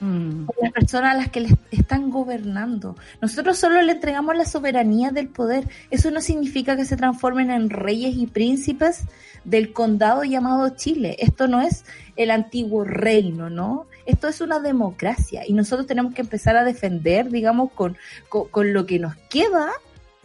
[0.00, 0.46] Mm.
[0.62, 2.96] las personas a las que les están gobernando.
[3.20, 5.68] Nosotros solo le entregamos la soberanía del poder.
[5.90, 9.02] Eso no significa que se transformen en reyes y príncipes
[9.44, 11.16] del condado llamado Chile.
[11.18, 11.84] Esto no es
[12.16, 13.86] el antiguo reino, ¿no?
[14.06, 18.86] Esto es una democracia y nosotros tenemos que empezar a defender, digamos, con, con, lo
[18.86, 19.68] que nos queda,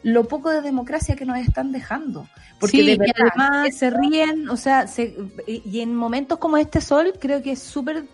[0.05, 2.27] lo poco de democracia que nos están dejando.
[2.59, 4.85] Porque de además se ríen, o sea,
[5.47, 8.05] y en momentos como este sol creo que es súper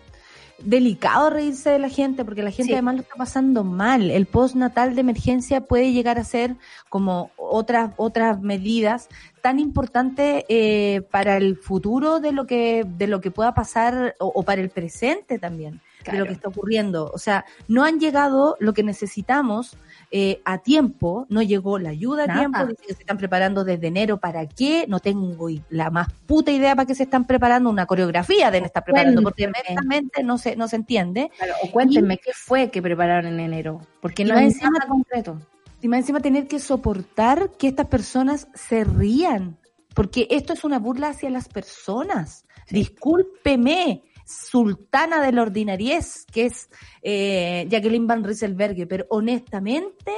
[0.58, 2.72] delicado reírse de la gente porque la gente Sí.
[2.72, 4.10] además lo está pasando mal.
[4.10, 6.56] El postnatal de emergencia puede llegar a ser
[6.88, 9.08] como otras otras medidas
[9.42, 14.28] tan importantes eh, para el futuro de lo que de lo que pueda pasar o,
[14.28, 17.10] o para el presente también de lo que está ocurriendo.
[17.12, 19.76] O sea, no han llegado lo que necesitamos
[20.10, 22.40] eh, a tiempo, no llegó la ayuda a Nada.
[22.40, 24.84] tiempo, dice que se están preparando desde enero, ¿para qué?
[24.88, 28.84] No tengo la más puta idea para qué se están preparando, una coreografía deben estar
[28.84, 29.64] preparando, porque Cuénteme.
[29.68, 31.30] honestamente no se, no se entiende.
[31.36, 35.38] Claro, o cuéntenme qué fue que prepararon en enero, porque no es nada concreto.
[35.80, 39.58] Y más encima tener que soportar que estas personas se rían,
[39.94, 42.44] porque esto es una burla hacia las personas.
[42.70, 46.68] Discúlpeme, sultana de la ordinariez, que es
[47.02, 50.12] eh, Jacqueline Van Rieselberghe, pero honestamente,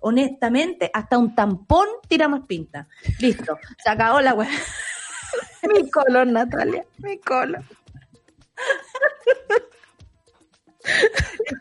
[0.00, 2.88] honestamente, hasta un tampón tira más pinta.
[3.18, 4.50] Listo, se acabó la weá.
[5.74, 7.62] Mi color, Natalia, mi color.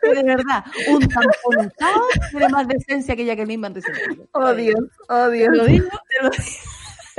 [0.01, 4.27] De verdad, un tampón usado tiene más decencia que Jacqueline Van Rieselberghe.
[4.31, 4.79] Oh Dios,
[5.09, 5.51] oh Dios.
[5.51, 6.31] Te lo digo, te lo,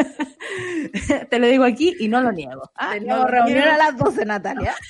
[1.31, 2.71] te lo digo aquí y no lo niego.
[2.75, 4.75] Ah, no reunión a las 12, Natalia.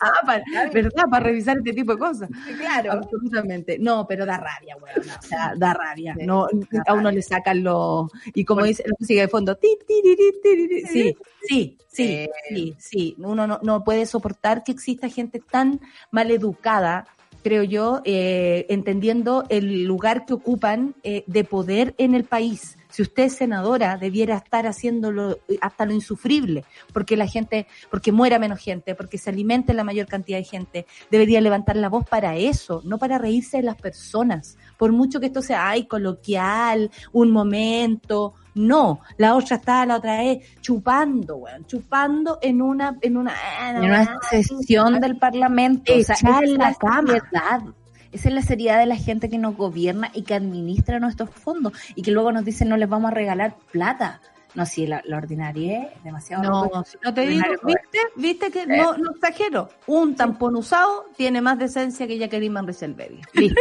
[0.00, 0.42] Ah, para,
[0.72, 1.04] ¿verdad?
[1.08, 2.28] Para revisar este tipo de cosas.
[2.58, 2.92] Claro.
[2.92, 3.78] Absolutamente.
[3.78, 5.08] No, pero da rabia, weón.
[5.08, 6.16] O sea, da rabia.
[6.20, 6.48] No,
[6.86, 8.10] a uno le sacan los.
[8.34, 9.56] Y como dice la música de fondo.
[9.56, 10.82] ti, ti, ti.
[10.86, 13.16] Sí, sí, sí, sí, sí.
[13.18, 15.80] Uno no, no puede soportar que exista gente tan
[16.10, 17.06] mal educada
[17.48, 22.76] creo yo, eh, entendiendo el lugar que ocupan eh, de poder en el país.
[22.90, 28.12] Si usted es senadora, debiera estar haciéndolo eh, hasta lo insufrible, porque la gente, porque
[28.12, 30.86] muera menos gente, porque se alimente la mayor cantidad de gente.
[31.10, 34.58] Debería levantar la voz para eso, no para reírse de las personas.
[34.78, 38.34] Por mucho que esto sea, ay, coloquial, un momento.
[38.54, 43.34] No, la otra está la otra vez chupando, weón, chupando en una, en una,
[43.70, 45.92] En una sesión del Parlamento.
[45.92, 47.12] O sea, es en la la cama.
[47.12, 47.60] seriedad.
[48.10, 51.74] Esa es la seriedad de la gente que nos gobierna y que administra nuestros fondos
[51.94, 54.20] y que luego nos dicen no les vamos a regalar plata.
[54.54, 56.42] No, sí, la, la ordinaria es demasiado.
[56.42, 56.84] No, loco.
[57.04, 57.98] no te digo, ¿viste?
[58.16, 59.68] ¿Viste que no, no exagero?
[59.86, 63.20] Un tampón usado tiene más decencia que Jacqueline Van Rieselberghe.
[63.34, 63.60] Listo.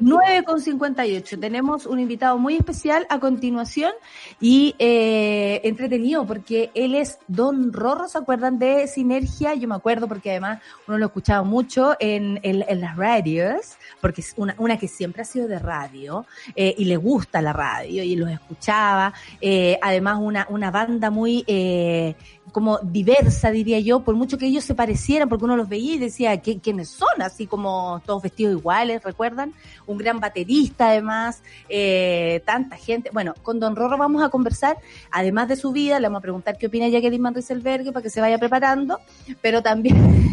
[0.00, 1.38] 9 con 58.
[1.38, 3.92] Tenemos un invitado muy especial a continuación
[4.40, 8.08] y eh, entretenido porque él es Don Rorro.
[8.08, 9.54] ¿Se acuerdan de Sinergia?
[9.54, 14.20] Yo me acuerdo porque además uno lo escuchaba mucho en, en, en las radios, porque
[14.20, 18.02] es una, una que siempre ha sido de radio eh, y le gusta la radio
[18.02, 19.12] y los escuchaba.
[19.40, 22.14] Eh, además, una, una banda muy eh,
[22.52, 25.98] como diversa, diría yo, por mucho que ellos se parecieran, porque uno los veía y
[25.98, 27.22] decía, ¿qué, ¿quiénes son?
[27.22, 29.54] Así como todos vestidos iguales, ¿recuerdan?
[29.86, 33.10] Un gran baterista, además, eh, tanta gente.
[33.12, 34.76] Bueno, con Don Rorro vamos a conversar,
[35.10, 38.10] además de su vida, le vamos a preguntar qué opina Jacqueline Van Rieselberghe para que
[38.10, 38.98] se vaya preparando,
[39.40, 40.30] pero también...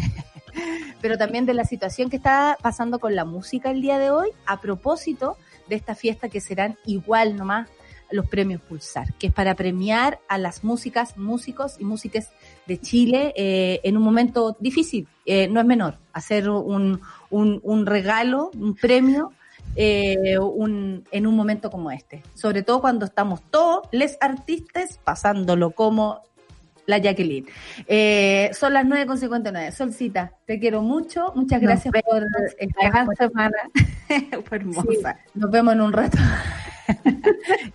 [1.00, 4.30] pero también de la situación que está pasando con la música el día de hoy,
[4.46, 5.36] a propósito
[5.68, 7.68] de esta fiesta que serán igual nomás
[8.12, 12.30] los premios Pulsar, que es para premiar a las músicas, músicos y músicas
[12.66, 15.06] de Chile eh, en un momento difícil.
[15.26, 17.00] Eh, no es menor hacer un,
[17.30, 19.32] un, un regalo, un premio
[19.76, 22.22] eh, un, en un momento como este.
[22.34, 26.22] Sobre todo cuando estamos todos les artistas pasándolo como
[26.86, 27.46] la Jacqueline.
[27.86, 29.70] Eh, son las 9.59.
[29.70, 31.32] Solcita, te quiero mucho.
[31.36, 32.24] Muchas gracias Nos por
[32.58, 33.56] Esta con- semana
[34.44, 34.82] fue hermosa.
[34.90, 34.98] Sí,
[35.38, 36.18] nos vemos en un rato.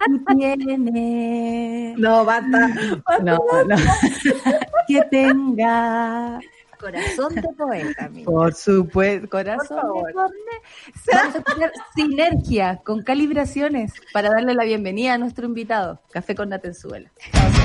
[0.08, 2.68] Y tiene No, basta.
[3.24, 3.38] No,
[3.68, 3.76] no.
[4.88, 6.40] que tenga
[6.80, 8.32] Corazón de poeta, amigo.
[8.32, 10.14] por supuesto corazón Por favor.
[10.14, 11.14] de.
[11.14, 16.50] Vamos a escuchar sinergia con calibraciones para darle la bienvenida a nuestro invitado, Café con
[16.50, 17.10] Natenzuela.
[17.18, 17.65] ¿Estás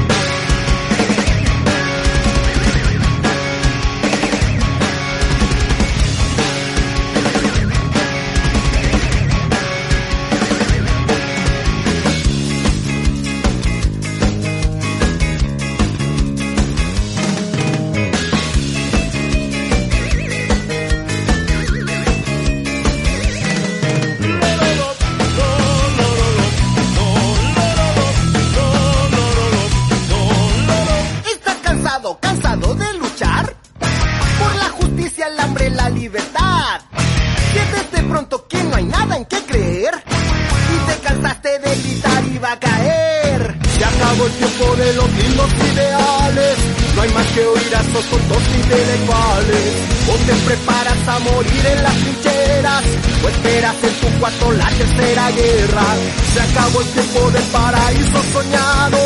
[47.34, 49.74] que oír a esos tontos intelectuales.
[50.08, 52.84] O te preparas a morir en las trincheras.
[53.24, 55.86] O esperas en tu cuarto la tercera guerra.
[56.32, 58.98] Se acabó el tiempo del paraíso soñado.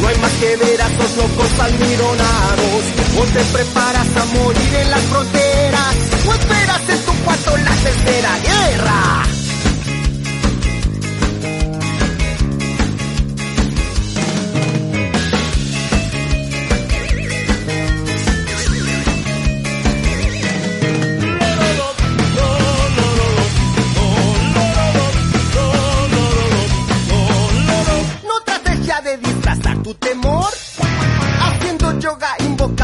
[0.00, 2.82] No hay más que ver a esos locos almironados.
[3.18, 5.96] O te preparas a morir en las fronteras.
[6.26, 9.31] ¿O esperas en tu cuarto la tercera guerra?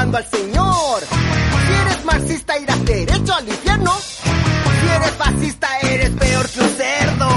[0.09, 1.01] Invocando al Señor.
[1.67, 3.93] Si eres marxista irás derecho al infierno.
[4.81, 7.31] Si eres fascista eres peor que un cerdo.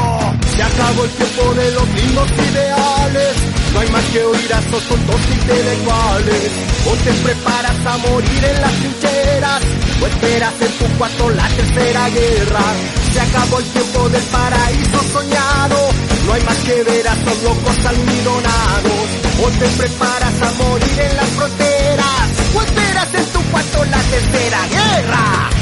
[0.56, 3.36] Se acabó el tiempo de los mismos ideales.
[3.74, 6.52] No hay más que oír a esos tontos intelectuales.
[6.88, 9.62] O te preparas a morir en las trincheras.
[10.02, 12.66] O esperas en tu cuarto la tercera guerra.
[13.14, 15.90] Se acabó el tiempo del paraíso soñado.
[16.26, 19.08] No hay más que ver a esos locos almidonados
[19.44, 21.71] O te preparas a morir en las fronteras
[22.54, 25.61] O esperas en tu cuarto la tercera guerra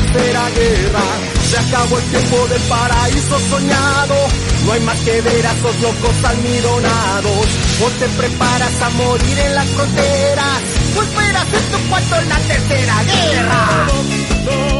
[0.00, 1.04] tercera guerra.
[1.50, 4.14] Se acabó el tiempo del paraíso soñado.
[4.66, 7.46] No hay más que ver a esos locos almidonados.
[7.82, 10.62] O te preparas a morir en las fronteras.
[10.96, 14.79] O esperas en tu cuarto la tercera guerra.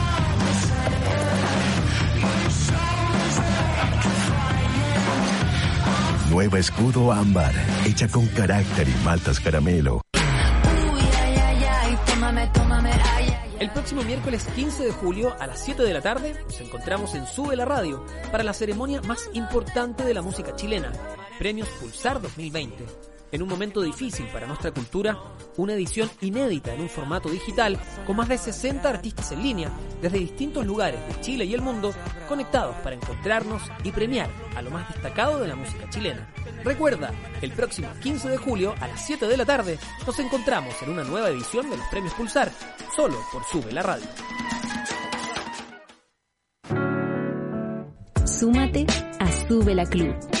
[6.31, 7.53] Nueva Escudo Ámbar,
[7.85, 10.01] hecha con carácter y maltas caramelo.
[13.59, 17.27] El próximo miércoles 15 de julio a las 7 de la tarde nos encontramos en
[17.27, 20.93] Sube la Radio para la ceremonia más importante de la música chilena,
[21.37, 23.10] Premios Pulsar 2020.
[23.31, 25.17] En un momento difícil para nuestra cultura,
[25.55, 29.71] una edición inédita en un formato digital con más de 60 artistas en línea
[30.01, 31.93] desde distintos lugares de Chile y el mundo
[32.27, 36.27] conectados para encontrarnos y premiar a lo más destacado de la música chilena.
[36.65, 37.11] Recuerda,
[37.41, 41.03] el próximo 15 de julio a las 7 de la tarde nos encontramos en una
[41.03, 42.51] nueva edición de los Premios Pulsar,
[42.95, 44.07] solo por Sube la Radio.
[48.25, 48.85] Súmate
[49.19, 50.40] a Sube la Club.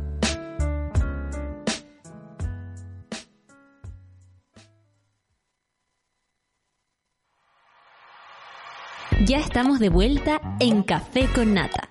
[9.31, 11.87] Ya estamos de vuelta en Café con Nata.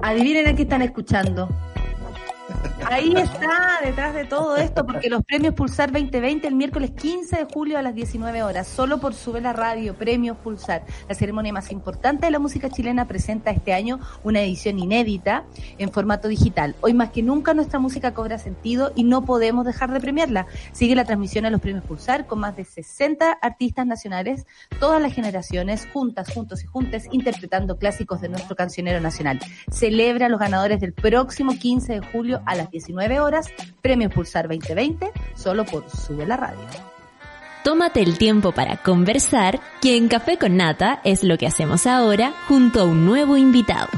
[0.00, 1.46] Adivinen a qué están escuchando.
[2.90, 7.44] Ahí está, detrás de todo esto, porque los premios Pulsar 2020 el miércoles 15 de
[7.44, 10.82] julio a las 19 horas, solo por Sube la Radio, Premios Pulsar.
[11.08, 15.44] La ceremonia más importante de la música chilena presenta este año una edición inédita
[15.78, 16.74] en formato digital.
[16.80, 20.48] Hoy más que nunca nuestra música cobra sentido y no podemos dejar de premiarla.
[20.72, 24.48] Sigue la transmisión a los premios Pulsar con más de 60 artistas nacionales,
[24.80, 29.38] todas las generaciones, juntas, juntos y juntes, interpretando clásicos de nuestro cancionero nacional.
[29.70, 32.79] Celebra a los ganadores del próximo 15 de julio a las 19
[33.20, 33.48] horas,
[33.82, 36.60] Premios Pulsar 2020, solo por Sube la Radio.
[37.64, 42.32] Tómate el tiempo para conversar, que en Café con Nata es lo que hacemos ahora
[42.48, 43.88] junto a un nuevo invitado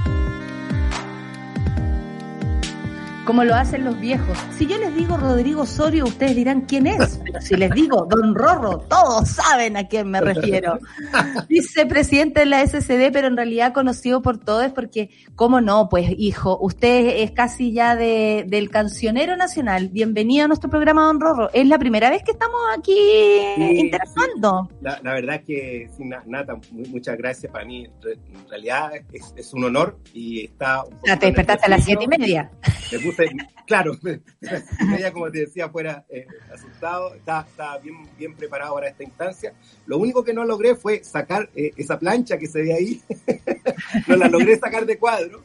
[3.24, 4.36] como lo hacen los viejos.
[4.56, 8.34] Si yo les digo Rodrigo Osorio, ustedes dirán quién es, pero si les digo Don
[8.34, 10.78] Rorro, todos saben a quién me refiero.
[11.48, 15.88] Vicepresidente de la SCD, pero en realidad conocido por todos porque, ¿cómo no?
[15.88, 19.88] Pues hijo, usted es casi ya de, del cancionero nacional.
[19.88, 21.50] Bienvenido a nuestro programa, Don Rorro.
[21.52, 22.96] Es la primera vez que estamos aquí
[23.58, 24.68] interactuando.
[24.80, 25.88] La, verdad que,
[26.26, 27.52] Nata, muchas gracias.
[27.52, 30.84] Para mí, en realidad, es, un honor y está...
[30.84, 32.50] Un te despertaste a las siete y media
[33.66, 33.96] claro,
[34.96, 39.52] ella como te decía, fuera eh, asustado, estaba, bien, bien preparado para esta instancia.
[39.86, 43.02] Lo único que no logré fue sacar eh, esa plancha que se ve ahí,
[44.06, 45.42] no la logré sacar de cuadro.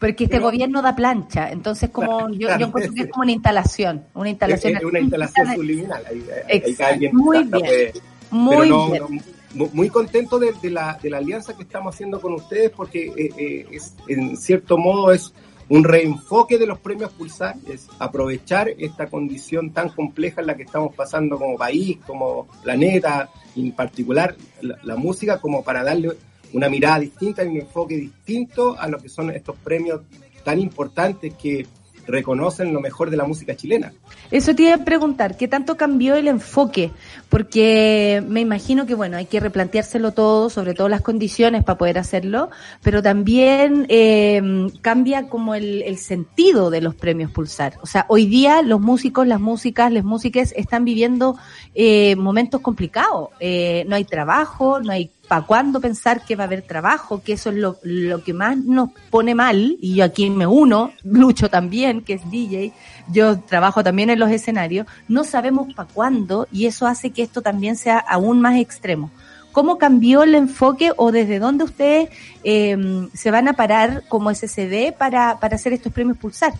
[0.00, 4.30] Porque este gobierno da plancha, entonces como yo, encuentro que es como una instalación, una
[4.30, 4.76] instalación.
[4.76, 7.92] Es, una instalación subliminal, ahí, muy bien,
[8.30, 9.70] muy bien.
[9.72, 13.94] muy contento de, la, de la alianza que estamos haciendo con ustedes porque eh, es,
[14.08, 15.32] en cierto modo es
[15.74, 20.62] un reenfoque de los premios Pulsar es aprovechar esta condición tan compleja en la que
[20.62, 26.12] estamos pasando como país, como planeta, en particular la, música, como para darle
[26.52, 30.02] una mirada distinta y un enfoque distinto a lo que son estos premios
[30.44, 31.66] tan importantes que
[32.06, 33.92] reconocen lo mejor de la música chilena.
[34.30, 36.90] Eso te iba a preguntar, ¿qué tanto cambió el enfoque?
[37.28, 41.98] Porque me imagino que, bueno, hay que replanteárselo todo, sobre todo las condiciones para poder
[41.98, 42.50] hacerlo,
[42.82, 47.78] pero también eh, cambia como el, sentido de los premios Pulsar.
[47.82, 51.36] O sea, hoy día los músicos, las músicas, las músicas están viviendo
[51.74, 53.30] eh, momentos complicados.
[53.40, 57.32] Eh, no hay trabajo, no hay para cuándo pensar que va a haber trabajo, que
[57.32, 61.48] eso es lo, lo, que más nos pone mal, y yo aquí me uno, Lucho
[61.48, 62.72] también, que es DJ,
[63.08, 67.42] yo trabajo también en los escenarios, no sabemos para cuándo, y eso hace que esto
[67.42, 69.10] también sea aún más extremo.
[69.52, 72.08] ¿Cómo cambió el enfoque o desde dónde ustedes
[72.42, 72.76] eh,
[73.14, 76.52] se van a parar como SCD para, para hacer estos premios Pulsar?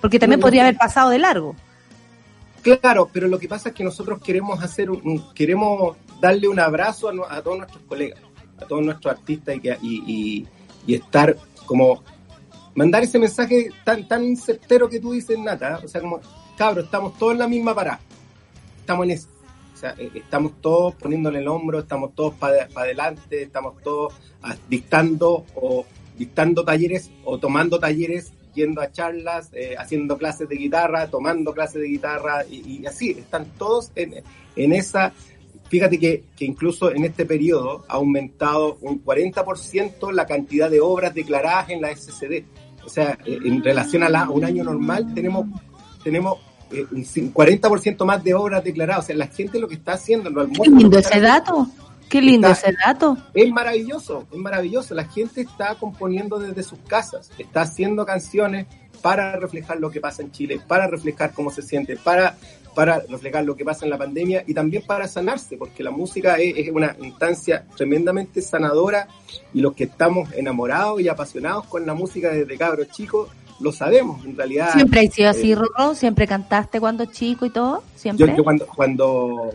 [0.00, 1.54] Porque también podría haber pasado de largo.
[2.64, 7.10] Claro, pero lo que pasa es que nosotros queremos hacer un, queremos darle un abrazo
[7.28, 8.18] a, todos nuestros colegas,
[8.56, 10.48] a todos nuestros artistas y,
[10.86, 11.36] y, estar
[11.66, 12.02] como
[12.74, 16.20] mandar ese mensaje tan tan certero que tú dices, Nata, o sea, como
[16.56, 18.00] cabros, estamos todos en la misma parada,
[18.80, 19.28] estamos en eso,
[19.74, 24.14] o sea, eh, estamos todos poniéndole el hombro, estamos todos para adelante, estamos todos
[24.70, 25.84] dictando o
[26.16, 31.82] dictando talleres o tomando talleres yendo a charlas, eh, haciendo clases de guitarra, tomando clases
[31.82, 34.22] de guitarra y, así, están todos en,
[34.56, 35.12] en esa...
[35.68, 41.14] Fíjate que, que, incluso en este periodo ha aumentado un 40% la cantidad de obras
[41.14, 42.44] declaradas en la SCD.
[42.84, 45.46] O sea, eh, en relación a, la, un año normal tenemos,
[46.04, 46.38] tenemos
[46.70, 49.04] eh, un 40% más de obras declaradas.
[49.04, 50.30] O sea, la gente lo que está haciendo...
[50.30, 51.66] Lo Qué lindo ese dato.
[52.08, 53.16] Qué lindo ese dato.
[53.34, 54.94] Es maravilloso, es maravilloso.
[54.94, 58.66] La gente está componiendo desde sus casas, está haciendo canciones
[59.04, 62.36] para reflejar lo que pasa en Chile, para reflejar cómo se siente, para,
[62.74, 66.36] para reflejar lo que pasa en la pandemia y también para sanarse, porque la música
[66.36, 69.08] es, una instancia tremendamente sanadora
[69.52, 73.28] y los que estamos enamorados y apasionados con la música desde cabros chicos,
[73.60, 74.72] lo sabemos, en realidad.
[74.72, 77.84] ¿Siempre ha sido así, eh, ¿Siempre cantaste cuando chico y todo?
[77.94, 78.34] ¿Siempre?
[78.34, 79.52] Yo, cuando, cuando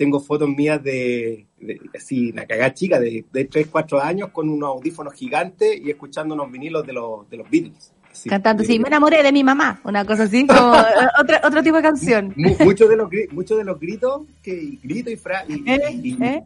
[0.00, 1.46] tengo fotos mías de,
[1.94, 6.32] así, una cagada chica, de, de 3, 4 años con unos audífonos gigantes y escuchando
[6.32, 7.92] unos vinilos de los, de los Beatles.
[8.26, 10.72] Cantando, sí, me enamoré de mi mamá, una cosa así, como
[11.20, 12.32] otro, otro tipo de canción.
[12.34, 16.00] Muchos de los, muchos de los gritos, que grito y, fra, y, ¿Eh?
[16.22, 16.44] ¿Eh?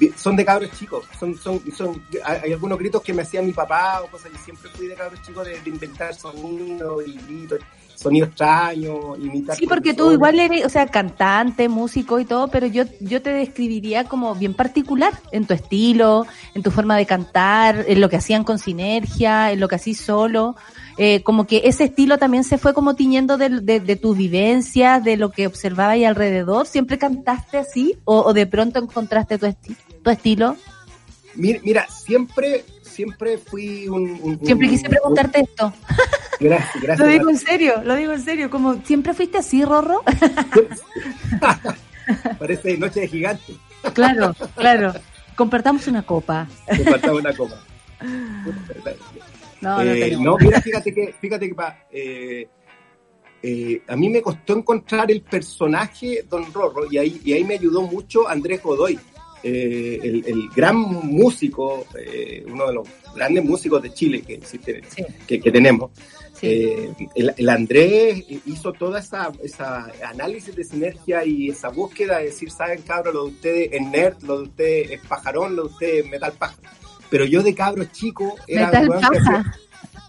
[0.00, 1.04] Eh, son de cabros chicos.
[1.20, 4.68] Son, son, son, hay algunos gritos que me hacía mi papá o cosas, y siempre
[4.70, 7.60] fui de cabros chicos de, de inventar sonidos y gritos
[7.98, 9.56] sonido extraño, imitar.
[9.56, 13.30] Sí, porque tú igual eres, o sea, cantante, músico y todo, pero yo, yo te
[13.30, 18.16] describiría como bien particular en tu estilo, en tu forma de cantar, en lo que
[18.16, 20.54] hacían con sinergia, en lo que hacías solo.
[20.96, 25.16] Eh, como que ese estilo también se fue como tiñendo de, de, tus vivencias, de
[25.16, 26.66] lo que observaba ahí alrededor.
[26.66, 27.96] ¿Siempre cantaste así?
[28.04, 29.46] ¿O, de pronto encontraste tu,
[30.02, 30.56] tu estilo?
[31.34, 32.64] Mira, mira, siempre,
[32.98, 34.18] siempre fui un...
[34.22, 35.72] un- Siempre un- quise preguntarte esto.
[36.40, 36.98] Gracias, gracias.
[37.00, 38.48] Lo digo en serio, lo digo en serio.
[38.50, 40.02] Como, ¿siempre fuiste así, Rorro?
[42.38, 43.54] Parece noche de gigante.
[43.92, 44.92] claro, claro.
[45.36, 46.48] Compartamos una copa.
[46.76, 47.60] Compartamos una copa.
[49.60, 52.46] No, no Eh, no, mira, fíjate que, fíjate que pa, eh,
[53.42, 57.54] eh, a mí me costó encontrar el personaje Don Rorro y ahí, y ahí me
[57.54, 58.96] ayudó mucho Andrés Godoy,
[59.42, 64.82] eh, el, el gran músico, eh, uno de los grandes músicos de Chile que, existe,
[65.26, 65.90] que, que tenemos.
[66.40, 72.26] Eh, el, el Andrés hizo toda esa, esa análisis de sinergia y esa búsqueda de
[72.26, 75.68] decir, saben cabros, lo de ustedes es nerd, lo de ustedes es pajarón, lo de
[75.68, 76.68] ustedes es metal pájaro.
[77.10, 79.44] Pero yo de cabro chico era Metal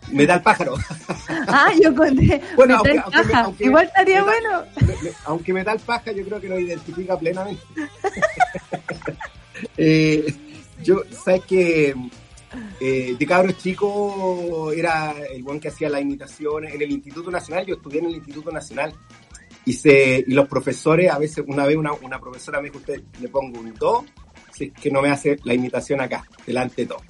[0.10, 0.16] paja.
[0.16, 0.76] hacía- Metal pájaro.
[1.48, 2.42] Ah, yo conté.
[2.56, 4.64] Bueno, aunque- aunque me- aunque- Igual estaría bueno.
[4.82, 7.62] Me- me- aunque metal paja, yo creo que nos identifica plenamente.
[9.78, 10.34] Eh,
[10.84, 11.94] yo, sabes que
[12.80, 17.66] eh, de cabro chico era el buen que hacía las imitaciones en el Instituto Nacional.
[17.66, 18.94] Yo estudié en el Instituto Nacional
[19.66, 23.02] y, se, y los profesores, a veces, una vez una, una profesora me dijo: Usted
[23.20, 24.06] le pongo un do,
[24.54, 27.02] si es que no me hace la imitación acá, delante de todo.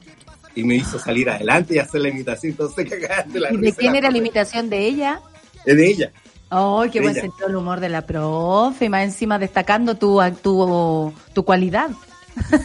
[0.60, 2.52] Y me hizo salir adelante y hacer la imitación.
[2.52, 5.22] Entonces, cagaste la ¿Y de quién era la imitación de ella?
[5.66, 6.12] Es de ella.
[6.50, 7.22] ¡Ay, qué De buen ella.
[7.22, 8.86] sentido del humor de la profe!
[8.86, 11.90] Y más encima destacando tu, tu, tu cualidad.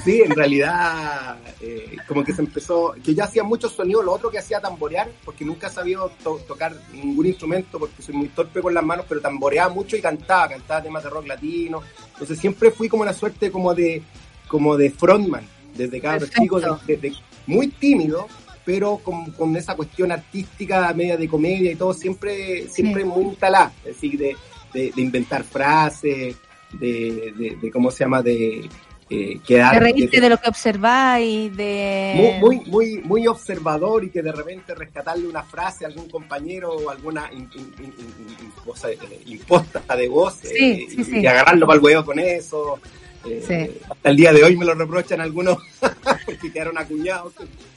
[0.04, 4.30] Sí, en realidad, eh, como que se empezó, que yo hacía muchos sonidos, lo otro
[4.30, 8.60] que hacía tamborear, porque nunca he sabido to- tocar ningún instrumento, porque soy muy torpe
[8.62, 11.82] con las manos, pero tamboreaba mucho y cantaba, cantaba temas de rock latino.
[12.12, 14.02] Entonces siempre fui como una suerte como de,
[14.46, 15.44] como de frontman,
[15.74, 17.12] desde cada chico, de-
[17.46, 18.26] muy tímido,
[18.64, 23.72] pero con, con esa cuestión artística, media de comedia y todo, siempre, siempre muy instalada,
[23.84, 24.36] es decir, de,
[24.72, 26.36] de- de inventar frases,
[26.72, 28.22] de, de, de ¿cómo se llama?
[28.22, 28.68] De
[29.10, 29.80] eh, quedar...
[29.82, 32.38] Reírte de- lo que observáis, de...
[32.40, 36.72] muy, muy, muy, muy observador y que de repente rescatarle una frase a algún compañero
[36.72, 40.96] o alguna in- in- in- in- in- cosa, eh, imposta de voz Sí, eh, sí,
[41.00, 41.18] y, sí.
[41.20, 42.80] y agarrarlo para el huevo con eso.
[43.26, 43.78] Eh, Sí.
[43.90, 45.58] Hasta el día de hoy me lo reprochan algunos
[46.26, 47.32] porque quedaron acuñados.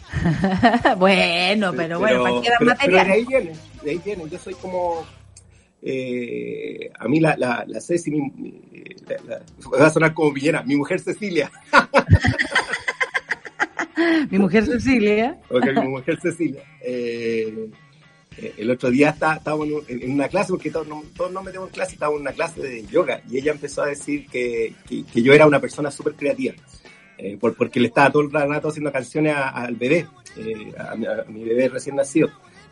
[0.97, 3.51] bueno, pero, bueno, para que pero- pero de ahí viene,
[3.83, 4.23] de ahí viene.
[4.29, 5.05] Yo soy como.
[5.81, 8.61] eh, a mí la, la, la Ceci, mi- mi-
[9.07, 11.51] la- la- va a sonar como Villena, mi mujer Cecilia.
[14.29, 15.37] Mi mujer Cecilia.
[15.49, 16.61] Ok, mi mujer Cecilia.
[16.81, 17.69] eh,
[18.57, 21.43] el otro día está- estábamos en, un- en una clase, porque todos, no- todos nos
[21.43, 24.73] metemos en clase, estábamos en una clase de yoga y ella empezó a decir que,
[24.87, 26.53] que- que yo era una persona súper creativa,
[27.17, 30.95] eh, por- porque le estaba todo el rato haciendo canciones a- al bebé, eh, a,
[30.95, 32.29] mi- a mi bebé recién nacido.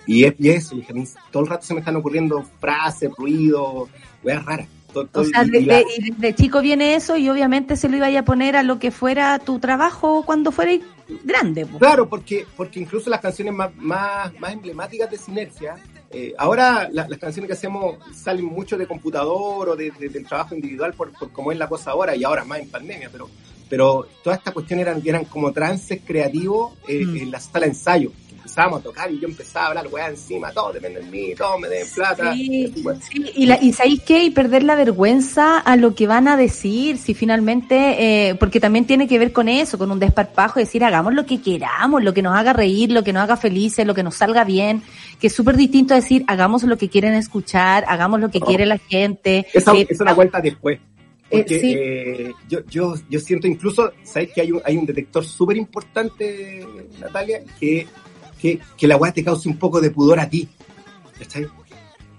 [0.08, 2.44] Y es y eso, y dije, a mí todo el rato se me están ocurriendo
[2.60, 3.90] frases, ruidos,
[4.24, 4.68] weas raras.
[4.94, 5.84] Todo- todo- O sea, y- de, y la-
[6.18, 9.40] de chico viene eso y obviamente se lo iba a poner a lo que fuera
[9.40, 10.72] tu trabajo cuando fuera
[11.23, 11.65] grande.
[11.65, 11.77] po.
[11.80, 15.76] Claro, porque, porque incluso las canciones más, más, más emblemáticas de Sinergia,
[16.11, 20.26] eh, ahora la- las canciones que hacemos salen mucho de computador o de, de- del
[20.26, 23.30] trabajo individual por, por cómo es la cosa ahora y ahora más en pandemia, pero,
[23.69, 27.18] pero toda esta cuestión eran, eran como trances creativos eh, Mm.
[27.18, 28.11] en la sala de ensayo.
[28.46, 31.58] Empezábamos a tocar y yo empezaba a hablar, weá, encima, todo depende de mí, todo
[31.58, 32.32] me den plata.
[32.34, 34.24] Sí, Y bueno, sí, y, la, y ¿sabéis qué?
[34.24, 38.86] Y perder la vergüenza a lo que van a decir, si finalmente, eh, porque también
[38.86, 42.22] tiene que ver con eso, con un desparpajo, decir, hagamos lo que queramos, lo que
[42.22, 44.84] nos haga reír, lo que nos haga felices, lo que nos salga bien,
[45.20, 48.68] que es súper distinto a decir, hagamos lo que quieren escuchar, hagamos lo que quiere
[48.68, 49.48] la gente.
[49.54, 50.80] Esa Eh, es una vuelta después.
[51.32, 51.74] Eh, Porque sí.
[51.76, 56.64] eh, yo, yo, yo siento incluso, ¿sabes que hay un, hay un detector súper importante,
[57.00, 57.42] Natalia?
[57.60, 57.88] Que,
[58.46, 60.48] que, que la weá te cause un poco de pudor a ti.
[61.18, 61.48] ¿Cachai?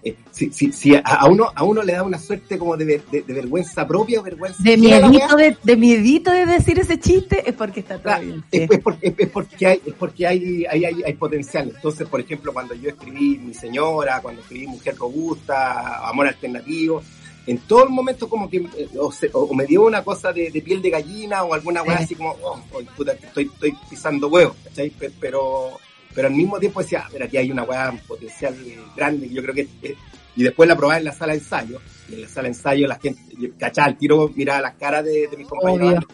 [0.03, 2.85] Eh, si si, si a, a uno, a uno le da una suerte como de,
[2.85, 6.99] ver- de, de vergüenza propia o vergüenza de miedito de, de miedito de decir ese
[7.01, 8.45] chiste, es porque está todo bien.
[8.53, 8.59] sí.
[8.61, 11.73] es, es por- es- porque hay, es porque hay, hay, hay, hay potencial.
[11.75, 17.03] Entonces, por ejemplo, cuando yo escribí Mi Señora, cuando escribí Mujer Robusta, Amor Alternativo,
[17.49, 20.51] en todo el momento como que eh, o, se- o me dio una cosa de,
[20.53, 22.05] de piel de gallina o alguna weá Sí.
[22.05, 24.91] así como, oh, oh, puta, estoy, estoy pisando huevos, ¿cachai?
[24.91, 25.79] Pe- Pero,
[26.17, 28.57] pero al mismo tiempo decía, "Ah, pero aquí hay una weá potencial
[28.97, 29.69] grande yo creo que...
[29.83, 29.95] eh,
[30.35, 32.87] y después la probaba en la sala de ensayo, y en la sala de ensayo
[32.89, 33.23] la gente,
[33.59, 36.05] cachaba el tiro, miraba las caras de, de mis compañeros,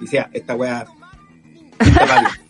[0.00, 0.86] y decía, esta weá...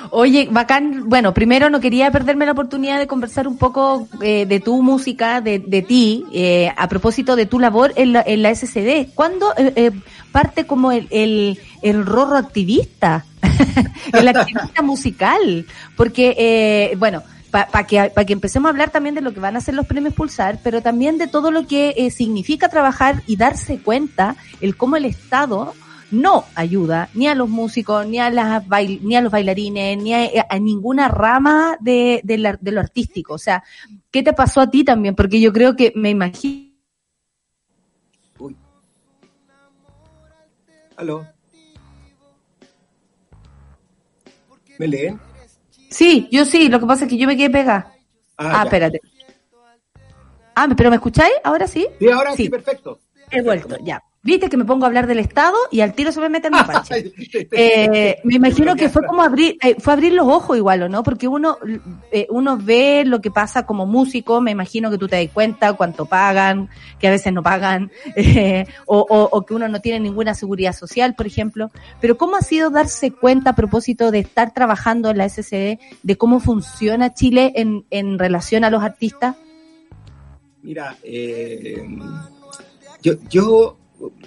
[0.00, 0.20] está mal".
[0.20, 1.08] Oye, bacán.
[1.08, 5.40] Bueno, primero no quería perderme la oportunidad de conversar un poco eh, de tu música,
[5.40, 9.12] de, de ti, eh, a propósito de tu labor en la, en la SCD.
[9.14, 9.90] ¿Cuándo eh, eh,
[10.32, 13.24] parte como el, el, el rorro activista?
[14.12, 15.66] el activista musical.
[15.96, 19.56] Porque, eh, bueno, para que, pa que empecemos a hablar también de lo que van
[19.56, 23.36] a ser los premios Pulsar, pero también de todo lo que eh, significa trabajar y
[23.36, 25.74] darse cuenta el cómo el Estado
[26.10, 30.12] no ayuda ni a los músicos, ni a las bail- ni a los bailarines, ni
[30.14, 33.34] a, a ninguna rama de, de, la- de lo artístico.
[33.34, 33.62] O sea,
[34.10, 35.14] ¿qué te pasó a ti también?
[35.14, 36.70] Porque yo creo que me imagino
[40.96, 41.26] Aló.
[44.78, 45.18] ¿Me leen?
[45.88, 47.94] Sí, yo sí, lo que pasa es que yo me quedé pegada.
[48.36, 49.00] Ah, Ah, espérate.
[50.54, 51.32] Ah, pero ¿me escucháis?
[51.42, 51.86] ¿Ahora sí?
[51.98, 53.00] Sí, ahora sí, perfecto.
[53.30, 54.02] He vuelto, ya.
[54.22, 56.52] Viste que me pongo a hablar del Estado y al tiro se me mete el
[56.52, 57.10] mapache.
[57.52, 61.02] Eh, me imagino que fue como abrir, eh, fue abrir los ojos igual, ¿o no?
[61.02, 61.56] Porque uno,
[62.12, 65.72] eh, uno ve lo que pasa como músico, me imagino que tú te das cuenta
[65.72, 66.68] cuánto pagan,
[66.98, 67.90] que a veces no pagan,
[68.86, 71.70] o, o- o que uno no tiene ninguna seguridad social, por ejemplo.
[72.00, 76.16] Pero ¿cómo ha sido darse cuenta a propósito de estar trabajando en la SCD, de
[76.18, 79.36] cómo funciona Chile en, en relación a los artistas?
[80.62, 80.96] Mira,
[83.02, 83.76] yo, yo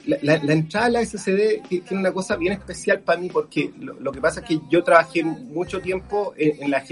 [0.06, 3.72] la, la- entrada a la SCD ti- tiene una cosa bien especial para mí porque
[3.80, 6.84] lo, que pasa es que yo trabajé mucho tiempo en, la,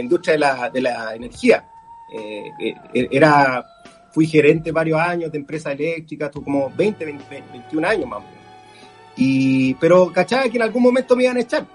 [0.00, 1.68] industria de la, energía.
[2.12, 2.50] Eh,
[2.94, 3.64] eh, era,
[4.12, 8.36] fui gerente varios años de empresa eléctrica, como 20, 20, 21 años más o menos.
[9.16, 11.66] Y, pero cachaba que en algún momento me iban a echar.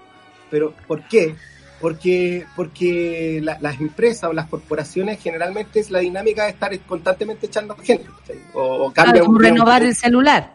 [0.50, 1.34] Pero, ¿por qué?
[1.80, 7.46] Porque, porque la- las empresas o las corporaciones generalmente es la dinámica de estar constantemente
[7.46, 8.06] echando gente.
[8.54, 10.54] O, o Claro, cambia como un- renovar el celular.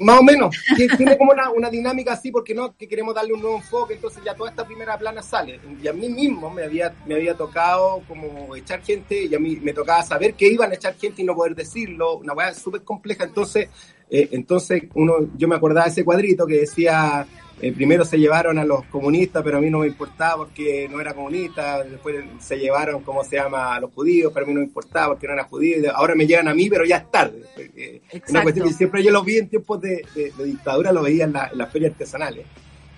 [0.00, 3.32] más o menos, Tie- tiene como una, una dinámica así porque no, que queremos darle
[3.34, 5.60] un nuevo enfoque, entonces ya toda esta primera plana sale.
[5.82, 9.56] Y a mí mismo me había, me había tocado como echar gente y a mí
[9.62, 12.82] me tocaba saber que iban a echar gente y no poder decirlo, una weá súper
[12.82, 13.24] compleja.
[13.24, 13.68] Entonces,
[14.10, 17.26] eh, entonces uno, yo me acordaba de ese cuadrito que decía,
[17.60, 21.00] eh, primero se llevaron a los comunistas, pero a mí no me importaba porque no
[21.00, 24.60] era comunista, después se llevaron, ¿cómo se llama?, a los judíos, pero a mí no
[24.60, 27.42] me importaba porque no era judío, ahora me llegan a mí, pero ya es tarde.
[27.56, 31.02] Eh, Una cuestión que siempre yo lo vi en tiempos de, de- de dictadura, lo
[31.02, 32.44] veía en, la- en las ferias artesanales.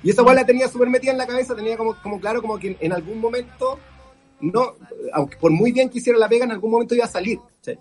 [0.03, 2.59] Y esa igual la tenía súper metida en la cabeza, tenía como, como claro como
[2.59, 3.79] que en, en algún momento,
[4.41, 4.75] no,
[5.13, 7.39] aunque por muy bien que hiciera la pega, en algún momento iba a salir.
[7.61, 7.73] ¿sí?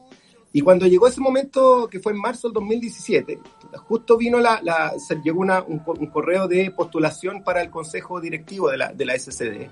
[0.54, 3.40] Y cuando llegó ese momento, que fue en marzo del 2017,
[3.78, 7.70] justo vino la, la- se llegó una- un, co- un correo de postulación para el
[7.70, 9.68] consejo directivo de la, de la SCD.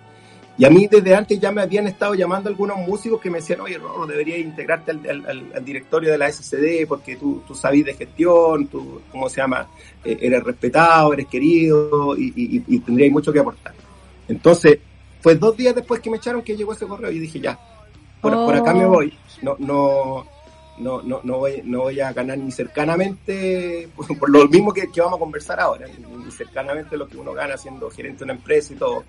[0.56, 3.62] Y a mí desde antes ya me habían estado llamando algunos músicos que me decían,
[3.62, 5.26] oye, Rorro, deberías integrarte al,
[5.56, 9.68] al- directorio de la SCD porque tú, tú sabes de gestión, tú, ¿cómo se llama?
[10.06, 13.74] Eh, eres respetado, eres querido y, y, y- y tendrías mucho que aportar.
[14.28, 14.78] Entonces,
[15.22, 17.58] fue dos días después que me echaron que llegó ese correo y dije, ya,
[18.22, 18.90] por, por acá me Oh.
[18.90, 19.18] voy.
[19.42, 20.26] No, no,
[20.78, 23.90] no, no, no, voy, no voy a ganar ni cercanamente,
[24.20, 27.90] por, lo mismo que, vamos a conversar ahora, ni, cercanamente lo que uno gana siendo
[27.90, 29.04] gerente de una empresa y todo,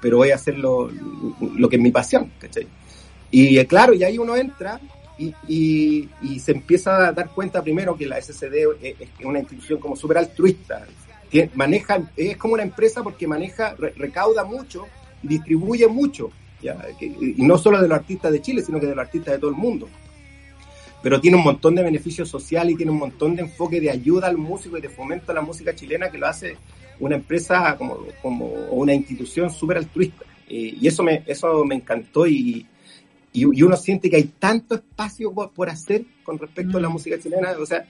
[0.00, 0.90] pero voy a hacer lo,
[1.56, 2.66] lo que es mi pasión, ¿cachai?
[3.30, 4.80] Y eh, claro, y ahí uno entra
[5.18, 9.80] y, y, se empieza a dar cuenta primero que la SCD es, es una institución
[9.80, 10.86] como súper altruista,
[11.30, 14.86] que maneja, es como una empresa porque maneja, re- recauda mucho
[15.22, 16.30] distribuye mucho,
[17.00, 19.50] y no solo de los artistas de Chile, sino que de los artistas de todo
[19.50, 19.88] el mundo
[21.06, 24.26] pero tiene un montón de beneficios sociales y tiene un montón de enfoque de ayuda
[24.26, 26.56] al músico y de fomento a la música chilena que lo hace
[26.98, 30.24] una empresa como, como una institución súper altruista.
[30.48, 32.66] Y, y eso me, eso me encantó y,
[33.32, 36.88] y, y uno siente que hay tanto espacio por, por hacer con respecto a la
[36.88, 37.52] música chilena.
[37.52, 37.86] O sea,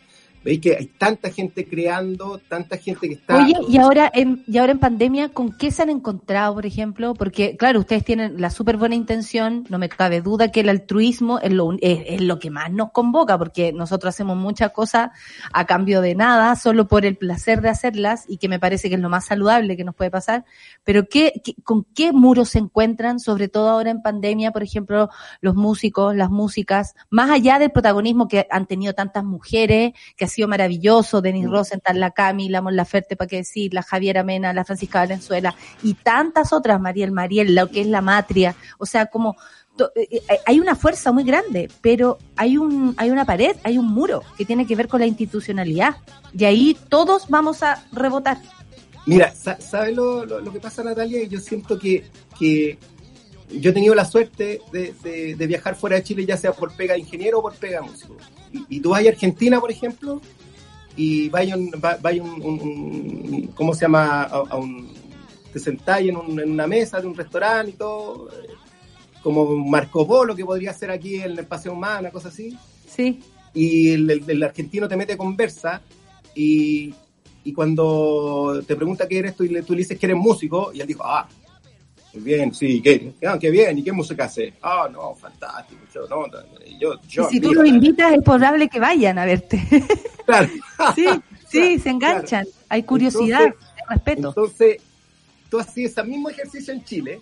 [0.46, 3.36] veis que hay tanta gente creando, tanta gente que está...
[3.36, 7.14] Oye, y ahora en, y ahora en pandemia, ¿con qué se han encontrado, por ejemplo?
[7.14, 11.40] Porque, claro, ustedes tienen la súper buena intención, no me cabe duda que el altruismo
[11.40, 15.10] es lo, es, es lo que más nos convoca, porque nosotros hacemos muchas cosas
[15.52, 18.94] a cambio de nada, solo por el placer de hacerlas, y que me parece que
[18.94, 20.44] es lo más saludable que nos puede pasar.
[20.84, 25.10] Pero, ¿qué, qué- ¿con qué muros se encuentran, sobre todo ahora en pandemia, por ejemplo,
[25.40, 30.28] los músicos, las músicas, más allá del protagonismo que han tenido tantas mujeres, que ha
[30.36, 34.52] sido maravilloso, Denis Rosenthal, la Cami, la Mon Laferte, para qué decir, la Javiera Mena,
[34.52, 39.06] la Francisca Valenzuela, y tantas otras, Mariel Mariel, lo que es la Matria, o sea,
[39.06, 39.34] como
[39.94, 43.86] eh, eh, hay una fuerza muy grande, pero hay un hay una pared, hay un
[43.88, 45.96] muro que tiene que ver con la institucionalidad,
[46.32, 48.38] y ahí todos vamos a rebotar.
[49.06, 51.22] Mira, sa- ¿sabes lo, lo, lo que pasa, Natalia?
[51.28, 52.04] Yo siento que,
[52.38, 52.78] que
[53.50, 56.74] yo he tenido la suerte de, de- de viajar fuera de Chile, ya sea por
[56.74, 58.16] pega de ingeniero o por pega de músico.
[58.68, 60.20] Y, y tú vas a Argentina, por ejemplo,
[60.96, 64.22] y vaya un, va- vaya un, un- un- ¿cómo se llama?
[64.22, 64.88] A, a un,
[65.52, 68.46] te sentáis en, un- en una mesa de un restaurante y todo, eh,
[69.22, 72.56] como Marco Polo, que podría ser aquí en el Paseo Humano, una cosa así.
[72.88, 73.20] Sí.
[73.54, 75.82] Y el, el- el argentino te mete conversa
[76.34, 76.94] y,
[77.44, 80.70] y cuando te pregunta qué eres tú y le, tú le dices que eres músico,
[80.72, 81.28] y él dijo, ah,
[82.16, 84.54] muy bien, sí, qué, ah, qué bien, ¿y qué música hace?
[84.62, 86.24] Ah, no, fantástico, yo, no,
[86.80, 89.60] yo, yo y si tú admiro los invitas, es probable que vayan a verte.
[90.26, 90.48] Claro.
[90.96, 91.06] sí.
[91.48, 92.44] Sí, se enganchan.
[92.68, 94.28] Hay curiosidad, Entonces- hay respeto.
[94.30, 94.76] Entonces,
[95.48, 97.20] tú haces ese mismo ejercicio en Chile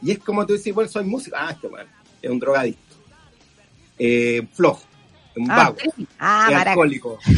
[0.00, 1.34] y es como tú decís, bueno, soy músico.
[1.36, 1.86] Ah, este man
[2.22, 2.94] es un drogadicto.
[3.98, 4.82] Eh, flojo.
[5.36, 5.76] Un Ah, vago.
[5.96, 6.06] sí.
[6.20, 7.18] Ah, es alcohólico.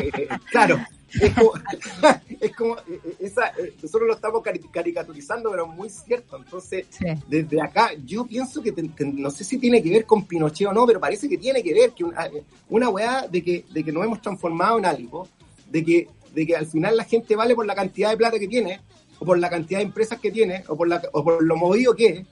[0.00, 0.84] Eh, eh, claro.
[1.20, 1.52] Es como,
[2.40, 6.36] es como eh, eh, esa, eh, nosotros lo estamos cari- caricaturizando, pero muy cierto.
[6.36, 6.86] Entonces,
[7.28, 10.68] desde acá, yo pienso que te- te- no sé si tiene que ver con Pinochet
[10.68, 13.64] o no, pero parece que tiene que ver que una, eh, una weá de que,
[13.70, 15.28] de que nos hemos transformado en algo,
[15.70, 18.48] de que, de que al final la gente vale por la cantidad de plata que
[18.48, 18.80] tiene,
[19.18, 21.94] o por la cantidad de empresas que tiene, o por, la, o por lo movido
[21.94, 22.26] que es,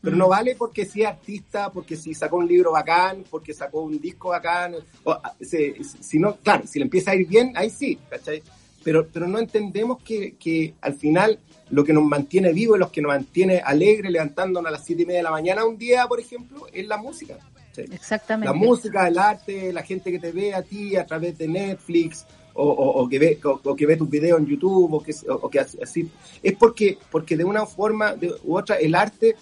[0.00, 3.80] pero no vale porque si es artista, porque si sacó un libro bacán, porque sacó
[3.82, 7.52] un disco bacán, o, ah, se- si no, claro, si le empieza a ir bien,
[7.56, 8.42] ahí sí, ¿cachai?
[8.84, 11.38] Pero, pero no entendemos que, que al final
[11.70, 15.02] lo que nos mantiene vivos y lo que nos mantiene alegres levantándonos a las siete
[15.02, 17.36] y media de la mañana un día, por ejemplo, es la música.
[17.76, 18.46] Exactamente.
[18.52, 22.26] La música, el arte, la gente que te ve a ti a través de Netflix
[22.54, 25.14] o, o- o que, ve, o, o que ve tus videos en YouTube o que,
[25.28, 26.10] o, o que así.
[26.42, 29.36] Es porque, porque de una forma de, u otra el arte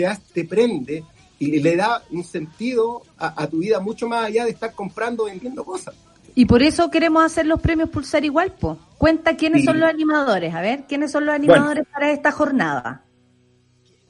[0.00, 1.04] te, te prende
[1.38, 5.22] y le da un sentido a, a tu vida mucho más allá de estar comprando
[5.22, 5.94] o vendiendo cosas.
[6.34, 8.78] Y por eso queremos hacer los premios Pulsar igual, po.
[8.98, 9.66] Cuenta quiénes Sí.
[9.66, 10.54] son los animadores.
[10.54, 13.04] A ver, ¿quiénes son los animadores para esta jornada?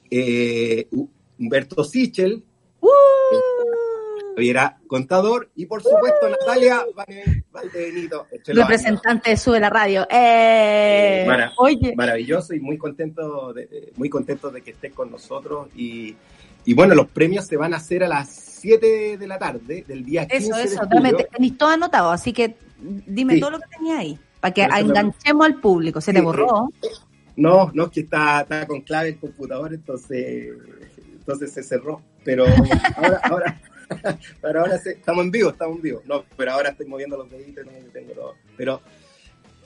[0.09, 1.07] Eh, Hu-
[1.39, 2.43] Humberto Sichel,
[2.81, 2.87] ¡Uh!
[4.41, 8.25] Javiera Contador y por supuesto Natalia Valde- Valdebenito.
[8.31, 10.07] Este Representante de Sube la Radio.
[10.09, 11.23] ¡Eh!
[11.27, 15.67] Mara- Oye, maravilloso y muy contento de, de- muy contento de que estés con nosotros
[15.75, 16.15] y,
[16.65, 20.03] y bueno los premios se van a hacer a las 7 de la tarde del
[20.03, 20.81] día 15 eso, de eso.
[21.31, 23.39] tenéis todo anotado, así que dime Sí.
[23.41, 24.17] todo lo que tenía ahí.
[24.39, 26.01] Para que enganchemos al público.
[26.01, 26.67] Se te Sí, borró.
[27.35, 30.49] no no es que está, está con clave el computador entonces
[31.13, 32.45] entonces se cerró pero
[32.97, 33.61] ahora ahora
[34.41, 37.29] pero ahora se- estamos en vivo estamos en vivo no pero ahora estoy moviendo los
[37.29, 38.35] deditos no tengo todo.
[38.57, 38.81] pero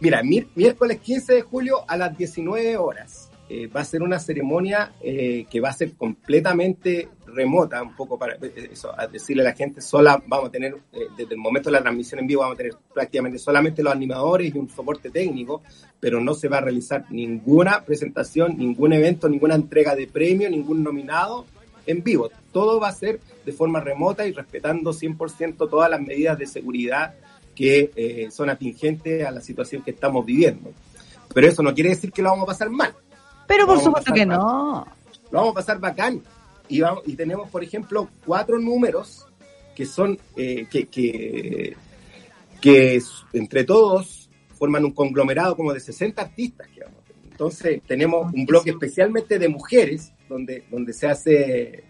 [0.02, 4.20] Mira, mi- miércoles 15 de julio a las 19 horas eh, va a ser una
[4.20, 9.44] ceremonia eh, que va a ser completamente remota, un poco para eh, eso, a decirle
[9.44, 12.28] a la gente, sola vamos a tener, eh, desde el momento de la transmisión en
[12.28, 15.62] vivo, vamos a tener prácticamente solamente los animadores y un soporte técnico,
[16.00, 20.84] pero no se va a realizar ninguna presentación, ningún evento, ninguna entrega de premio, ningún
[20.84, 21.46] nominado
[21.86, 22.30] en vivo.
[22.52, 27.16] Todo va a ser de forma remota y respetando 100% todas las medidas de seguridad
[27.56, 30.72] que eh, son atingentes a la situación que estamos viviendo.
[31.34, 32.94] Pero eso no quiere decir que lo vamos a pasar mal.
[33.48, 34.38] Pero por supuesto que mal.
[34.38, 34.88] no.
[35.32, 36.22] Lo vamos a pasar bacán.
[36.68, 39.26] Y, vamos, y tenemos, por ejemplo, cuatro números
[39.76, 41.76] que son, eh, que, que,
[42.62, 43.02] que
[43.34, 46.68] entre todos forman un conglomerado como de 60 artistas.
[46.74, 47.32] que vamos a tener.
[47.32, 51.84] Entonces tenemos un bloque especialmente de mujeres, donde, donde se hace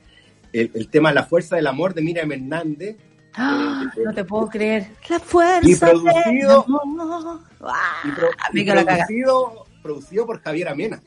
[0.53, 2.97] el, el tema La Fuerza del Amor de Miriam Hernández.
[3.33, 4.87] Ah, eh, no te puedo creer.
[5.09, 5.67] La fuerza.
[5.69, 7.39] Y producido- del amor.
[7.61, 8.95] Ah, y, pro- y la caga.
[9.05, 11.01] producido, producido por Javier Amena.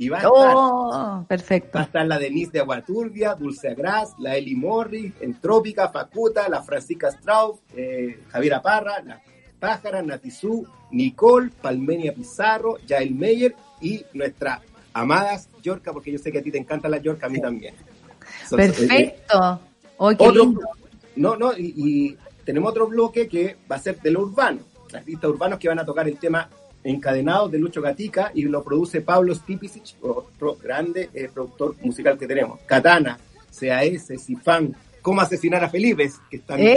[0.00, 1.70] Y va a, Oh, estar, perfecto.
[1.74, 6.62] va a estar la Denise de Aguaturbia, Dulce Agras, la Eli Morris, Entrópica, Facuta, la
[6.62, 9.20] Francisca Strauss, eh, Javiera Parra, la
[9.58, 14.60] Pájara, Natizú, Nicole, Palmenia Pizarro, Jael Meyer y nuestra
[14.92, 17.74] amadas Yorca, porque yo sé que a ti te encanta la Yorca, a mí también.
[18.48, 19.60] Son- eh, eh, Perfecto.
[19.96, 20.60] Oh, qué otro- lindo.
[21.16, 24.60] no, no, y, y tenemos otro bloque que va a ser de lo urbano.
[24.92, 26.48] Artistas urbanos que van a tocar el tema
[26.84, 32.26] Encadenados de Lucho Gatica y lo produce Pablo Stipicic, otro grande eh, productor musical que
[32.26, 32.60] tenemos.
[32.66, 33.18] Katana,
[33.58, 36.76] CAS, Sifan, Cómo asesinar a Felipe, que están, ¡Eh!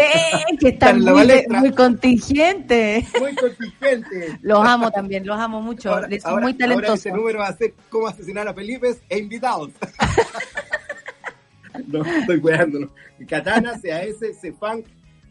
[0.59, 1.59] Que están muy, palestra.
[1.59, 3.05] muy contingentes.
[4.41, 5.93] Los amo también, los amo mucho.
[5.93, 6.99] Ahora, Les son ahora- muy ahora talentosos.
[6.99, 9.71] ese número va a ser Cómo asesinar a Felipe e invitados.
[11.87, 12.91] no, estoy cuidándolo.
[13.27, 14.83] Katana, CAS, Cefan,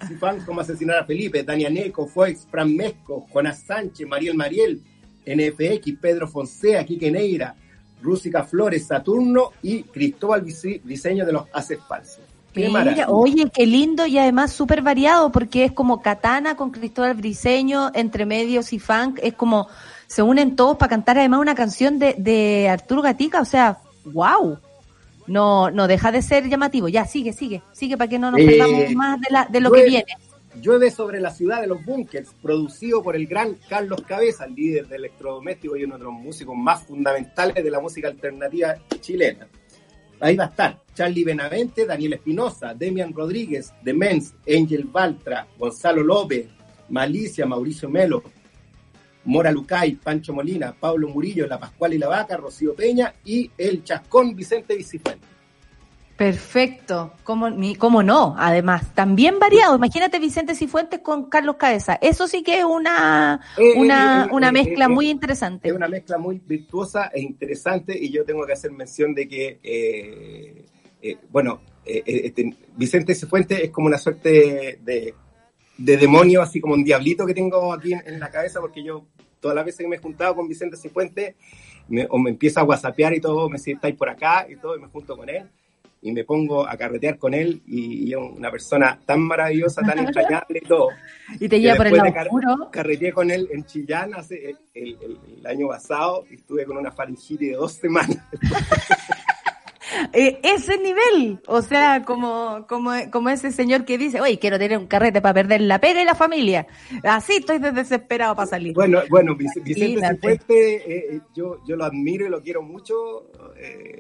[0.07, 4.81] Cefan, Cómo asesinar a Felipe, Dania Neco, Foix, Fran Mesco, Jonas Sánchez, Mariel Mariel,
[5.27, 7.55] NFX, Pedro Fonseca, Quique Neira,
[8.03, 12.20] Rúsica Flores, Saturno y Cristóbal Diseño de los Haces Falsos.
[12.53, 13.09] Qué Mira, maravilla.
[13.09, 18.27] oye, qué lindo y además súper variado porque es como Katana con Cristóbal Briseño, entre
[18.27, 19.69] medios y funk, es como
[20.09, 24.59] se unen todos para cantar además una canción de, de Arturo Gatica, o sea, wow.
[25.29, 26.89] No, no deja de ser llamativo.
[26.89, 29.71] Ya, sigue, sigue, sigue para que no nos Eh, perdamos más de, la, de lo
[29.71, 30.05] llueve- que viene.
[30.61, 34.89] Llueve sobre la ciudad de los bunkers, producido por el gran Carlos Cabeza, el líder
[34.89, 39.47] de electrodoméstico y uno de los músicos más fundamentales de la música alternativa chilena.
[40.19, 46.47] Ahí va a estar Charlie Benavente, Daniel Espinosa, Demian Rodríguez, Demens, Angel Baltra, Gonzalo López,
[46.91, 48.23] Malicia, Mauricio Melo,
[49.25, 53.83] Mora Lucay, Pancho Molina, Pablo Murillo, La Pascual y la Vaca, Rocío Peña y el
[53.83, 55.27] Chascón Vicente Vicifuente.
[56.19, 58.35] Perfecto, ¿Cómo, ni, ¿cómo no?
[58.39, 59.75] Además, también variado.
[59.77, 61.95] Imagínate Vicente Cifuentes con Carlos Cabeza.
[62.03, 65.13] Eso sí que es una, Eh, una, eh, eh, una eh, mezcla eh, muy Es
[65.13, 65.73] interesante.
[65.73, 70.67] una mezcla muy virtuosa e interesante y yo tengo que hacer mención de que,
[71.03, 75.15] eh, bueno, eh, eh, este, Vicente Cifuentes es como una suerte de,
[75.79, 79.07] de demonio, así como un diablito que tengo aquí en, en la cabeza, porque yo
[79.41, 81.35] todas las veces que me he juntado con Vicente Cifuentes,
[81.89, 84.77] me, o me empieza a whatsappear y todo, me dice, estáis por acá y todo,
[84.77, 85.49] y me junto con él
[86.03, 90.61] y me pongo a carretear con él y, es una persona tan maravillosa, tan entrañable
[90.63, 90.89] y todo.
[91.41, 92.69] Y te lleva por el lado car- oscuro.
[92.73, 96.79] Carreteé con él en Chillán hace el, el- el- el año pasado y estuve con
[96.79, 98.17] una faringitis de dos semanas.
[100.13, 104.79] Eh, ese nivel, o sea, como, como, como ese señor que dice, oye, quiero tener
[104.79, 106.67] un carrete para perder la pega y la familia.
[107.03, 108.75] Así estoy desesperado para salir.
[108.75, 110.01] Bueno, bueno, Vic- Vicente.
[110.11, 113.31] Cifuentes, eh, eh, yo, yo lo admiro y lo quiero mucho.
[113.57, 113.99] eh,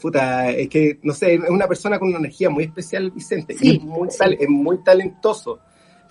[0.00, 3.54] puta, es que, no sé, es una persona con una energía muy especial, Vicente.
[3.54, 5.60] Sí, y es, muy tal- es muy talentoso.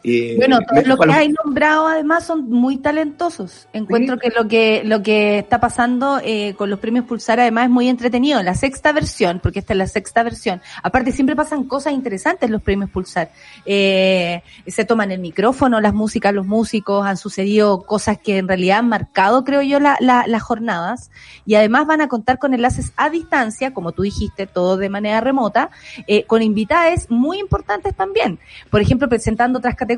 [0.03, 3.67] Eh, Bueno, todos los que los- hay nombrado además son muy talentosos.
[3.71, 7.69] Encuentro que lo que lo que está pasando eh, con los premios Pulsar además es
[7.69, 8.43] muy entretenido.
[8.43, 10.61] La sexta versión, porque esta es la sexta versión.
[10.84, 13.30] Aparte siempre pasan cosas interesantes los premios Pulsar.
[13.65, 18.80] Eh, se toman el micrófono, las músicas, los músicos, han sucedido cosas que en realidad
[18.80, 21.11] han marcado, creo yo, la- la- las jornadas.
[21.45, 25.21] Y además van a contar con enlaces a distancia, como tú dijiste, todo de manera
[25.21, 25.69] remota,
[26.07, 28.38] eh, con invitadas muy importantes también.
[28.69, 29.93] Por ejemplo, presentando otras categorías.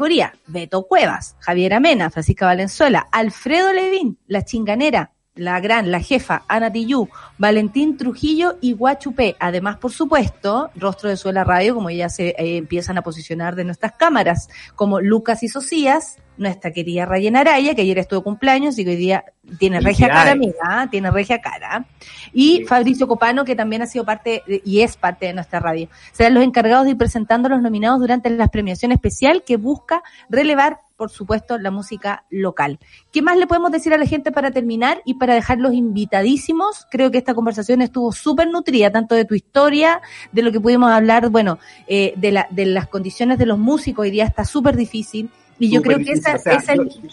[0.48, 6.72] Beto Cuevas, Javier Amena, Francisca Valenzuela, Alfredo Levín, La Chinganera, la gran, la jefa, Ana
[6.72, 9.36] Tillú, Valentín Trujillo y Guachupé.
[9.40, 13.66] Además, por supuesto, Rostro de Suela Radio, como ya se eh, empiezan a posicionar de
[13.66, 18.84] nuestras cámaras, como Lucas y Socias, nuestra querida Rayen Araya, que ayer estuvo cumpleaños y
[18.84, 19.26] que hoy día
[19.60, 20.88] tiene regia cara, amiga, ¿ah?
[20.90, 21.86] tiene regia cara.
[22.34, 25.88] Y Fabricio Copano, que también ha sido parte de- y es parte de nuestra radio.
[26.12, 30.02] Serán los encargados de ir presentando a los nominados durante la premiación especial que busca
[30.30, 32.80] relevar, por supuesto, la música local.
[33.12, 36.88] ¿Qué más le podemos decir a la gente para terminar y para dejarlos invitadísimos?
[36.90, 40.02] Creo que esta conversación estuvo súper nutrida, tanto de tu historia,
[40.32, 44.04] de lo que pudimos hablar, bueno, eh, de, la, de las condiciones de los músicos.
[44.04, 45.30] Hoy día está súper difícil.
[45.60, 47.10] Y yo Súper creo que esa, O sea, esa es yo,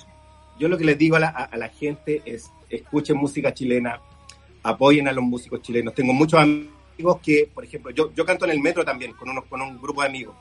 [0.59, 4.01] yo lo que les digo a la, a la gente es escuchen música chilena,
[4.63, 5.95] apoyen a los músicos chilenos.
[5.95, 9.45] Tengo muchos amigos que, por ejemplo, yo, yo canto en el metro también con, unos,
[9.45, 10.35] con un grupo de amigos,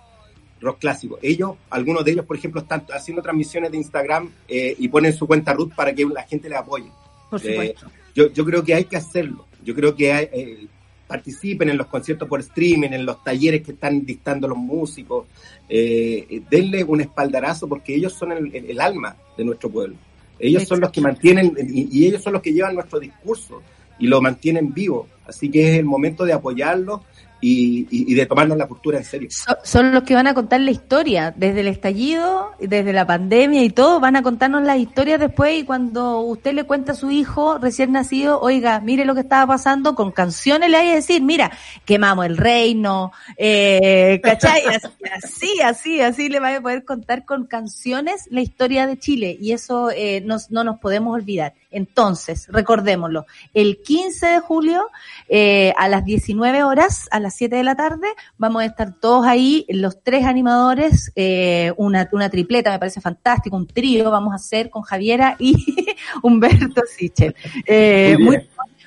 [0.62, 1.18] rock clásico.
[1.22, 5.28] Ellos, algunos de ellos, por ejemplo, están haciendo transmisiones de Instagram eh, y ponen su
[5.28, 6.90] cuenta root para que la gente les apoye.
[7.30, 7.76] Por Eh,
[8.16, 9.46] yo, yo creo que hay que hacerlo.
[9.64, 10.68] Yo creo que hay, eh,
[11.08, 15.26] participen en los conciertos por streaming, en los talleres que están dictando los músicos.
[15.68, 19.96] Eh, denle un espaldarazo porque ellos son el, el- el alma de nuestro pueblo.
[20.40, 23.62] Ellos son los que mantienen y, y ellos son los que llevan nuestro discurso
[24.00, 25.08] y lo mantienen vivo.
[25.28, 27.02] Así que es el momento de apoyarlos
[27.42, 29.30] y, de tomarnos la cultura en serio.
[29.32, 33.64] So- son los que van a contar la historia, desde el estallido, desde la pandemia
[33.64, 37.12] y todo, van a contarnos las historias después y cuando usted le cuenta a su
[37.12, 41.22] hijo recién nacido, oiga, mire lo que estaba pasando, con canciones le hay a decir,
[41.22, 41.52] mira,
[41.86, 44.62] quemamos el reino, eh, ¿cachai?
[45.14, 49.52] Así, así, así le va a poder contar con canciones la historia de Chile y
[49.52, 51.54] eso eh, nos- no nos podemos olvidar.
[51.70, 54.88] Entonces, recordémoslo, el 15 de julio
[55.28, 59.26] eh, a las 19 horas, a las 7 de la tarde, vamos a estar todos
[59.26, 64.36] ahí, los tres animadores, eh, una, una tripleta, me parece fantástico, un trío vamos a
[64.36, 65.56] hacer con Javiera y
[66.24, 67.36] Humberto Sichel.
[67.66, 68.38] Eh, Muy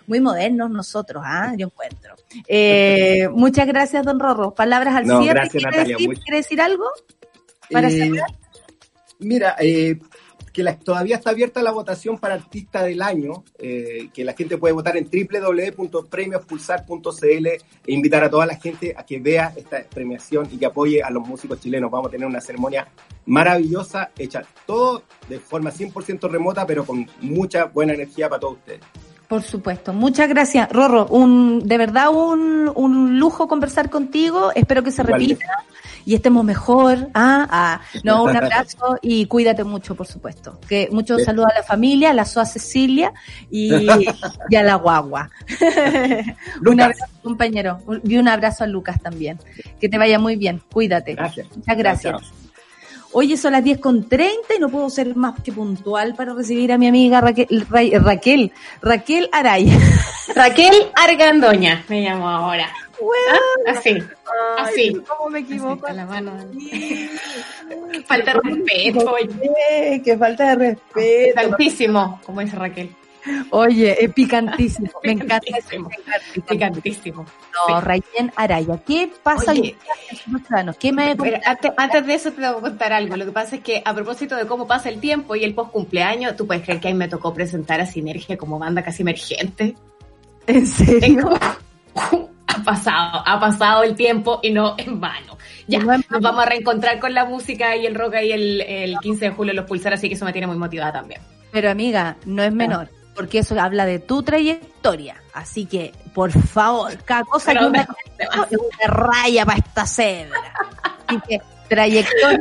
[0.06, 1.54] muy, modernos nosotros, ¿ah?
[1.56, 2.14] yo encuentro.
[2.46, 4.54] Eh, muchas gracias, don Rorro.
[4.54, 5.34] Palabras al No, cierre.
[5.40, 6.84] gracias, ¿Quiere, Natalia, decir, muy- quiere decir algo?
[7.70, 8.28] Para Eh, cerrar.
[9.20, 9.98] Mira, eh,
[10.54, 14.56] que la- todavía está abierta la votación para artista del año, eh, que la gente
[14.56, 20.48] puede votar en www.premiospulsar.cl e invitar a toda la gente a que vea esta premiación
[20.50, 21.90] y que apoye a los músicos chilenos.
[21.90, 22.88] Vamos a tener una ceremonia
[23.26, 28.80] maravillosa, hecha todo de forma 100% remota, pero con mucha buena energía para todos ustedes.
[29.28, 29.92] Por supuesto.
[29.94, 31.06] Muchas gracias, Rorro.
[31.06, 34.52] Un, de verdad un, un lujo conversar contigo.
[34.54, 35.34] Espero que se Igualmente.
[35.34, 35.64] repita
[36.06, 37.08] y estemos mejor.
[37.14, 37.80] Ah, ah.
[38.02, 40.58] No, un abrazo y cuídate mucho, por supuesto.
[40.68, 41.26] Que muchos Bien.
[41.26, 43.12] saludos a la familia, a la SOA Cecilia
[43.50, 43.72] y,
[44.50, 45.30] y a la guagua.
[46.66, 47.80] un abrazo, compañero.
[48.04, 49.38] Y un abrazo a Lucas también.
[49.80, 50.60] Que te vaya muy bien.
[50.72, 51.14] Cuídate.
[51.14, 51.46] Gracias.
[51.56, 52.22] Muchas gracias.
[53.16, 56.72] Oye, son las 10 con 30 y no puedo ser más que puntual para recibir
[56.72, 58.50] a mi amiga Raquel, Ra- Raquel,
[58.82, 59.78] Raquel Araya.
[60.34, 62.66] Raquel Argandoña me llamo ahora.
[63.30, 63.98] Ah, Así,
[64.58, 65.02] así.
[65.06, 65.72] ¿Cómo me equivoco?
[65.72, 66.32] Así, con la mano.
[68.06, 70.02] Falta de respeto, oye.
[70.04, 71.34] Qué falta de respeto.
[71.40, 72.94] Tantísimo, como dice Raquel.
[73.50, 74.90] Oye, es picantísimo.
[75.02, 75.88] Me encanta Picantísimo.
[75.88, 76.46] picantísimo.
[76.46, 77.26] Picantísimo.
[77.68, 79.76] No, Rayen Araya, ¿qué pasa Oye.
[80.78, 83.16] ¿Qué me Pero antes, antes de eso te voy a contar algo.
[83.16, 85.72] Lo que pasa es que a propósito de cómo pasa el tiempo y el post
[85.72, 89.74] cumpleaños, tú puedes creer que ahí me tocó presentar a Sinergia como banda casi emergente.
[90.46, 91.30] ¿En serio?
[92.54, 95.38] Ha pasado, ha pasado el tiempo y no en vano.
[95.66, 98.98] Ya, No nos vamos a reencontrar con la música y el rock ahí el, el
[98.98, 101.20] 15 de julio en los pulsar, así que eso me tiene muy motivada también.
[101.50, 105.16] Pero amiga, no es menor, porque eso habla de tu trayectoria.
[105.32, 107.88] Así que, por favor, cada cosa Pero que una,
[108.50, 110.52] una raya para esta cebra.
[111.06, 112.40] Así que, trayectoria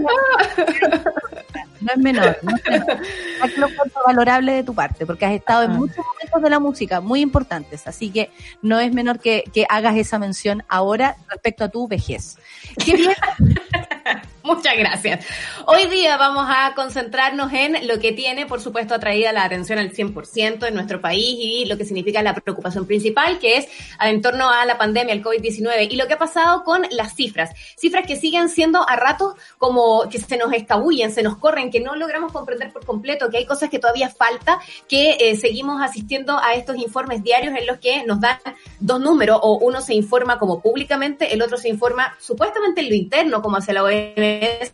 [1.84, 2.38] no es menor.
[2.41, 3.68] No es lo
[4.05, 7.88] valorable de tu parte, porque has estado en muchos momentos de la música muy importantes.
[7.88, 8.31] Así que
[8.61, 12.38] no es menor que, que hagas esa mención ahora respecto a tu vejez.
[12.84, 13.14] Qué bien.
[14.43, 15.26] Muchas gracias.
[15.68, 19.93] Hoy día vamos a concentrarnos en lo que tiene, por supuesto, atraída la atención al
[19.93, 23.68] 100% en nuestro país y lo que significa la preocupación principal, que es
[24.01, 27.51] en torno a la pandemia, el COVID-19, y lo que ha pasado con las cifras.
[27.77, 31.79] Cifras que siguen siendo a ratos como que se nos escabullen, se nos corren, que
[31.79, 36.37] no logramos comprender por completo, que hay cosas que todavía falta, que eh, seguimos asistiendo
[36.37, 38.37] a estos informes diarios en los que nos dan
[38.79, 42.95] dos números, o uno se informa como públicamente, el otro se informa supuestamente en lo
[42.95, 44.73] interno, como hace la OMS,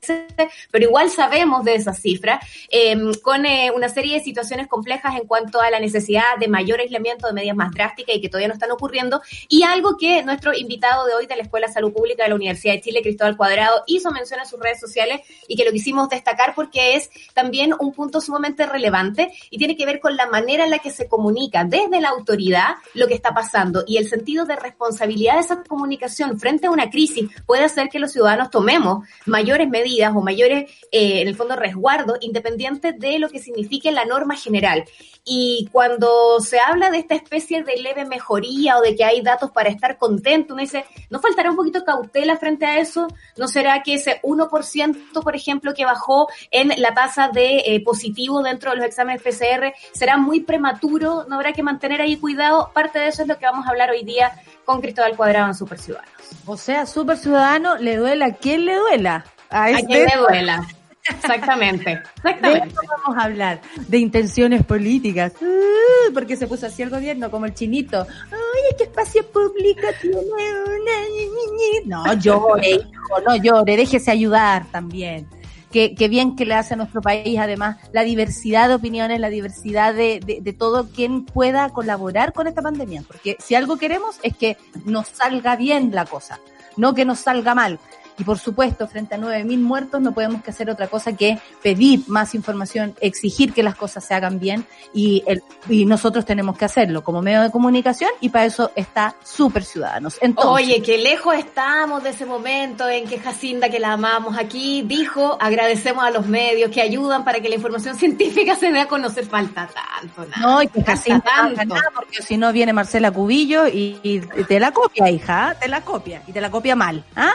[0.71, 5.26] pero igual sabemos de esas cifras, eh, con eh, una serie de situaciones complejas en
[5.26, 8.55] cuanto a la necesidad de mayor aislamiento, de medidas más drásticas y que todavía no
[8.55, 12.23] están ocurriendo, y algo que nuestro invitado de hoy de la Escuela de Salud Pública
[12.23, 15.63] de la Universidad de Chile, Cristóbal Cuadrado, hizo mención en sus redes sociales y que
[15.63, 20.16] lo quisimos destacar porque es también un punto sumamente relevante y tiene que ver con
[20.16, 23.98] la manera en la que se comunica desde la autoridad lo que está pasando y
[23.98, 28.11] el sentido de responsabilidad de esa comunicación frente a una crisis puede hacer que los
[28.11, 33.40] ciudadanos tomemos mayores medidas o mayores, eh, en el fondo, resguardos independientes de lo que
[33.40, 34.86] signifique la norma general.
[35.26, 39.52] Y cuando se habla de esta especie de leve mejoría o de que hay datos
[39.52, 43.07] para estar contento, uno dice, ¿no faltará un poquito de cautela frente a eso?
[43.38, 48.41] ¿No será que ese 1%, por ejemplo, que bajó en la tasa de eh, positivo
[48.44, 51.26] dentro de los exámenes PCR será muy prematuro?
[51.28, 52.72] ¿No habrá que mantener ahí cuidado?
[52.74, 54.32] Parte de eso es lo que vamos a hablar hoy día
[54.66, 56.14] con Cristóbal Cuadrado en Super Ciudadanos.
[56.46, 59.26] O sea, super ciudadano, le duela a quien le duela.
[59.50, 60.68] A, A este- quien le duela.
[61.10, 62.00] Exactamente.
[62.24, 65.34] De vamos a hablar, de intenciones políticas.
[65.41, 68.06] Uh, porque se puso así el gobierno, como el chinito.
[68.32, 72.04] Ay, ¿qué espacio público tiene una?
[72.04, 75.28] No llore, hijo, no llore, déjese ayudar también.
[75.72, 79.30] Qué, qué bien que le hace a nuestro país, además, la diversidad de opiniones, la
[79.30, 83.04] diversidad de, de, de todo quien pueda colaborar con esta pandemia.
[83.06, 86.40] Porque si algo queremos es que nos salga bien la cosa,
[86.76, 87.80] no que nos salga mal.
[88.20, 92.04] Y por supuesto, frente a 9.000 muertos no podemos que hacer otra cosa que pedir
[92.08, 96.66] más información, exigir que las cosas se hagan bien y, el, y nosotros tenemos que
[96.66, 100.18] hacerlo como medio de comunicación y para eso está Super Ciudadanos.
[100.22, 104.84] Entonces, Oye, qué lejos estamos de ese momento en que Jacinda, que la amamos aquí,
[104.86, 108.88] dijo, agradecemos a los medios que ayudan para que la información científica se dé a
[108.88, 109.26] conocer.
[109.26, 110.41] Falta tanto, nada.
[110.41, 111.66] no, y que haga tanto.
[111.66, 115.82] nada, porque si no viene Marcela Cubillo y, y te la copia, hija, te la
[115.82, 117.04] copia y te la copia mal.
[117.16, 117.34] ¿ah?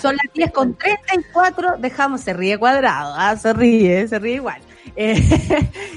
[0.00, 3.36] Son las 10 con 34, dejamos, se ríe cuadrado, ¿ah?
[3.36, 4.60] se ríe, se ríe igual.
[4.98, 5.20] Eh,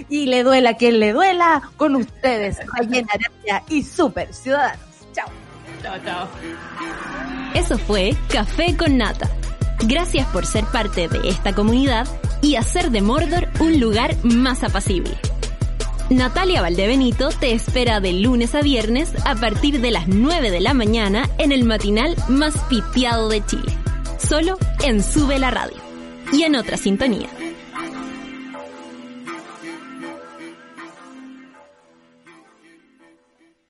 [0.09, 4.83] y le duela a quien le duela, con ustedes, Rayena Araya y Super Ciudadanos.
[5.13, 5.29] Chao.
[5.81, 6.27] Chao, chao.
[7.53, 9.29] Eso fue Café con Nata.
[9.85, 12.07] Gracias por ser parte de esta comunidad
[12.41, 15.17] y hacer de Mordor un lugar más apacible.
[16.09, 20.73] Natalia Valdebenito te espera de lunes a viernes a partir de las 9 de la
[20.73, 23.77] mañana en el matinal más pitiado de Chile.
[24.19, 25.77] Solo en Sube la Radio
[26.33, 27.29] y en otra sintonía.